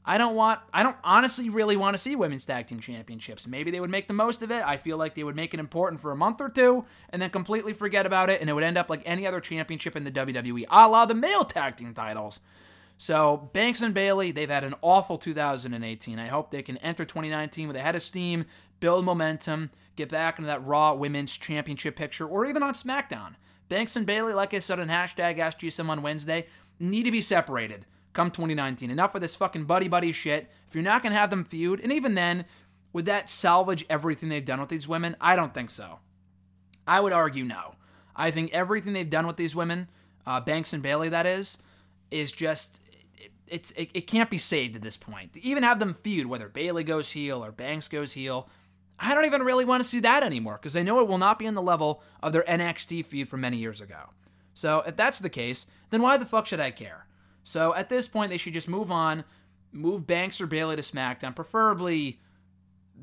I 0.04 0.18
don't 0.18 0.34
want, 0.34 0.58
I 0.74 0.82
don't 0.82 0.96
honestly 1.04 1.48
really 1.48 1.76
want 1.76 1.94
to 1.94 1.98
see 1.98 2.16
women's 2.16 2.44
tag 2.44 2.66
team 2.66 2.80
championships. 2.80 3.46
Maybe 3.46 3.70
they 3.70 3.78
would 3.78 3.90
make 3.90 4.08
the 4.08 4.14
most 4.14 4.42
of 4.42 4.50
it. 4.50 4.64
I 4.66 4.76
feel 4.76 4.96
like 4.96 5.14
they 5.14 5.22
would 5.22 5.36
make 5.36 5.54
it 5.54 5.60
important 5.60 6.00
for 6.00 6.10
a 6.10 6.16
month 6.16 6.40
or 6.40 6.48
two 6.48 6.84
and 7.10 7.22
then 7.22 7.30
completely 7.30 7.72
forget 7.72 8.04
about 8.04 8.28
it, 8.28 8.40
and 8.40 8.50
it 8.50 8.52
would 8.52 8.64
end 8.64 8.78
up 8.78 8.90
like 8.90 9.02
any 9.06 9.26
other 9.26 9.40
championship 9.40 9.94
in 9.94 10.02
the 10.02 10.10
WWE, 10.10 10.64
a 10.70 10.88
la 10.88 11.06
the 11.06 11.14
male 11.14 11.44
tag 11.44 11.76
team 11.76 11.94
titles. 11.94 12.40
So, 12.98 13.50
Banks 13.52 13.82
and 13.82 13.94
Bayley, 13.94 14.30
they've 14.30 14.48
had 14.48 14.64
an 14.64 14.74
awful 14.80 15.18
2018. 15.18 16.18
I 16.18 16.28
hope 16.28 16.50
they 16.50 16.62
can 16.62 16.76
enter 16.78 17.04
2019 17.04 17.66
with 17.66 17.76
a 17.76 17.80
head 17.80 17.96
of 17.96 18.02
steam, 18.02 18.44
build 18.80 19.04
momentum, 19.04 19.70
get 19.96 20.08
back 20.08 20.38
into 20.38 20.46
that 20.46 20.64
Raw 20.64 20.94
Women's 20.94 21.36
Championship 21.36 21.96
picture, 21.96 22.26
or 22.26 22.46
even 22.46 22.62
on 22.62 22.74
SmackDown. 22.74 23.34
Banks 23.68 23.96
and 23.96 24.06
Bayley, 24.06 24.34
like 24.34 24.54
I 24.54 24.58
said 24.58 24.78
on 24.78 24.88
hashtag 24.88 25.38
AskGSM 25.38 25.88
on 25.88 26.02
Wednesday, 26.02 26.46
need 26.78 27.04
to 27.04 27.10
be 27.10 27.22
separated 27.22 27.86
come 28.12 28.30
2019. 28.30 28.90
Enough 28.90 29.14
of 29.14 29.20
this 29.20 29.36
fucking 29.36 29.64
buddy 29.64 29.88
buddy 29.88 30.12
shit. 30.12 30.50
If 30.68 30.74
you're 30.74 30.84
not 30.84 31.02
going 31.02 31.12
to 31.12 31.18
have 31.18 31.30
them 31.30 31.44
feud, 31.44 31.80
and 31.80 31.92
even 31.92 32.14
then, 32.14 32.44
would 32.92 33.06
that 33.06 33.28
salvage 33.28 33.84
everything 33.88 34.28
they've 34.28 34.44
done 34.44 34.60
with 34.60 34.68
these 34.68 34.88
women? 34.88 35.16
I 35.20 35.36
don't 35.36 35.54
think 35.54 35.70
so. 35.70 35.98
I 36.86 37.00
would 37.00 37.12
argue 37.12 37.44
no. 37.44 37.76
I 38.14 38.30
think 38.30 38.52
everything 38.52 38.92
they've 38.92 39.08
done 39.08 39.26
with 39.26 39.36
these 39.36 39.56
women, 39.56 39.88
uh, 40.26 40.40
Banks 40.40 40.72
and 40.72 40.82
Bayley, 40.82 41.08
that 41.08 41.26
is, 41.26 41.58
is 42.10 42.32
just 42.32 42.80
it, 43.16 43.30
it's 43.46 43.70
it, 43.72 43.90
it 43.94 44.06
can't 44.06 44.30
be 44.30 44.38
saved 44.38 44.76
at 44.76 44.82
this 44.82 44.96
point. 44.96 45.32
To 45.34 45.44
even 45.44 45.62
have 45.62 45.78
them 45.78 45.94
feud, 45.94 46.26
whether 46.26 46.48
Bayley 46.48 46.84
goes 46.84 47.10
heel 47.10 47.42
or 47.44 47.52
Banks 47.52 47.88
goes 47.88 48.12
heel, 48.12 48.48
I 48.98 49.14
don't 49.14 49.24
even 49.24 49.42
really 49.42 49.64
want 49.64 49.82
to 49.82 49.88
see 49.88 50.00
that 50.00 50.22
anymore 50.22 50.58
because 50.60 50.76
I 50.76 50.82
know 50.82 51.00
it 51.00 51.08
will 51.08 51.18
not 51.18 51.38
be 51.38 51.46
on 51.46 51.54
the 51.54 51.62
level 51.62 52.02
of 52.22 52.32
their 52.32 52.44
NXT 52.44 53.06
feud 53.06 53.28
from 53.28 53.40
many 53.40 53.56
years 53.56 53.80
ago. 53.80 54.10
So 54.54 54.82
if 54.86 54.96
that's 54.96 55.18
the 55.18 55.30
case, 55.30 55.66
then 55.90 56.02
why 56.02 56.18
the 56.18 56.26
fuck 56.26 56.46
should 56.46 56.60
I 56.60 56.70
care? 56.70 57.06
So 57.44 57.74
at 57.74 57.88
this 57.88 58.08
point, 58.08 58.30
they 58.30 58.38
should 58.38 58.54
just 58.54 58.68
move 58.68 58.90
on, 58.90 59.24
move 59.72 60.06
Banks 60.06 60.40
or 60.40 60.46
Bayley 60.46 60.76
to 60.76 60.82
SmackDown, 60.82 61.34
preferably 61.34 62.20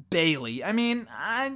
Bayley. 0.10 0.64
I 0.64 0.72
mean, 0.72 1.08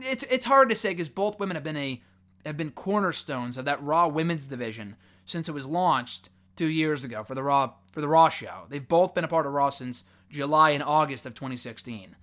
it's 0.01 0.23
it's 0.23 0.45
hard 0.45 0.69
to 0.69 0.75
say 0.75 0.89
because 0.89 1.09
both 1.09 1.39
women 1.39 1.55
have 1.55 1.63
been 1.63 1.77
a 1.77 2.01
have 2.45 2.57
been 2.57 2.71
cornerstones 2.71 3.57
of 3.57 3.65
that 3.65 3.81
Raw 3.81 4.07
women's 4.07 4.45
division 4.45 4.95
since 5.25 5.47
it 5.47 5.53
was 5.53 5.65
launched 5.65 6.29
two 6.55 6.67
years 6.67 7.03
ago 7.03 7.23
for 7.23 7.35
the 7.35 7.43
Raw 7.43 7.73
for 7.91 8.01
the 8.01 8.07
Raw 8.07 8.29
show. 8.29 8.65
They've 8.69 8.85
both 8.85 9.13
been 9.13 9.23
a 9.23 9.29
part 9.29 9.45
of 9.45 9.53
Raw 9.53 9.69
since 9.69 10.03
July 10.29 10.71
and 10.71 10.83
August 10.83 11.25
of 11.25 11.33
2016. 11.33 12.15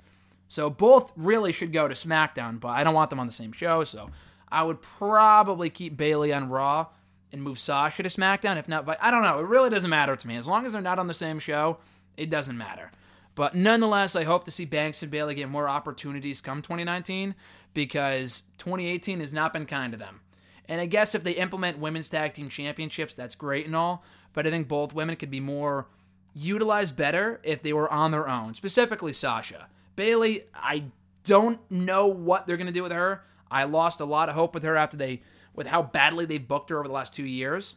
So 0.48 0.68
both 0.68 1.12
really 1.16 1.52
should 1.52 1.72
go 1.72 1.86
to 1.86 1.94
SmackDown, 1.94 2.58
but 2.58 2.70
I 2.70 2.82
don't 2.82 2.94
want 2.94 3.10
them 3.10 3.20
on 3.20 3.26
the 3.26 3.32
same 3.32 3.52
show. 3.52 3.84
So 3.84 4.10
I 4.50 4.64
would 4.64 4.82
probably 4.82 5.70
keep 5.70 5.96
Bayley 5.96 6.32
on 6.32 6.48
Raw 6.48 6.88
and 7.32 7.42
move 7.42 7.58
Sasha 7.58 8.02
to 8.02 8.08
SmackDown. 8.08 8.56
If 8.56 8.68
not, 8.68 8.88
I 9.00 9.10
don't 9.10 9.22
know. 9.22 9.38
It 9.38 9.46
really 9.46 9.70
doesn't 9.70 9.90
matter 9.90 10.16
to 10.16 10.28
me. 10.28 10.36
As 10.36 10.48
long 10.48 10.66
as 10.66 10.72
they're 10.72 10.82
not 10.82 10.98
on 10.98 11.06
the 11.06 11.14
same 11.14 11.38
show, 11.38 11.78
it 12.16 12.30
doesn't 12.30 12.56
matter. 12.56 12.90
But 13.34 13.54
nonetheless, 13.54 14.16
I 14.16 14.24
hope 14.24 14.44
to 14.44 14.50
see 14.50 14.64
Banks 14.64 15.02
and 15.02 15.10
Bayley 15.10 15.34
get 15.34 15.48
more 15.48 15.68
opportunities 15.68 16.40
come 16.40 16.62
2019 16.62 17.34
because 17.72 18.42
2018 18.58 19.20
has 19.20 19.32
not 19.32 19.52
been 19.52 19.66
kind 19.66 19.92
to 19.92 19.98
them. 19.98 20.20
And 20.68 20.80
I 20.80 20.86
guess 20.86 21.14
if 21.14 21.24
they 21.24 21.32
implement 21.32 21.78
women's 21.78 22.08
tag 22.08 22.34
team 22.34 22.48
championships, 22.48 23.14
that's 23.14 23.34
great 23.34 23.66
and 23.66 23.74
all. 23.74 24.04
But 24.32 24.46
I 24.46 24.50
think 24.50 24.68
both 24.68 24.94
women 24.94 25.16
could 25.16 25.30
be 25.30 25.40
more 25.40 25.86
utilized 26.34 26.96
better 26.96 27.40
if 27.42 27.62
they 27.62 27.72
were 27.72 27.90
on 27.92 28.10
their 28.10 28.28
own, 28.28 28.54
specifically 28.54 29.12
Sasha. 29.12 29.68
Bayley, 29.96 30.44
I 30.54 30.84
don't 31.24 31.58
know 31.70 32.06
what 32.06 32.46
they're 32.46 32.56
going 32.56 32.66
to 32.68 32.72
do 32.72 32.82
with 32.82 32.92
her. 32.92 33.24
I 33.50 33.64
lost 33.64 34.00
a 34.00 34.04
lot 34.04 34.28
of 34.28 34.36
hope 34.36 34.54
with 34.54 34.62
her 34.62 34.76
after 34.76 34.96
they 34.96 35.22
with 35.54 35.66
how 35.66 35.82
badly 35.82 36.24
they've 36.24 36.46
booked 36.46 36.70
her 36.70 36.78
over 36.78 36.88
the 36.88 36.94
last 36.94 37.14
two 37.14 37.26
years. 37.26 37.74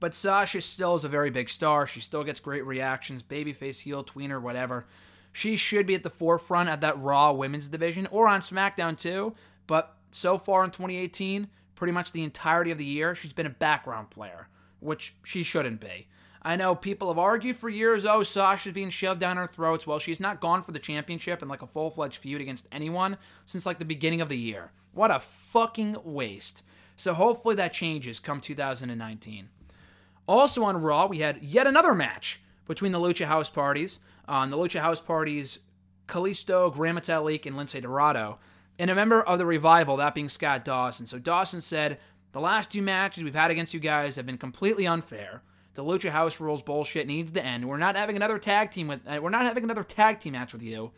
But 0.00 0.14
Sasha 0.14 0.60
still 0.60 0.94
is 0.94 1.04
a 1.04 1.08
very 1.08 1.30
big 1.30 1.48
star. 1.48 1.86
She 1.86 2.00
still 2.00 2.24
gets 2.24 2.40
great 2.40 2.64
reactions, 2.64 3.22
babyface, 3.22 3.80
heel, 3.80 4.04
tweener, 4.04 4.40
whatever. 4.40 4.86
She 5.32 5.56
should 5.56 5.86
be 5.86 5.94
at 5.94 6.02
the 6.02 6.10
forefront 6.10 6.68
of 6.68 6.80
that 6.80 7.00
Raw 7.00 7.32
women's 7.32 7.68
division 7.68 8.06
or 8.10 8.28
on 8.28 8.40
SmackDown 8.40 8.96
too. 8.96 9.34
But 9.66 9.94
so 10.10 10.38
far 10.38 10.64
in 10.64 10.70
2018, 10.70 11.48
pretty 11.74 11.92
much 11.92 12.12
the 12.12 12.24
entirety 12.24 12.70
of 12.70 12.78
the 12.78 12.84
year, 12.84 13.14
she's 13.14 13.32
been 13.32 13.46
a 13.46 13.50
background 13.50 14.10
player, 14.10 14.48
which 14.80 15.14
she 15.24 15.42
shouldn't 15.42 15.80
be. 15.80 16.08
I 16.40 16.56
know 16.56 16.74
people 16.74 17.08
have 17.08 17.18
argued 17.18 17.56
for 17.56 17.68
years, 17.68 18.04
oh, 18.04 18.22
Sasha's 18.22 18.72
being 18.72 18.90
shoved 18.90 19.20
down 19.20 19.38
our 19.38 19.48
throats. 19.48 19.86
Well, 19.86 19.98
she's 19.98 20.20
not 20.20 20.40
gone 20.40 20.62
for 20.62 20.72
the 20.72 20.78
championship 20.78 21.42
in 21.42 21.48
like 21.48 21.62
a 21.62 21.66
full 21.66 21.90
fledged 21.90 22.18
feud 22.18 22.40
against 22.40 22.68
anyone 22.70 23.18
since 23.44 23.66
like 23.66 23.78
the 23.78 23.84
beginning 23.84 24.20
of 24.20 24.28
the 24.28 24.38
year. 24.38 24.70
What 24.98 25.12
a 25.12 25.20
fucking 25.20 25.98
waste. 26.02 26.64
So 26.96 27.14
hopefully 27.14 27.54
that 27.54 27.72
changes 27.72 28.18
come 28.18 28.40
2019. 28.40 29.48
Also 30.26 30.64
on 30.64 30.82
Raw, 30.82 31.06
we 31.06 31.20
had 31.20 31.40
yet 31.40 31.68
another 31.68 31.94
match 31.94 32.42
between 32.66 32.90
the 32.90 32.98
Lucha 32.98 33.26
House 33.26 33.48
Parties. 33.48 34.00
On 34.26 34.52
uh, 34.52 34.56
the 34.56 34.60
Lucha 34.60 34.80
House 34.80 35.00
Parties, 35.00 35.60
Kalisto, 36.08 36.74
Gran 36.74 36.96
Metalik, 36.96 37.46
and 37.46 37.54
Lince 37.54 37.80
Dorado. 37.80 38.40
And 38.76 38.90
a 38.90 38.94
member 38.96 39.22
of 39.22 39.38
the 39.38 39.46
revival, 39.46 39.96
that 39.98 40.16
being 40.16 40.28
Scott 40.28 40.64
Dawson. 40.64 41.06
So 41.06 41.20
Dawson 41.20 41.60
said, 41.60 42.00
The 42.32 42.40
last 42.40 42.72
two 42.72 42.82
matches 42.82 43.22
we've 43.22 43.36
had 43.36 43.52
against 43.52 43.74
you 43.74 43.78
guys 43.78 44.16
have 44.16 44.26
been 44.26 44.36
completely 44.36 44.88
unfair. 44.88 45.42
The 45.74 45.84
Lucha 45.84 46.10
House 46.10 46.40
Rules 46.40 46.62
bullshit 46.62 47.06
needs 47.06 47.30
to 47.30 47.46
end. 47.46 47.68
We're 47.68 47.76
not 47.76 47.94
having 47.94 48.16
another 48.16 48.40
tag 48.40 48.72
team 48.72 48.88
with 48.88 49.06
uh, 49.06 49.20
we're 49.22 49.30
not 49.30 49.46
having 49.46 49.62
another 49.62 49.84
tag 49.84 50.18
team 50.18 50.32
match 50.32 50.52
with 50.52 50.64
you 50.64 50.90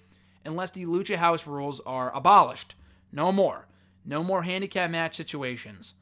unless 0.46 0.70
the 0.70 0.86
Lucha 0.86 1.16
House 1.16 1.46
Rules 1.46 1.80
are 1.80 2.16
abolished. 2.16 2.76
No 3.12 3.30
more. 3.30 3.66
No 4.04 4.22
more 4.22 4.42
handicap 4.42 4.90
match 4.90 5.14
situations. 5.14 5.94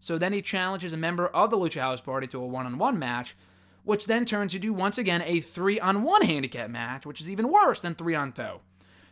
So 0.00 0.18
then 0.18 0.32
he 0.32 0.42
challenges 0.42 0.92
a 0.92 0.98
member 0.98 1.26
of 1.28 1.50
the 1.50 1.56
Lucha 1.56 1.80
House 1.80 2.00
Party 2.00 2.26
to 2.28 2.42
a 2.42 2.46
one 2.46 2.66
on 2.66 2.78
one 2.78 2.98
match, 2.98 3.36
which 3.84 4.06
then 4.06 4.24
turns 4.24 4.54
into 4.54 4.72
once 4.72 4.98
again 4.98 5.22
a 5.24 5.40
three 5.40 5.80
on 5.80 6.02
one 6.02 6.22
handicap 6.22 6.70
match, 6.70 7.06
which 7.06 7.20
is 7.20 7.30
even 7.30 7.50
worse 7.50 7.80
than 7.80 7.94
three 7.94 8.14
on 8.14 8.32
two. 8.32 8.60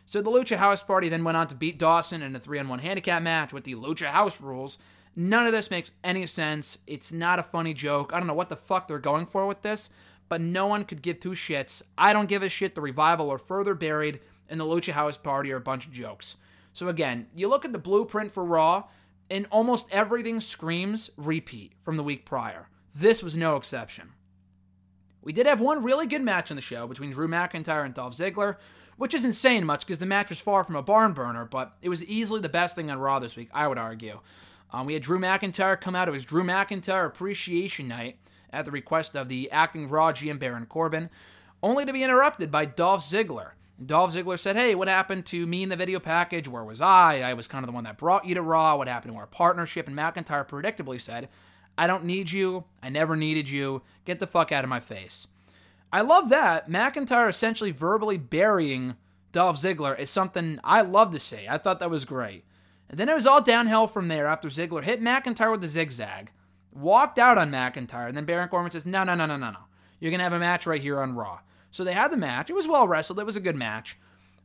So 0.05 0.21
the 0.21 0.29
Lucha 0.29 0.57
House 0.57 0.83
Party 0.83 1.09
then 1.09 1.23
went 1.23 1.37
on 1.37 1.47
to 1.47 1.55
beat 1.55 1.79
Dawson 1.79 2.21
in 2.21 2.35
a 2.35 2.39
three 2.39 2.59
on 2.59 2.67
one 2.67 2.79
handicap 2.79 3.23
match 3.23 3.53
with 3.53 3.63
the 3.63 3.75
Lucha 3.75 4.07
House 4.07 4.41
rules. 4.41 4.77
None 5.15 5.45
of 5.45 5.53
this 5.53 5.71
makes 5.71 5.91
any 6.03 6.25
sense. 6.25 6.79
It's 6.87 7.11
not 7.11 7.39
a 7.39 7.43
funny 7.43 7.73
joke. 7.73 8.11
I 8.13 8.17
don't 8.17 8.27
know 8.27 8.33
what 8.33 8.49
the 8.49 8.55
fuck 8.55 8.87
they're 8.87 8.99
going 8.99 9.25
for 9.25 9.45
with 9.45 9.61
this, 9.61 9.89
but 10.27 10.41
no 10.41 10.67
one 10.67 10.85
could 10.85 11.01
give 11.01 11.19
two 11.19 11.31
shits. 11.31 11.83
I 11.97 12.13
don't 12.13 12.29
give 12.29 12.43
a 12.43 12.49
shit. 12.49 12.75
The 12.75 12.81
revival 12.81 13.31
are 13.31 13.37
further 13.37 13.75
buried, 13.75 14.19
and 14.49 14.59
the 14.59 14.65
Lucha 14.65 14.93
House 14.93 15.17
Party 15.17 15.51
are 15.51 15.57
a 15.57 15.61
bunch 15.61 15.85
of 15.85 15.91
jokes. 15.91 16.35
So 16.73 16.87
again, 16.89 17.27
you 17.35 17.47
look 17.47 17.65
at 17.65 17.71
the 17.71 17.79
blueprint 17.79 18.31
for 18.31 18.43
Raw, 18.43 18.85
and 19.29 19.47
almost 19.49 19.87
everything 19.91 20.39
screams 20.39 21.09
repeat 21.15 21.73
from 21.83 21.97
the 21.97 22.03
week 22.03 22.25
prior. 22.25 22.67
This 22.93 23.23
was 23.23 23.37
no 23.37 23.55
exception. 23.55 24.11
We 25.21 25.31
did 25.31 25.45
have 25.45 25.61
one 25.61 25.83
really 25.83 26.05
good 26.05 26.21
match 26.21 26.51
on 26.51 26.55
the 26.55 26.61
show 26.61 26.85
between 26.87 27.11
Drew 27.11 27.27
McIntyre 27.27 27.85
and 27.85 27.93
Dolph 27.93 28.13
Ziggler, 28.13 28.57
which 28.97 29.13
isn't 29.13 29.33
saying 29.33 29.65
much 29.65 29.85
because 29.85 29.99
the 29.99 30.05
match 30.05 30.29
was 30.29 30.39
far 30.39 30.63
from 30.63 30.75
a 30.75 30.83
barn 30.83 31.13
burner, 31.13 31.45
but 31.45 31.77
it 31.81 31.89
was 31.89 32.03
easily 32.05 32.41
the 32.41 32.49
best 32.49 32.75
thing 32.75 32.91
on 32.91 32.99
Raw 32.99 33.19
this 33.19 33.35
week, 33.35 33.49
I 33.53 33.67
would 33.67 33.77
argue. 33.77 34.19
Um, 34.71 34.85
we 34.85 34.93
had 34.93 35.03
Drew 35.03 35.19
McIntyre 35.19 35.79
come 35.79 35.95
out. 35.95 36.07
It 36.07 36.11
was 36.11 36.25
Drew 36.25 36.43
McIntyre 36.43 37.05
Appreciation 37.05 37.87
Night 37.87 38.17
at 38.51 38.65
the 38.65 38.71
request 38.71 39.15
of 39.15 39.29
the 39.29 39.49
acting 39.51 39.87
Raw 39.87 40.11
GM 40.11 40.39
Baron 40.39 40.65
Corbin, 40.65 41.09
only 41.61 41.85
to 41.85 41.93
be 41.93 42.03
interrupted 42.03 42.51
by 42.51 42.65
Dolph 42.65 43.01
Ziggler. 43.01 43.51
Dolph 43.85 44.13
Ziggler 44.13 44.39
said, 44.39 44.55
Hey, 44.55 44.75
what 44.75 44.87
happened 44.87 45.25
to 45.27 45.45
me 45.45 45.63
in 45.63 45.69
the 45.69 45.75
video 45.75 45.99
package? 45.99 46.47
Where 46.47 46.63
was 46.63 46.81
I? 46.81 47.21
I 47.21 47.33
was 47.33 47.47
kind 47.47 47.63
of 47.63 47.67
the 47.67 47.73
one 47.73 47.83
that 47.85 47.97
brought 47.97 48.25
you 48.25 48.35
to 48.35 48.41
Raw. 48.41 48.75
What 48.77 48.87
happened 48.87 49.13
to 49.13 49.19
our 49.19 49.27
partnership? 49.27 49.87
And 49.87 49.97
McIntyre 49.97 50.47
predictably 50.47 50.99
said, 50.99 51.29
I 51.77 51.87
don't 51.87 52.05
need 52.05 52.31
you. 52.31 52.65
I 52.81 52.89
never 52.89 53.15
needed 53.15 53.49
you. 53.49 53.81
Get 54.05 54.19
the 54.19 54.27
fuck 54.27 54.51
out 54.51 54.63
of 54.63 54.69
my 54.69 54.79
face. 54.79 55.27
I 55.91 56.01
love 56.01 56.29
that. 56.29 56.69
McIntyre 56.69 57.29
essentially 57.29 57.71
verbally 57.71 58.17
burying 58.17 58.95
Dolph 59.31 59.57
Ziggler 59.57 59.97
is 59.97 60.09
something 60.09 60.59
I 60.63 60.81
love 60.81 61.11
to 61.11 61.19
see. 61.19 61.47
I 61.49 61.57
thought 61.57 61.79
that 61.79 61.89
was 61.89 62.05
great. 62.05 62.45
And 62.89 62.99
then 62.99 63.09
it 63.09 63.15
was 63.15 63.25
all 63.25 63.41
downhill 63.41 63.87
from 63.87 64.07
there 64.07 64.27
after 64.27 64.49
Ziggler 64.49 64.83
hit 64.83 65.01
McIntyre 65.01 65.51
with 65.51 65.61
the 65.61 65.67
zigzag, 65.67 66.29
walked 66.71 67.17
out 67.17 67.39
on 67.39 67.51
McIntyre, 67.51 68.07
and 68.07 68.15
then 68.15 68.25
Baron 68.25 68.49
Corbin 68.49 68.69
says, 68.69 68.85
No, 68.85 69.03
no, 69.03 69.15
no, 69.15 69.25
no, 69.25 69.37
no, 69.37 69.51
no. 69.51 69.59
You're 69.99 70.11
going 70.11 70.19
to 70.19 70.25
have 70.25 70.33
a 70.33 70.39
match 70.39 70.67
right 70.67 70.81
here 70.81 70.99
on 70.99 71.15
Raw. 71.15 71.39
So 71.73 71.83
they 71.83 71.93
had 71.93 72.11
the 72.11 72.17
match. 72.17 72.51
It 72.51 72.53
was 72.53 72.67
well 72.67 72.87
wrestled. 72.87 73.19
It 73.19 73.25
was 73.25 73.35
a 73.35 73.41
good 73.41 73.55
match. 73.55 73.97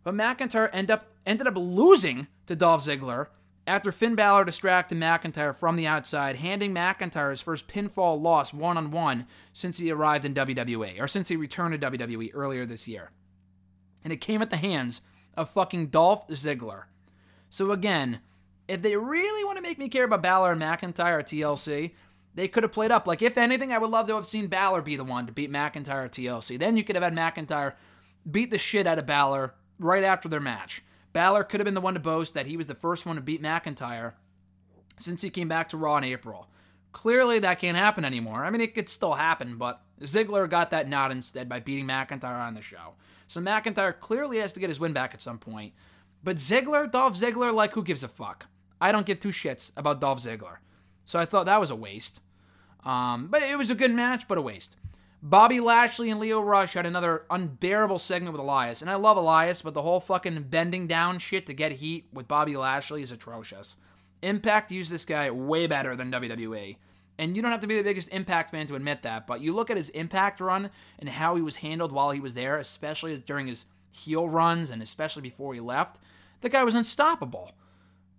But 0.03 0.15
McIntyre 0.15 0.71
end 0.73 0.91
up 0.91 1.13
ended 1.27 1.47
up 1.47 1.57
losing 1.57 2.27
to 2.47 2.57
Dolph 2.57 2.83
Ziggler 2.83 3.27
after 3.67 3.93
Finn 3.93 4.15
Balor 4.15 4.47
distracted 4.47 4.97
McIntyre 4.97 5.55
from 5.55 5.77
the 5.77 5.87
outside, 5.87 6.37
handing 6.37 6.73
McIntyre 6.73 7.29
his 7.29 7.43
first 7.43 7.69
pinfall 7.69 8.19
loss 8.19 8.55
one 8.55 8.79
on 8.79 8.91
one 8.91 9.27
since 9.53 9.77
he 9.77 9.91
arrived 9.91 10.25
in 10.25 10.33
WWE, 10.33 10.99
or 10.99 11.07
since 11.07 11.29
he 11.29 11.37
returned 11.37 11.79
to 11.79 11.91
WWE 11.91 12.31
earlier 12.33 12.65
this 12.65 12.89
year. 12.89 13.11
And 14.03 14.11
it 14.11 14.23
came 14.23 14.41
at 14.41 14.49
the 14.49 14.57
hands 14.57 15.03
of 15.37 15.51
fucking 15.51 15.89
Dolph 15.89 16.27
Ziggler. 16.29 16.85
So 17.51 17.73
again, 17.73 18.21
if 18.69 18.81
they 18.81 18.97
really 18.97 19.45
want 19.45 19.59
to 19.59 19.63
make 19.63 19.79
me 19.79 19.91
care 19.91 20.05
about 20.05 20.23
Balor 20.23 20.53
and 20.53 20.63
McIntyre 20.63 21.19
at 21.19 21.27
TLC, 21.27 21.93
they 22.39 22.49
could 22.49 22.63
have 22.63 22.73
played 22.73 22.93
up. 22.93 23.07
Like, 23.07 23.21
if 23.21 23.37
anything, 23.37 23.73
I 23.73 23.79
would 23.79 23.91
love 23.91 24.07
to 24.07 24.15
have 24.15 24.25
seen 24.25 24.47
Balor 24.47 24.83
be 24.83 24.95
the 24.97 25.05
one 25.05 25.27
to 25.27 25.33
beat 25.33 25.51
McIntyre 25.51 26.05
at 26.05 26.13
TLC. 26.13 26.59
Then 26.59 26.77
you 26.77 26.85
could 26.85 26.95
have 26.95 27.03
had 27.03 27.15
McIntyre 27.15 27.75
beat 28.31 28.51
the 28.51 28.59
shit 28.59 28.87
out 28.87 28.99
of 28.99 29.07
Balor 29.07 29.55
right 29.79 30.05
after 30.05 30.29
their 30.29 30.41
match. 30.41 30.83
Balor 31.13 31.45
could 31.45 31.59
have 31.59 31.65
been 31.65 31.75
the 31.75 31.81
one 31.81 31.95
to 31.95 32.01
boast 32.01 32.35
that 32.35 32.47
he 32.47 32.57
was 32.57 32.67
the 32.67 32.75
first 32.75 33.07
one 33.07 33.17
to 33.17 33.23
beat 33.23 33.43
McIntyre 33.43 34.13
since 34.99 35.23
he 35.23 35.31
came 35.31 35.49
back 35.49 35.69
to 35.71 35.77
Raw 35.77 35.97
in 35.97 36.05
April. 36.05 36.49
Clearly, 36.93 37.41
that 37.41 37.59
can't 37.59 37.77
happen 37.77 38.05
anymore. 38.05 38.45
I 38.45 38.51
mean, 38.51 38.61
it 38.61 38.75
could 38.75 38.89
still 38.89 39.15
happen, 39.15 39.57
but 39.57 39.83
Ziggler 40.01 40.49
got 40.49 40.71
that 40.71 40.89
nod 40.89 41.11
instead 41.11 41.49
by 41.49 41.61
beating 41.61 41.87
McIntyre 41.87 42.41
on 42.41 42.55
the 42.55 42.63
show. 42.63 42.95
So 43.27 43.41
McIntyre 43.41 43.99
clearly 43.99 44.39
has 44.39 44.53
to 44.53 44.61
get 44.61 44.71
his 44.71 44.81
win 44.81 44.93
back 44.93 45.13
at 45.13 45.21
some 45.21 45.39
point. 45.39 45.75
But 46.23 46.37
Ziggler, 46.37 46.91
Dolph 46.91 47.19
Ziggler, 47.19 47.53
like, 47.53 47.73
who 47.73 47.83
gives 47.83 48.03
a 48.03 48.09
fuck? 48.09 48.47
I 48.81 48.93
don't 48.93 49.07
give 49.07 49.21
two 49.21 49.29
shits 49.29 49.73
about 49.77 50.01
Dolph 50.01 50.21
Ziggler. 50.21 50.59
So 51.05 51.19
I 51.19 51.25
thought 51.25 51.47
that 51.47 51.61
was 51.61 51.71
a 51.71 51.77
waste. 51.77 52.21
Um, 52.89 53.27
but 53.27 53.43
it 53.43 53.59
was 53.59 53.71
a 53.71 53.75
good 53.75 53.93
match, 53.93 54.27
but 54.27 54.39
a 54.39 54.43
waste. 54.43 54.77
Bobby 55.23 55.61
Lashley 55.61 56.11
and 56.11 56.19
Lio 56.19 56.41
Rush 56.41 56.73
had 56.73 56.87
another 56.87 57.25
unbearable 57.29 57.99
segment 57.99 58.33
with 58.33 58.41
Elias. 58.41 58.81
And 58.81 58.91
I 58.91 58.95
love 58.95 59.19
Elias, 59.19 59.61
but 59.61 59.75
the 59.75 59.83
whole 59.83 60.01
fucking 60.01 60.45
bending 60.45 60.87
down 60.87 61.19
shit 61.19 61.45
to 61.47 61.53
get 61.53 61.73
heat 61.73 62.07
with 62.15 62.27
Bobby 62.27 62.57
Lashley 62.57 63.03
is 63.03 63.13
atrocious. 63.13 63.77
Impact 64.23 64.73
used 64.73 64.91
this 64.91 65.05
guy 65.05 65.31
way 65.31 65.67
better 65.67 65.95
than 65.97 66.11
WWE. 66.11 66.77
And 67.19 67.37
you 67.37 67.43
don't 67.43 67.51
have 67.51 67.61
to 67.61 67.67
be 67.67 67.77
the 67.77 67.83
biggest 67.83 68.09
Impact 68.09 68.53
fan 68.53 68.67
to 68.69 68.75
admit 68.75 69.03
that, 69.03 69.27
but 69.27 69.43
you 69.43 69.53
look 69.53 69.71
at 69.71 69.77
his 69.77 69.91
Impact 69.91 70.41
run 70.41 70.71
and 70.99 71.11
how 71.11 71.35
he 71.35 71.43
was 71.43 71.57
handled 71.57 71.93
while 71.93 72.13
he 72.13 72.21
was 72.21 72.35
there, 72.35 72.57
especially 72.57 73.19
during 73.19 73.49
his 73.49 73.67
heel 73.91 74.29
runs 74.29 74.71
and 74.71 74.81
especially 74.81 75.23
before 75.23 75.53
he 75.53 75.61
left, 75.61 75.99
the 76.41 76.49
guy 76.49 76.65
was 76.65 76.77
unstoppable. 76.77 77.53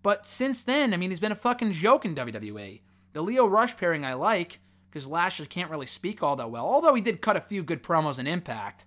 But 0.04 0.28
since 0.28 0.64
then, 0.64 0.94
I 0.94 0.98
mean, 0.98 1.10
he's 1.10 1.20
been 1.20 1.32
a 1.32 1.36
fucking 1.36 1.72
joke 1.72 2.06
in 2.06 2.14
WWE. 2.14 2.82
The 3.14 3.22
Lio 3.22 3.46
Rush 3.46 3.76
pairing 3.76 4.06
I 4.06 4.14
like, 4.14 4.60
because 4.90 5.08
Lashley 5.08 5.48
can't 5.48 5.72
really 5.72 5.86
speak 5.86 6.22
all 6.22 6.36
that 6.36 6.52
well, 6.52 6.66
although 6.66 6.94
he 6.94 7.02
did 7.02 7.22
cut 7.22 7.38
a 7.38 7.42
few 7.42 7.64
good 7.64 7.84
promos 7.84 8.20
in 8.20 8.28
Impact. 8.28 8.86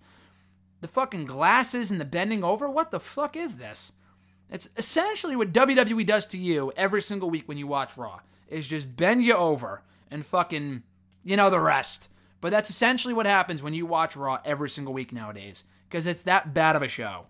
The 0.81 0.89
fucking 0.89 1.27
glasses 1.27 1.91
and 1.91 2.01
the 2.01 2.05
bending 2.05 2.43
over, 2.43 2.69
what 2.69 2.91
the 2.91 3.01
fuck 3.01 3.37
is 3.37 3.57
this? 3.57 3.93
It's 4.51 4.69
essentially 4.77 5.37
what 5.37 5.53
WWE 5.53 6.05
does 6.05 6.27
to 6.27 6.39
you 6.39 6.73
every 6.77 7.01
single 7.01 7.31
week 7.31 7.49
when 7.49 7.57
you 7.57 7.67
watch 7.67 7.97
Raw, 7.97 8.21
is 8.49 8.69
just 8.69 8.97
bend 8.97 9.23
you 9.25 9.35
over 9.35 9.83
and 10.11 10.27
fucking, 10.27 10.83
you 11.25 11.37
know, 11.37 11.51
the 11.51 11.61
rest. 11.61 12.11
But 12.41 12.51
that's 12.51 12.69
essentially 12.69 13.15
what 13.15 13.27
happens 13.27 13.63
when 13.63 13.75
you 13.75 13.87
watch 13.87 14.17
Raw 14.17 14.41
every 14.45 14.69
single 14.69 14.93
week 14.93 15.13
nowadays, 15.13 15.65
because 15.89 16.07
it's 16.07 16.25
that 16.25 16.53
bad 16.53 16.77
of 16.77 16.83
a 16.83 16.89
show. 16.89 17.27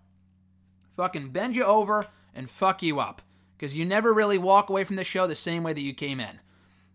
Fucking 0.97 1.29
bend 1.29 1.55
you 1.55 1.63
over 1.63 2.07
and 2.35 2.49
fuck 2.49 2.83
you 2.83 2.99
up, 2.99 3.21
because 3.55 3.77
you 3.77 3.85
never 3.85 4.11
really 4.13 4.37
walk 4.37 4.69
away 4.69 4.83
from 4.83 4.95
the 4.95 5.03
show 5.03 5.27
the 5.27 5.35
same 5.35 5.63
way 5.63 5.73
that 5.73 5.81
you 5.81 5.93
came 5.93 6.19
in. 6.19 6.39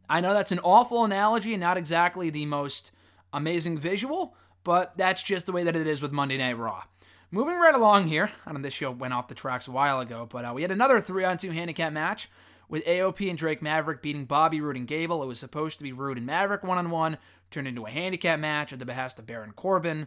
I 0.08 0.20
know 0.20 0.32
that's 0.32 0.52
an 0.52 0.60
awful 0.60 1.04
analogy 1.04 1.52
and 1.52 1.60
not 1.60 1.76
exactly 1.76 2.30
the 2.30 2.46
most 2.46 2.92
amazing 3.32 3.78
visual, 3.78 4.34
but 4.64 4.96
that's 4.96 5.22
just 5.22 5.46
the 5.46 5.52
way 5.52 5.64
that 5.64 5.76
it 5.76 5.86
is 5.86 6.00
with 6.00 6.12
Monday 6.12 6.38
Night 6.38 6.56
Raw. 6.56 6.84
Moving 7.30 7.58
right 7.58 7.74
along 7.74 8.06
here, 8.06 8.30
I 8.46 8.52
know 8.52 8.60
this 8.60 8.72
show 8.72 8.90
went 8.90 9.12
off 9.12 9.28
the 9.28 9.34
tracks 9.34 9.68
a 9.68 9.72
while 9.72 10.00
ago, 10.00 10.26
but 10.30 10.46
uh, 10.46 10.52
we 10.54 10.62
had 10.62 10.70
another 10.70 10.98
3 11.00 11.24
on 11.24 11.36
2 11.36 11.50
handicap 11.50 11.92
match 11.92 12.30
with 12.70 12.84
AOP 12.86 13.28
and 13.28 13.36
Drake 13.36 13.60
Maverick 13.60 14.00
beating 14.00 14.24
Bobby 14.24 14.62
Roode 14.62 14.76
and 14.76 14.86
Gable. 14.86 15.22
It 15.22 15.26
was 15.26 15.38
supposed 15.38 15.78
to 15.78 15.84
be 15.84 15.92
Roode 15.92 16.16
and 16.16 16.26
Maverick 16.26 16.62
one 16.62 16.78
on 16.78 16.90
one, 16.90 17.18
turned 17.50 17.68
into 17.68 17.84
a 17.84 17.90
handicap 17.90 18.40
match 18.40 18.72
at 18.72 18.78
the 18.78 18.86
behest 18.86 19.18
of 19.18 19.26
Baron 19.26 19.52
Corbin. 19.52 20.06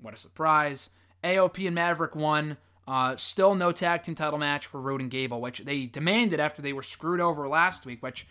What 0.00 0.14
a 0.14 0.16
surprise. 0.16 0.90
AOP 1.22 1.66
and 1.66 1.74
Maverick 1.74 2.16
won. 2.16 2.56
Uh, 2.88 3.14
still 3.14 3.54
no 3.54 3.70
tag 3.70 4.02
team 4.02 4.16
title 4.16 4.38
match 4.38 4.66
for 4.66 4.80
Roode 4.80 5.00
and 5.00 5.10
Gable, 5.10 5.40
which 5.40 5.60
they 5.60 5.86
demanded 5.86 6.40
after 6.40 6.60
they 6.62 6.72
were 6.72 6.82
screwed 6.82 7.20
over 7.20 7.46
last 7.46 7.86
week, 7.86 8.02
which 8.02 8.26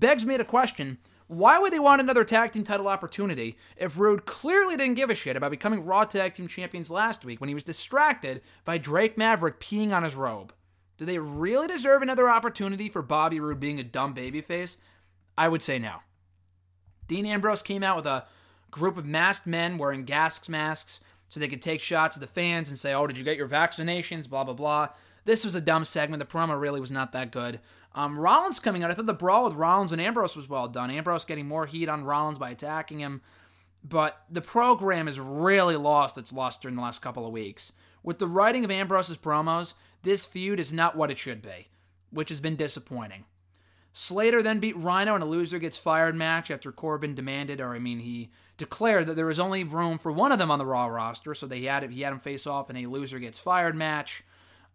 begs 0.00 0.26
me 0.26 0.36
to 0.36 0.44
question 0.44 0.98
why 1.26 1.58
would 1.58 1.72
they 1.72 1.78
want 1.78 2.02
another 2.02 2.22
tag 2.22 2.52
team 2.52 2.64
title 2.64 2.86
opportunity 2.86 3.56
if 3.76 3.98
Roode 3.98 4.26
clearly 4.26 4.76
didn't 4.76 4.94
give 4.94 5.08
a 5.08 5.14
shit 5.14 5.36
about 5.36 5.50
becoming 5.50 5.84
Raw 5.84 6.04
Tag 6.04 6.34
Team 6.34 6.48
Champions 6.48 6.90
last 6.90 7.24
week 7.24 7.40
when 7.40 7.48
he 7.48 7.54
was 7.54 7.64
distracted 7.64 8.42
by 8.66 8.76
Drake 8.76 9.16
Maverick 9.16 9.58
peeing 9.58 9.92
on 9.92 10.02
his 10.02 10.14
robe? 10.14 10.52
Do 10.98 11.06
they 11.06 11.18
really 11.18 11.66
deserve 11.66 12.02
another 12.02 12.28
opportunity 12.28 12.90
for 12.90 13.00
Bobby 13.00 13.40
Roode 13.40 13.58
being 13.58 13.80
a 13.80 13.84
dumb 13.84 14.14
babyface? 14.14 14.76
I 15.36 15.48
would 15.48 15.62
say 15.62 15.78
no. 15.78 15.96
Dean 17.06 17.26
Ambrose 17.26 17.62
came 17.62 17.82
out 17.82 17.96
with 17.96 18.06
a 18.06 18.26
group 18.70 18.96
of 18.96 19.06
masked 19.06 19.46
men 19.46 19.78
wearing 19.78 20.04
gas 20.04 20.48
masks 20.48 21.00
so 21.28 21.40
they 21.40 21.48
could 21.48 21.62
take 21.62 21.80
shots 21.80 22.16
of 22.16 22.20
the 22.20 22.26
fans 22.26 22.68
and 22.68 22.78
say, 22.78 22.92
Oh, 22.92 23.06
did 23.06 23.18
you 23.18 23.24
get 23.24 23.36
your 23.36 23.48
vaccinations? 23.48 24.28
Blah, 24.28 24.44
blah, 24.44 24.54
blah. 24.54 24.88
This 25.24 25.44
was 25.44 25.54
a 25.54 25.60
dumb 25.60 25.84
segment. 25.84 26.20
The 26.20 26.26
promo 26.26 26.60
really 26.60 26.80
was 26.80 26.92
not 26.92 27.12
that 27.12 27.32
good. 27.32 27.60
Um, 27.94 28.18
Rollins 28.18 28.60
coming 28.60 28.82
out. 28.82 28.90
I 28.90 28.94
thought 28.94 29.06
the 29.06 29.14
brawl 29.14 29.44
with 29.44 29.54
Rollins 29.54 29.92
and 29.92 30.00
Ambrose 30.00 30.34
was 30.34 30.48
well 30.48 30.68
done. 30.68 30.90
Ambrose 30.90 31.24
getting 31.24 31.46
more 31.46 31.66
heat 31.66 31.88
on 31.88 32.04
Rollins 32.04 32.38
by 32.38 32.50
attacking 32.50 32.98
him. 32.98 33.22
But 33.84 34.22
the 34.30 34.40
program 34.40 35.06
has 35.06 35.20
really 35.20 35.76
lost 35.76 36.18
its 36.18 36.32
luster 36.32 36.68
in 36.68 36.76
the 36.76 36.82
last 36.82 37.02
couple 37.02 37.26
of 37.26 37.32
weeks. 37.32 37.72
With 38.02 38.18
the 38.18 38.26
writing 38.26 38.64
of 38.64 38.70
Ambrose's 38.70 39.16
promos, 39.16 39.74
this 40.02 40.26
feud 40.26 40.58
is 40.58 40.72
not 40.72 40.96
what 40.96 41.10
it 41.10 41.18
should 41.18 41.40
be, 41.40 41.68
which 42.10 42.30
has 42.30 42.40
been 42.40 42.56
disappointing. 42.56 43.24
Slater 43.92 44.42
then 44.42 44.58
beat 44.58 44.76
Rhino 44.76 45.14
in 45.14 45.22
a 45.22 45.26
loser 45.26 45.58
gets 45.58 45.76
fired 45.76 46.16
match 46.16 46.50
after 46.50 46.72
Corbin 46.72 47.14
demanded, 47.14 47.60
or 47.60 47.74
I 47.74 47.78
mean, 47.78 48.00
he 48.00 48.30
declared 48.56 49.06
that 49.06 49.14
there 49.14 49.26
was 49.26 49.38
only 49.38 49.62
room 49.62 49.98
for 49.98 50.10
one 50.10 50.32
of 50.32 50.38
them 50.38 50.50
on 50.50 50.58
the 50.58 50.66
Raw 50.66 50.86
roster, 50.86 51.32
so 51.32 51.46
they 51.46 51.62
had 51.62 51.88
he 51.90 52.00
had 52.00 52.12
him 52.12 52.18
face 52.18 52.46
off 52.46 52.70
in 52.70 52.76
a 52.76 52.86
loser 52.86 53.20
gets 53.20 53.38
fired 53.38 53.76
match. 53.76 54.24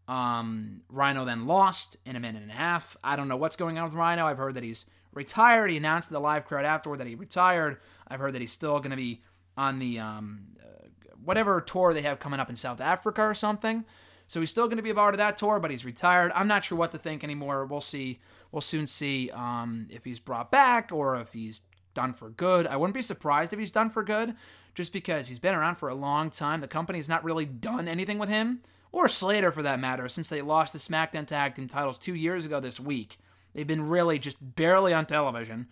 Um, 0.09 0.81
Rhino 0.89 1.23
then 1.23 1.45
lost 1.45 1.95
in 2.03 2.15
a 2.15 2.19
minute 2.19 2.41
and 2.41 2.49
a 2.49 2.55
half. 2.55 2.97
I 3.03 3.15
don't 3.15 3.27
know 3.27 3.37
what's 3.37 3.55
going 3.55 3.77
on 3.77 3.85
with 3.85 3.93
Rhino. 3.93 4.25
I've 4.25 4.39
heard 4.39 4.55
that 4.55 4.63
he's 4.63 4.87
retired. 5.13 5.69
He 5.69 5.77
announced 5.77 6.09
to 6.09 6.13
the 6.13 6.19
live 6.19 6.45
crowd 6.45 6.65
afterward 6.65 6.99
that 6.99 7.05
he 7.05 7.13
retired. 7.13 7.77
I've 8.07 8.19
heard 8.19 8.33
that 8.33 8.41
he's 8.41 8.51
still 8.51 8.79
going 8.79 8.89
to 8.89 8.97
be 8.97 9.21
on 9.55 9.77
the 9.77 9.99
um, 9.99 10.41
uh, 10.59 10.87
whatever 11.23 11.61
tour 11.61 11.93
they 11.93 12.01
have 12.01 12.17
coming 12.17 12.39
up 12.39 12.49
in 12.49 12.55
South 12.55 12.81
Africa 12.81 13.21
or 13.21 13.35
something. 13.35 13.85
So 14.25 14.39
he's 14.39 14.49
still 14.49 14.65
going 14.65 14.77
to 14.77 14.83
be 14.83 14.89
a 14.89 14.95
part 14.95 15.13
of 15.13 15.19
that 15.19 15.37
tour, 15.37 15.59
but 15.59 15.69
he's 15.69 15.85
retired. 15.85 16.31
I'm 16.33 16.47
not 16.47 16.65
sure 16.65 16.77
what 16.77 16.91
to 16.93 16.97
think 16.97 17.23
anymore. 17.23 17.67
We'll 17.67 17.79
see. 17.79 18.19
We'll 18.51 18.61
soon 18.61 18.87
see 18.87 19.29
um, 19.29 19.85
if 19.91 20.05
he's 20.05 20.19
brought 20.19 20.49
back 20.49 20.89
or 20.91 21.21
if 21.21 21.33
he's 21.33 21.61
done 21.93 22.13
for 22.13 22.31
good. 22.31 22.65
I 22.65 22.77
wouldn't 22.77 22.95
be 22.95 23.03
surprised 23.03 23.53
if 23.53 23.59
he's 23.59 23.69
done 23.69 23.91
for 23.91 24.01
good, 24.01 24.33
just 24.73 24.91
because 24.91 25.27
he's 25.27 25.37
been 25.37 25.53
around 25.53 25.75
for 25.75 25.87
a 25.87 25.95
long 25.95 26.31
time. 26.31 26.61
The 26.61 26.67
company's 26.67 27.07
not 27.07 27.23
really 27.23 27.45
done 27.45 27.87
anything 27.87 28.17
with 28.17 28.29
him 28.29 28.61
or 28.91 29.07
Slater 29.07 29.51
for 29.51 29.63
that 29.63 29.79
matter, 29.79 30.07
since 30.07 30.29
they 30.29 30.41
lost 30.41 30.73
the 30.73 30.79
SmackDown 30.79 31.25
Tag 31.25 31.55
Team 31.55 31.67
titles 31.67 31.97
two 31.97 32.15
years 32.15 32.45
ago 32.45 32.59
this 32.59 32.79
week. 32.79 33.17
They've 33.53 33.67
been 33.67 33.89
really 33.89 34.19
just 34.19 34.37
barely 34.55 34.93
on 34.93 35.05
television. 35.05 35.67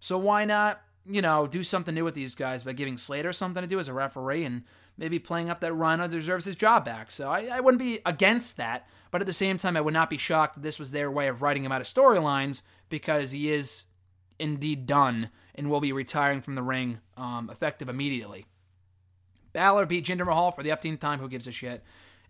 So 0.00 0.18
why 0.18 0.44
not, 0.44 0.80
you 1.06 1.22
know, 1.22 1.46
do 1.46 1.62
something 1.62 1.94
new 1.94 2.04
with 2.04 2.14
these 2.14 2.34
guys 2.34 2.64
by 2.64 2.72
giving 2.72 2.96
Slater 2.96 3.32
something 3.32 3.62
to 3.62 3.68
do 3.68 3.78
as 3.78 3.88
a 3.88 3.92
referee 3.92 4.44
and 4.44 4.64
maybe 4.96 5.18
playing 5.18 5.50
up 5.50 5.60
that 5.60 5.72
Rhino 5.72 6.08
deserves 6.08 6.44
his 6.44 6.56
job 6.56 6.84
back. 6.84 7.10
So 7.10 7.30
I, 7.30 7.48
I 7.52 7.60
wouldn't 7.60 7.80
be 7.80 8.00
against 8.04 8.56
that, 8.56 8.88
but 9.10 9.20
at 9.20 9.26
the 9.26 9.32
same 9.32 9.58
time, 9.58 9.76
I 9.76 9.80
would 9.80 9.94
not 9.94 10.10
be 10.10 10.16
shocked 10.16 10.54
that 10.54 10.62
this 10.62 10.78
was 10.78 10.90
their 10.90 11.10
way 11.10 11.28
of 11.28 11.42
writing 11.42 11.64
him 11.64 11.72
out 11.72 11.80
of 11.80 11.86
storylines 11.86 12.62
because 12.88 13.30
he 13.30 13.50
is 13.50 13.84
indeed 14.38 14.86
done 14.86 15.30
and 15.54 15.70
will 15.70 15.80
be 15.80 15.92
retiring 15.92 16.40
from 16.40 16.54
the 16.54 16.62
ring 16.62 17.00
um, 17.16 17.50
effective 17.50 17.88
immediately. 17.88 18.46
Balor 19.52 19.86
beat 19.86 20.06
Jinder 20.06 20.26
Mahal 20.26 20.50
for 20.50 20.62
the 20.62 20.70
upteenth 20.70 21.00
time. 21.00 21.18
Who 21.18 21.28
gives 21.28 21.46
a 21.46 21.52
shit? 21.52 21.82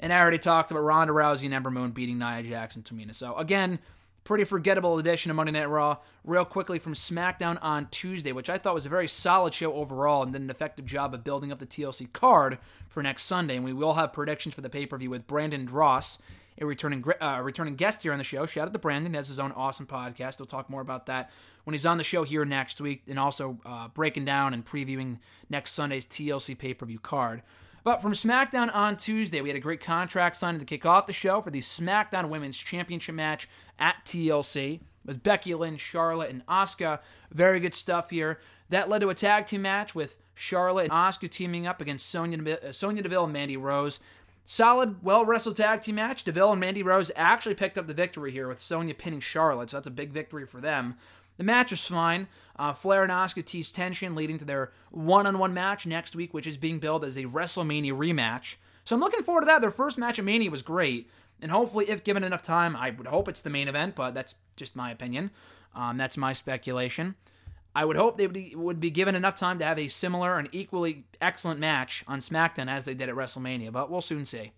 And 0.03 0.13
I 0.13 0.19
already 0.19 0.39
talked 0.39 0.73
about 0.73 0.81
Ronda 0.81 1.13
Rousey 1.13 1.45
and 1.45 1.55
Ember 1.55 1.71
Moon 1.71 1.93
beating 1.93 2.19
Nia 2.19 2.39
and 2.39 2.85
Tamina. 2.85 3.15
So 3.15 3.37
again, 3.37 3.79
pretty 4.25 4.43
forgettable 4.43 4.99
edition 4.99 5.31
of 5.31 5.37
Monday 5.37 5.53
Night 5.53 5.69
Raw. 5.69 5.99
Real 6.25 6.45
quickly 6.45 6.81
from 6.81 6.95
SmackDown 6.95 7.57
on 7.63 7.87
Tuesday, 7.93 8.33
which 8.33 8.51
I 8.51 8.59
thought 8.59 8.75
was 8.75 8.85
a 8.85 8.89
very 8.89 9.07
solid 9.07 9.55
show 9.55 9.73
overall 9.75 10.25
and 10.25 10.33
did 10.33 10.43
an 10.43 10.51
effective 10.51 10.87
job 10.87 11.15
of 11.15 11.23
building 11.23 11.53
up 11.53 11.61
the 11.61 11.67
TLC 11.67 12.13
card 12.13 12.59
for 12.89 13.01
next 13.01 13.23
Sunday. 13.23 13.55
And 13.55 13.65
we 13.65 13.73
will 13.73 13.95
have 13.95 14.13
predictions 14.13 14.57
for 14.57 14.61
the 14.61 14.69
pay 14.69 14.87
per 14.87 14.99
view 14.99 15.09
with 15.09 15.29
Brandon 15.29 15.65
Dross, 15.65 16.19
a 16.61 16.67
returning 16.67 17.05
uh, 17.21 17.41
returning 17.41 17.77
guest 17.77 18.03
here 18.03 18.11
on 18.11 18.19
the 18.19 18.25
show. 18.25 18.45
Shout 18.45 18.67
out 18.67 18.73
to 18.73 18.81
Brandon, 18.81 19.13
he 19.13 19.17
has 19.17 19.29
his 19.29 19.39
own 19.39 19.53
awesome 19.53 19.87
podcast. 19.87 20.39
He'll 20.39 20.47
talk 20.47 20.69
more 20.69 20.81
about 20.81 21.07
that 21.07 21.31
when 21.63 21.75
he's 21.75 21.87
on 21.87 21.99
the 21.99 22.05
show 22.05 22.25
here 22.25 22.45
next 22.45 22.81
week, 22.81 23.03
and 23.07 23.21
also 23.21 23.61
uh, 23.65 23.87
breaking 23.87 24.25
down 24.25 24.53
and 24.53 24.65
previewing 24.65 25.19
next 25.49 25.73
Sunday's 25.73 26.05
TLC 26.05 26.59
pay 26.59 26.75
per 26.75 26.87
view 26.87 26.99
card. 26.99 27.43
But 27.85 28.01
from 28.01 28.13
SmackDown 28.13 28.73
on 28.75 28.97
Tuesday, 28.97 29.41
we 29.41 29.49
had 29.49 29.57
a 29.57 29.61
great 29.61 29.81
contract 29.81 30.37
signing 30.37 30.61
to 30.61 30.65
kick 30.65 30.87
off 30.87 31.07
the 31.07 31.13
show 31.13 31.41
for 31.41 31.51
the 31.51 31.61
SmackDown 31.61 32.29
Women's 32.29 32.57
Championship 32.57 33.15
match 33.15 33.49
at 33.79 33.97
TLC 34.05 34.81
with 35.05 35.23
Becky 35.23 35.55
Lynch, 35.55 35.81
Charlotte, 35.81 36.31
and 36.31 36.47
Asuka. 36.47 37.01
Very 37.33 37.59
good 37.59 37.75
stuff 37.75 38.11
here. 38.11 38.39
That 38.69 38.89
led 38.89 39.01
to 39.01 39.09
a 39.09 39.15
tag 39.15 39.47
team 39.47 39.63
match 39.63 39.95
with 39.95 40.17
Charlotte 40.35 40.85
and 40.85 40.93
Asuka 40.93 41.29
teaming 41.29 41.67
up 41.67 41.81
against 41.81 42.09
Sonya, 42.09 42.59
uh, 42.63 42.73
Sonya 42.73 43.03
Deville 43.03 43.25
and 43.25 43.33
Mandy 43.33 43.57
Rose. 43.57 43.99
Solid, 44.45 45.03
well 45.03 45.25
wrestled 45.25 45.57
tag 45.57 45.83
team 45.83 45.97
match. 45.97 46.25
Deville 46.25 46.53
and 46.53 46.61
Mandy 46.61 46.83
Rose 46.83 47.11
actually 47.17 47.55
picked 47.55 47.79
up 47.79 47.87
the 47.87 47.95
victory 47.95 48.31
here 48.31 48.49
with 48.49 48.61
Sonya 48.61 48.95
pinning 48.95 49.21
Charlotte, 49.21 49.71
so 49.71 49.77
that's 49.77 49.87
a 49.87 49.91
big 49.91 50.11
victory 50.11 50.47
for 50.47 50.61
them. 50.61 50.95
The 51.43 51.47
match 51.47 51.73
was 51.73 51.85
fine. 51.85 52.29
Uh, 52.55 52.73
Flair 52.73 53.03
and 53.03 53.11
Asuka 53.11 53.45
teased 53.45 53.75
tension, 53.75 54.15
leading 54.15 54.39
to 54.39 54.45
their 54.45 54.71
one-on-one 54.93 55.53
match 55.53 55.87
next 55.87 56.15
week, 56.15 56.33
which 56.33 56.47
is 56.47 56.57
being 56.57 56.79
billed 56.79 57.05
as 57.05 57.17
a 57.17 57.25
WrestleMania 57.25 57.91
rematch. 57.91 58.55
So 58.85 58.95
I'm 58.95 59.01
looking 59.01 59.25
forward 59.25 59.41
to 59.41 59.47
that. 59.47 59.61
Their 59.61 59.73
first 59.73 59.99
match 59.99 60.21
at 60.21 60.25
Mania 60.25 60.53
was 60.53 60.63
great, 60.63 61.11
and 61.41 61.51
hopefully, 61.51 61.91
if 61.91 62.05
given 62.05 62.23
enough 62.23 62.43
time, 62.43 62.77
I 62.77 62.91
would 62.91 63.09
hope 63.09 63.27
it's 63.27 63.41
the 63.41 63.51
main 63.51 63.67
event, 63.67 63.97
but 63.97 64.15
that's 64.15 64.37
just 64.55 64.77
my 64.77 64.93
opinion. 64.93 65.33
Um, 65.75 65.97
that's 65.97 66.17
my 66.17 66.33
speculation. 66.33 67.17
I 67.75 67.87
would 67.87 67.97
hope 67.97 68.19
they 68.19 68.29
would 68.29 68.35
be, 68.35 68.55
would 68.55 68.79
be 68.79 68.91
given 68.91 69.17
enough 69.17 69.35
time 69.35 69.59
to 69.59 69.65
have 69.65 69.81
a 69.81 69.89
similar 69.89 70.39
and 70.39 70.49
equally 70.53 71.07
excellent 71.21 71.59
match 71.59 72.05
on 72.07 72.21
SmackDown 72.21 72.71
as 72.71 72.85
they 72.85 72.95
did 72.95 73.09
at 73.09 73.17
WrestleMania, 73.17 73.73
but 73.73 73.91
we'll 73.91 74.01
soon 74.01 74.27
see. 74.27 74.53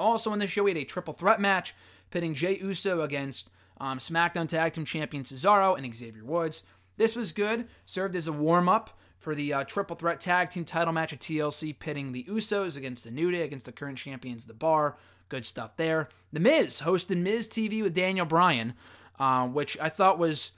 Also 0.00 0.32
in 0.32 0.40
the 0.40 0.48
show, 0.48 0.64
we 0.64 0.72
had 0.72 0.78
a 0.78 0.84
triple 0.84 1.14
threat 1.14 1.40
match 1.40 1.76
pitting 2.10 2.34
Jey 2.34 2.58
Uso 2.58 3.02
against 3.02 3.50
um, 3.80 3.98
SmackDown 3.98 4.48
Tag 4.48 4.72
Team 4.72 4.84
Champion 4.84 5.22
Cesaro 5.24 5.76
and 5.76 5.94
Xavier 5.94 6.24
Woods. 6.24 6.62
This 6.96 7.14
was 7.14 7.32
good, 7.32 7.66
served 7.84 8.16
as 8.16 8.26
a 8.26 8.32
warm 8.32 8.68
up 8.68 8.98
for 9.18 9.34
the 9.34 9.52
uh, 9.52 9.64
triple 9.64 9.96
threat 9.96 10.20
tag 10.20 10.50
team 10.50 10.64
title 10.64 10.92
match 10.92 11.12
at 11.12 11.20
TLC, 11.20 11.78
pitting 11.78 12.12
the 12.12 12.24
Usos 12.24 12.76
against 12.76 13.04
the 13.04 13.10
New 13.10 13.30
Day 13.30 13.42
against 13.42 13.66
the 13.66 13.72
current 13.72 13.98
champions 13.98 14.44
the 14.44 14.54
bar. 14.54 14.96
Good 15.28 15.44
stuff 15.44 15.76
there. 15.76 16.08
The 16.32 16.40
Miz 16.40 16.82
hosted 16.82 17.18
Miz 17.18 17.48
TV 17.48 17.82
with 17.82 17.94
Daniel 17.94 18.26
Bryan, 18.26 18.74
uh, 19.18 19.48
which 19.48 19.76
I 19.80 19.88
thought 19.88 20.18
was 20.18 20.52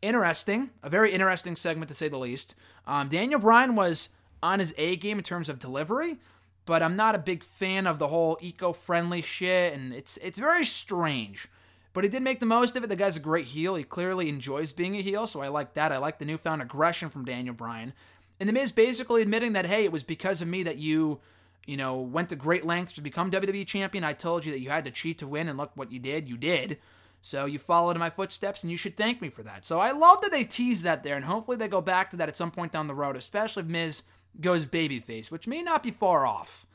interesting, 0.00 0.70
a 0.82 0.88
very 0.88 1.12
interesting 1.12 1.56
segment 1.56 1.88
to 1.88 1.94
say 1.94 2.08
the 2.08 2.18
least. 2.18 2.54
Um, 2.86 3.08
Daniel 3.08 3.40
Bryan 3.40 3.74
was 3.74 4.10
on 4.42 4.58
his 4.58 4.74
A 4.78 4.96
game 4.96 5.18
in 5.18 5.24
terms 5.24 5.48
of 5.48 5.58
delivery, 5.58 6.18
but 6.64 6.82
I'm 6.82 6.96
not 6.96 7.14
a 7.14 7.18
big 7.18 7.42
fan 7.42 7.86
of 7.86 7.98
the 7.98 8.08
whole 8.08 8.38
eco-friendly 8.40 9.22
shit, 9.22 9.72
and 9.72 9.92
it's 9.92 10.16
it's 10.18 10.38
very 10.38 10.64
strange. 10.64 11.48
But 11.92 12.04
he 12.04 12.10
did 12.10 12.22
make 12.22 12.40
the 12.40 12.46
most 12.46 12.76
of 12.76 12.84
it. 12.84 12.88
The 12.88 12.96
guy's 12.96 13.16
a 13.16 13.20
great 13.20 13.46
heel. 13.46 13.74
He 13.74 13.84
clearly 13.84 14.28
enjoys 14.28 14.72
being 14.72 14.96
a 14.96 15.02
heel, 15.02 15.26
so 15.26 15.42
I 15.42 15.48
like 15.48 15.74
that. 15.74 15.92
I 15.92 15.98
like 15.98 16.18
the 16.18 16.24
newfound 16.24 16.62
aggression 16.62 17.10
from 17.10 17.24
Daniel 17.24 17.54
Bryan. 17.54 17.92
And 18.40 18.48
The 18.48 18.52
Miz 18.52 18.72
basically 18.72 19.22
admitting 19.22 19.52
that, 19.52 19.66
hey, 19.66 19.84
it 19.84 19.92
was 19.92 20.02
because 20.02 20.40
of 20.40 20.48
me 20.48 20.62
that 20.62 20.78
you, 20.78 21.20
you 21.66 21.76
know, 21.76 21.96
went 22.00 22.30
to 22.30 22.36
great 22.36 22.64
lengths 22.64 22.94
to 22.94 23.02
become 23.02 23.30
WWE 23.30 23.66
champion. 23.66 24.04
I 24.04 24.14
told 24.14 24.44
you 24.44 24.52
that 24.52 24.60
you 24.60 24.70
had 24.70 24.84
to 24.84 24.90
cheat 24.90 25.18
to 25.18 25.26
win, 25.26 25.48
and 25.48 25.58
look 25.58 25.72
what 25.74 25.92
you 25.92 25.98
did. 25.98 26.28
You 26.28 26.36
did. 26.36 26.78
So 27.20 27.44
you 27.44 27.58
followed 27.58 27.92
in 27.92 28.00
my 28.00 28.10
footsteps, 28.10 28.62
and 28.62 28.70
you 28.70 28.76
should 28.76 28.96
thank 28.96 29.20
me 29.20 29.28
for 29.28 29.42
that. 29.44 29.64
So 29.64 29.78
I 29.78 29.92
love 29.92 30.22
that 30.22 30.32
they 30.32 30.44
tease 30.44 30.82
that 30.82 31.04
there, 31.04 31.14
and 31.14 31.24
hopefully 31.24 31.56
they 31.56 31.68
go 31.68 31.80
back 31.80 32.10
to 32.10 32.16
that 32.16 32.28
at 32.28 32.36
some 32.36 32.50
point 32.50 32.72
down 32.72 32.88
the 32.88 32.94
road, 32.94 33.16
especially 33.16 33.62
if 33.62 33.68
Miz 33.68 34.02
goes 34.40 34.66
babyface, 34.66 35.30
which 35.30 35.46
may 35.46 35.62
not 35.62 35.82
be 35.82 35.90
far 35.90 36.26
off. 36.26 36.66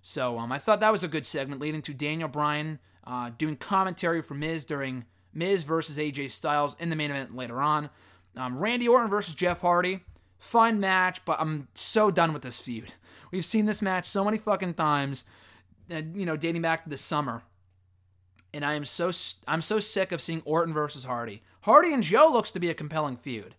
So 0.00 0.38
um, 0.38 0.50
I 0.50 0.58
thought 0.58 0.80
that 0.80 0.92
was 0.92 1.04
a 1.04 1.08
good 1.08 1.26
segment, 1.26 1.60
leading 1.60 1.82
to 1.82 1.92
Daniel 1.92 2.28
Bryan 2.28 2.78
uh, 3.04 3.30
doing 3.36 3.56
commentary 3.56 4.22
for 4.22 4.34
Miz 4.34 4.64
during 4.64 5.04
Miz 5.34 5.62
versus 5.62 5.98
AJ 5.98 6.30
Styles 6.30 6.76
in 6.78 6.90
the 6.90 6.96
main 6.96 7.10
event 7.10 7.34
later 7.34 7.60
on. 7.60 7.90
Um, 8.36 8.58
Randy 8.58 8.88
Orton 8.88 9.10
versus 9.10 9.34
Jeff 9.34 9.60
Hardy, 9.60 10.00
fun 10.38 10.80
match, 10.80 11.24
but 11.24 11.40
I'm 11.40 11.68
so 11.74 12.10
done 12.10 12.32
with 12.32 12.42
this 12.42 12.58
feud. 12.58 12.92
We've 13.30 13.44
seen 13.44 13.66
this 13.66 13.82
match 13.82 14.06
so 14.06 14.24
many 14.24 14.38
fucking 14.38 14.74
times, 14.74 15.24
uh, 15.90 16.02
you 16.14 16.26
know, 16.26 16.36
dating 16.36 16.62
back 16.62 16.84
to 16.84 16.90
the 16.90 16.96
summer 16.96 17.42
and 18.54 18.64
I 18.64 18.74
am 18.74 18.84
so 18.84 19.10
I'm 19.46 19.62
so 19.62 19.78
sick 19.78 20.12
of 20.12 20.20
seeing 20.20 20.42
Orton 20.44 20.74
versus 20.74 21.04
Hardy. 21.04 21.42
Hardy 21.62 21.92
and 21.92 22.02
Joe 22.02 22.30
looks 22.32 22.50
to 22.52 22.60
be 22.60 22.70
a 22.70 22.74
compelling 22.74 23.16
feud, 23.16 23.54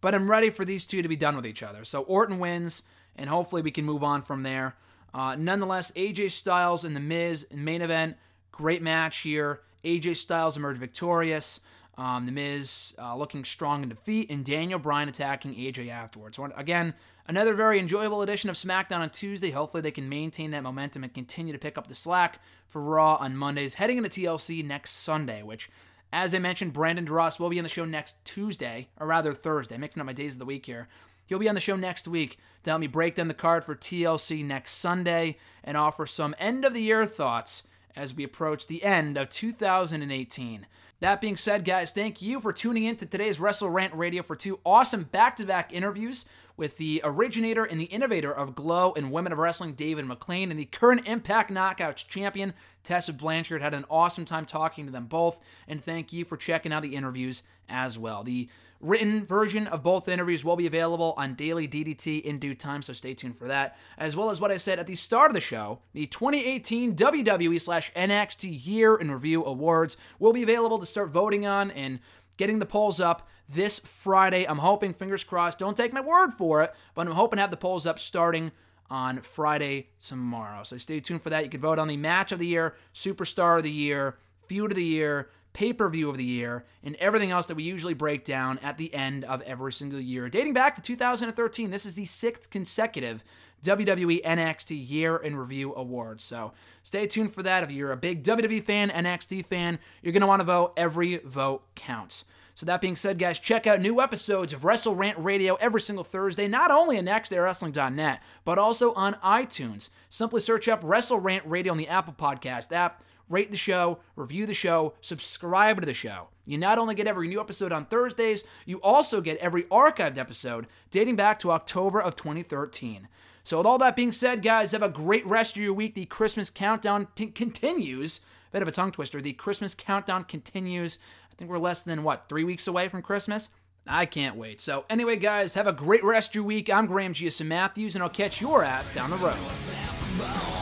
but 0.00 0.14
I'm 0.14 0.30
ready 0.30 0.50
for 0.50 0.64
these 0.64 0.86
two 0.86 1.02
to 1.02 1.08
be 1.08 1.16
done 1.16 1.36
with 1.36 1.46
each 1.46 1.62
other. 1.62 1.84
So 1.84 2.02
Orton 2.02 2.38
wins, 2.38 2.82
and 3.16 3.28
hopefully 3.28 3.62
we 3.62 3.70
can 3.70 3.84
move 3.84 4.02
on 4.02 4.22
from 4.22 4.42
there. 4.42 4.76
Uh, 5.12 5.36
nonetheless, 5.38 5.90
AJ 5.92 6.30
Styles 6.30 6.84
and 6.84 6.94
The 6.94 7.00
Miz 7.00 7.44
in 7.44 7.64
main 7.64 7.82
event, 7.82 8.16
great 8.58 8.82
match 8.82 9.20
here. 9.20 9.60
AJ 9.84 10.16
Styles 10.16 10.58
emerged 10.58 10.78
victorious. 10.78 11.60
Um, 11.96 12.26
the 12.26 12.32
Miz 12.32 12.94
uh, 12.98 13.16
looking 13.16 13.42
strong 13.44 13.82
in 13.82 13.88
defeat, 13.88 14.30
and 14.30 14.44
Daniel 14.44 14.78
Bryan 14.78 15.08
attacking 15.08 15.54
AJ 15.56 15.90
afterwards. 15.90 16.36
So 16.36 16.44
again, 16.56 16.94
Another 17.28 17.52
very 17.52 17.78
enjoyable 17.78 18.22
edition 18.22 18.48
of 18.48 18.56
SmackDown 18.56 19.00
on 19.00 19.10
Tuesday. 19.10 19.50
Hopefully, 19.50 19.82
they 19.82 19.90
can 19.90 20.08
maintain 20.08 20.50
that 20.52 20.62
momentum 20.62 21.04
and 21.04 21.12
continue 21.12 21.52
to 21.52 21.58
pick 21.58 21.76
up 21.76 21.86
the 21.86 21.94
slack 21.94 22.40
for 22.68 22.80
Raw 22.80 23.16
on 23.16 23.36
Mondays, 23.36 23.74
heading 23.74 23.98
into 23.98 24.08
TLC 24.08 24.64
next 24.64 24.92
Sunday, 24.92 25.42
which, 25.42 25.70
as 26.10 26.34
I 26.34 26.38
mentioned, 26.38 26.72
Brandon 26.72 27.04
DeRoss 27.04 27.38
will 27.38 27.50
be 27.50 27.58
on 27.58 27.64
the 27.64 27.68
show 27.68 27.84
next 27.84 28.24
Tuesday, 28.24 28.88
or 28.98 29.06
rather 29.06 29.34
Thursday, 29.34 29.76
mixing 29.76 30.00
up 30.00 30.06
my 30.06 30.14
days 30.14 30.36
of 30.36 30.38
the 30.38 30.46
week 30.46 30.64
here. 30.64 30.88
He'll 31.26 31.38
be 31.38 31.50
on 31.50 31.54
the 31.54 31.60
show 31.60 31.76
next 31.76 32.08
week 32.08 32.38
to 32.62 32.70
help 32.70 32.80
me 32.80 32.86
break 32.86 33.16
down 33.16 33.28
the 33.28 33.34
card 33.34 33.62
for 33.62 33.76
TLC 33.76 34.42
next 34.42 34.72
Sunday 34.72 35.36
and 35.62 35.76
offer 35.76 36.06
some 36.06 36.34
end 36.38 36.64
of 36.64 36.72
the 36.72 36.80
year 36.80 37.04
thoughts 37.04 37.64
as 37.98 38.14
we 38.14 38.24
approach 38.24 38.66
the 38.66 38.84
end 38.84 39.18
of 39.18 39.28
2018. 39.28 40.66
That 41.00 41.20
being 41.20 41.36
said, 41.36 41.64
guys, 41.64 41.92
thank 41.92 42.22
you 42.22 42.40
for 42.40 42.52
tuning 42.52 42.84
in 42.84 42.96
to 42.96 43.06
today's 43.06 43.40
Wrestle 43.40 43.70
Rant 43.70 43.94
Radio 43.94 44.22
for 44.22 44.36
two 44.36 44.60
awesome 44.64 45.04
back 45.04 45.36
to 45.36 45.44
back 45.44 45.72
interviews 45.72 46.24
with 46.56 46.76
the 46.76 47.00
originator 47.04 47.64
and 47.64 47.80
the 47.80 47.84
innovator 47.84 48.32
of 48.32 48.54
Glow 48.54 48.92
and 48.96 49.12
Women 49.12 49.32
of 49.32 49.38
Wrestling, 49.38 49.74
David 49.74 50.06
McLane, 50.06 50.50
and 50.50 50.58
the 50.58 50.64
current 50.64 51.06
Impact 51.06 51.52
Knockouts 51.52 52.06
champion, 52.06 52.52
Tessa 52.82 53.12
Blanchard. 53.12 53.62
Had 53.62 53.74
an 53.74 53.84
awesome 53.88 54.24
time 54.24 54.44
talking 54.44 54.86
to 54.86 54.92
them 54.92 55.06
both, 55.06 55.40
and 55.68 55.80
thank 55.80 56.12
you 56.12 56.24
for 56.24 56.36
checking 56.36 56.72
out 56.72 56.82
the 56.82 56.96
interviews 56.96 57.42
as 57.68 57.96
well. 57.98 58.24
The 58.24 58.48
written 58.80 59.24
version 59.24 59.66
of 59.66 59.82
both 59.82 60.08
interviews 60.08 60.44
will 60.44 60.56
be 60.56 60.66
available 60.66 61.14
on 61.16 61.34
Daily 61.34 61.66
DDT 61.66 62.22
in 62.22 62.38
due 62.38 62.54
time, 62.54 62.82
so 62.82 62.92
stay 62.92 63.14
tuned 63.14 63.36
for 63.36 63.48
that. 63.48 63.76
As 63.96 64.16
well 64.16 64.30
as 64.30 64.40
what 64.40 64.50
I 64.50 64.56
said 64.56 64.78
at 64.78 64.86
the 64.86 64.94
start 64.94 65.30
of 65.30 65.34
the 65.34 65.40
show, 65.40 65.80
the 65.92 66.06
2018 66.06 66.94
WWE 66.94 67.60
slash 67.60 67.92
NXT 67.94 68.66
Year 68.66 68.96
in 68.96 69.10
Review 69.10 69.44
Awards 69.44 69.96
will 70.18 70.32
be 70.32 70.42
available 70.42 70.78
to 70.78 70.86
start 70.86 71.10
voting 71.10 71.46
on 71.46 71.70
and 71.72 71.98
getting 72.36 72.58
the 72.58 72.66
polls 72.66 73.00
up 73.00 73.28
this 73.48 73.80
Friday. 73.80 74.44
I'm 74.46 74.58
hoping, 74.58 74.94
fingers 74.94 75.24
crossed, 75.24 75.58
don't 75.58 75.76
take 75.76 75.92
my 75.92 76.00
word 76.00 76.32
for 76.32 76.62
it, 76.62 76.72
but 76.94 77.06
I'm 77.06 77.14
hoping 77.14 77.38
to 77.38 77.42
have 77.42 77.50
the 77.50 77.56
polls 77.56 77.86
up 77.86 77.98
starting 77.98 78.52
on 78.90 79.20
Friday 79.20 79.88
tomorrow. 80.06 80.62
So 80.62 80.76
stay 80.76 81.00
tuned 81.00 81.22
for 81.22 81.30
that. 81.30 81.44
You 81.44 81.50
can 81.50 81.60
vote 81.60 81.78
on 81.78 81.88
the 81.88 81.96
match 81.96 82.32
of 82.32 82.38
the 82.38 82.46
year, 82.46 82.76
superstar 82.94 83.58
of 83.58 83.64
the 83.64 83.70
year, 83.70 84.18
feud 84.46 84.70
of 84.72 84.76
the 84.76 84.84
year, 84.84 85.30
pay 85.52 85.72
per 85.72 85.88
view 85.88 86.10
of 86.10 86.16
the 86.16 86.24
year, 86.24 86.64
and 86.82 86.96
everything 86.96 87.30
else 87.30 87.46
that 87.46 87.56
we 87.56 87.62
usually 87.62 87.94
break 87.94 88.24
down 88.24 88.58
at 88.58 88.78
the 88.78 88.92
end 88.94 89.24
of 89.24 89.42
every 89.42 89.72
single 89.72 90.00
year. 90.00 90.28
Dating 90.28 90.54
back 90.54 90.74
to 90.74 90.82
2013, 90.82 91.70
this 91.70 91.86
is 91.86 91.94
the 91.94 92.04
sixth 92.04 92.50
consecutive 92.50 93.24
WWE 93.64 94.22
NXT 94.22 94.88
Year 94.88 95.16
in 95.16 95.36
Review 95.36 95.74
Awards. 95.74 96.24
So 96.24 96.52
stay 96.82 97.06
tuned 97.06 97.32
for 97.32 97.42
that. 97.42 97.64
If 97.64 97.70
you're 97.70 97.92
a 97.92 97.96
big 97.96 98.22
WWE 98.22 98.62
fan, 98.62 98.90
NXT 98.90 99.46
fan, 99.46 99.78
you're 100.02 100.12
going 100.12 100.20
to 100.20 100.26
want 100.26 100.40
to 100.40 100.44
vote. 100.44 100.74
Every 100.76 101.16
vote 101.18 101.62
counts. 101.74 102.24
So 102.54 102.66
that 102.66 102.80
being 102.80 102.96
said, 102.96 103.20
guys, 103.20 103.38
check 103.38 103.68
out 103.68 103.80
new 103.80 104.00
episodes 104.00 104.52
of 104.52 104.64
Wrestle 104.64 104.96
Rant 104.96 105.16
Radio 105.18 105.54
every 105.60 105.80
single 105.80 106.02
Thursday, 106.02 106.48
not 106.48 106.72
only 106.72 106.98
on 106.98 107.04
nextdaywrestling.net, 107.04 108.20
but 108.44 108.58
also 108.58 108.92
on 108.94 109.14
iTunes. 109.14 109.90
Simply 110.08 110.40
search 110.40 110.66
up 110.66 110.80
Wrestle 110.82 111.20
Rant 111.20 111.44
Radio 111.46 111.70
on 111.70 111.78
the 111.78 111.86
Apple 111.86 112.14
Podcast 112.14 112.72
app, 112.72 113.04
rate 113.28 113.50
the 113.50 113.56
show, 113.56 114.00
review 114.16 114.46
the 114.46 114.54
show, 114.54 114.94
subscribe 115.00 115.80
to 115.80 115.86
the 115.86 115.94
show. 115.94 116.28
You 116.46 116.58
not 116.58 116.78
only 116.78 116.94
get 116.94 117.06
every 117.06 117.28
new 117.28 117.40
episode 117.40 117.72
on 117.72 117.86
Thursdays, 117.86 118.44
you 118.66 118.80
also 118.80 119.20
get 119.20 119.38
every 119.38 119.64
archived 119.64 120.18
episode 120.18 120.66
dating 120.90 121.16
back 121.16 121.38
to 121.40 121.52
October 121.52 122.00
of 122.00 122.16
2013. 122.16 123.08
So, 123.44 123.58
with 123.58 123.66
all 123.66 123.78
that 123.78 123.96
being 123.96 124.12
said, 124.12 124.42
guys, 124.42 124.72
have 124.72 124.82
a 124.82 124.90
great 124.90 125.26
rest 125.26 125.56
of 125.56 125.62
your 125.62 125.72
week. 125.72 125.94
The 125.94 126.04
Christmas 126.04 126.50
countdown 126.50 127.08
t- 127.14 127.28
continues. 127.28 128.20
Bit 128.52 128.62
of 128.62 128.68
a 128.68 128.72
tongue 128.72 128.92
twister. 128.92 129.20
The 129.20 129.32
Christmas 129.32 129.74
countdown 129.74 130.24
continues 130.24 130.98
I 131.30 131.34
think 131.38 131.52
we're 131.52 131.58
less 131.58 131.82
than, 131.82 132.02
what, 132.02 132.28
three 132.28 132.42
weeks 132.42 132.66
away 132.66 132.88
from 132.88 133.00
Christmas? 133.00 133.48
I 133.86 134.06
can't 134.06 134.34
wait. 134.34 134.60
So, 134.60 134.84
anyway, 134.90 135.16
guys, 135.16 135.54
have 135.54 135.68
a 135.68 135.72
great 135.72 136.02
rest 136.02 136.30
of 136.30 136.34
your 136.34 136.44
week. 136.44 136.68
I'm 136.68 136.86
Graham 136.86 137.14
GSM 137.14 137.46
Matthews, 137.46 137.94
and 137.94 138.02
I'll 138.02 138.10
catch 138.10 138.40
your 138.40 138.64
ass 138.64 138.90
down 138.90 139.10
the 139.10 139.16
road. 139.18 140.57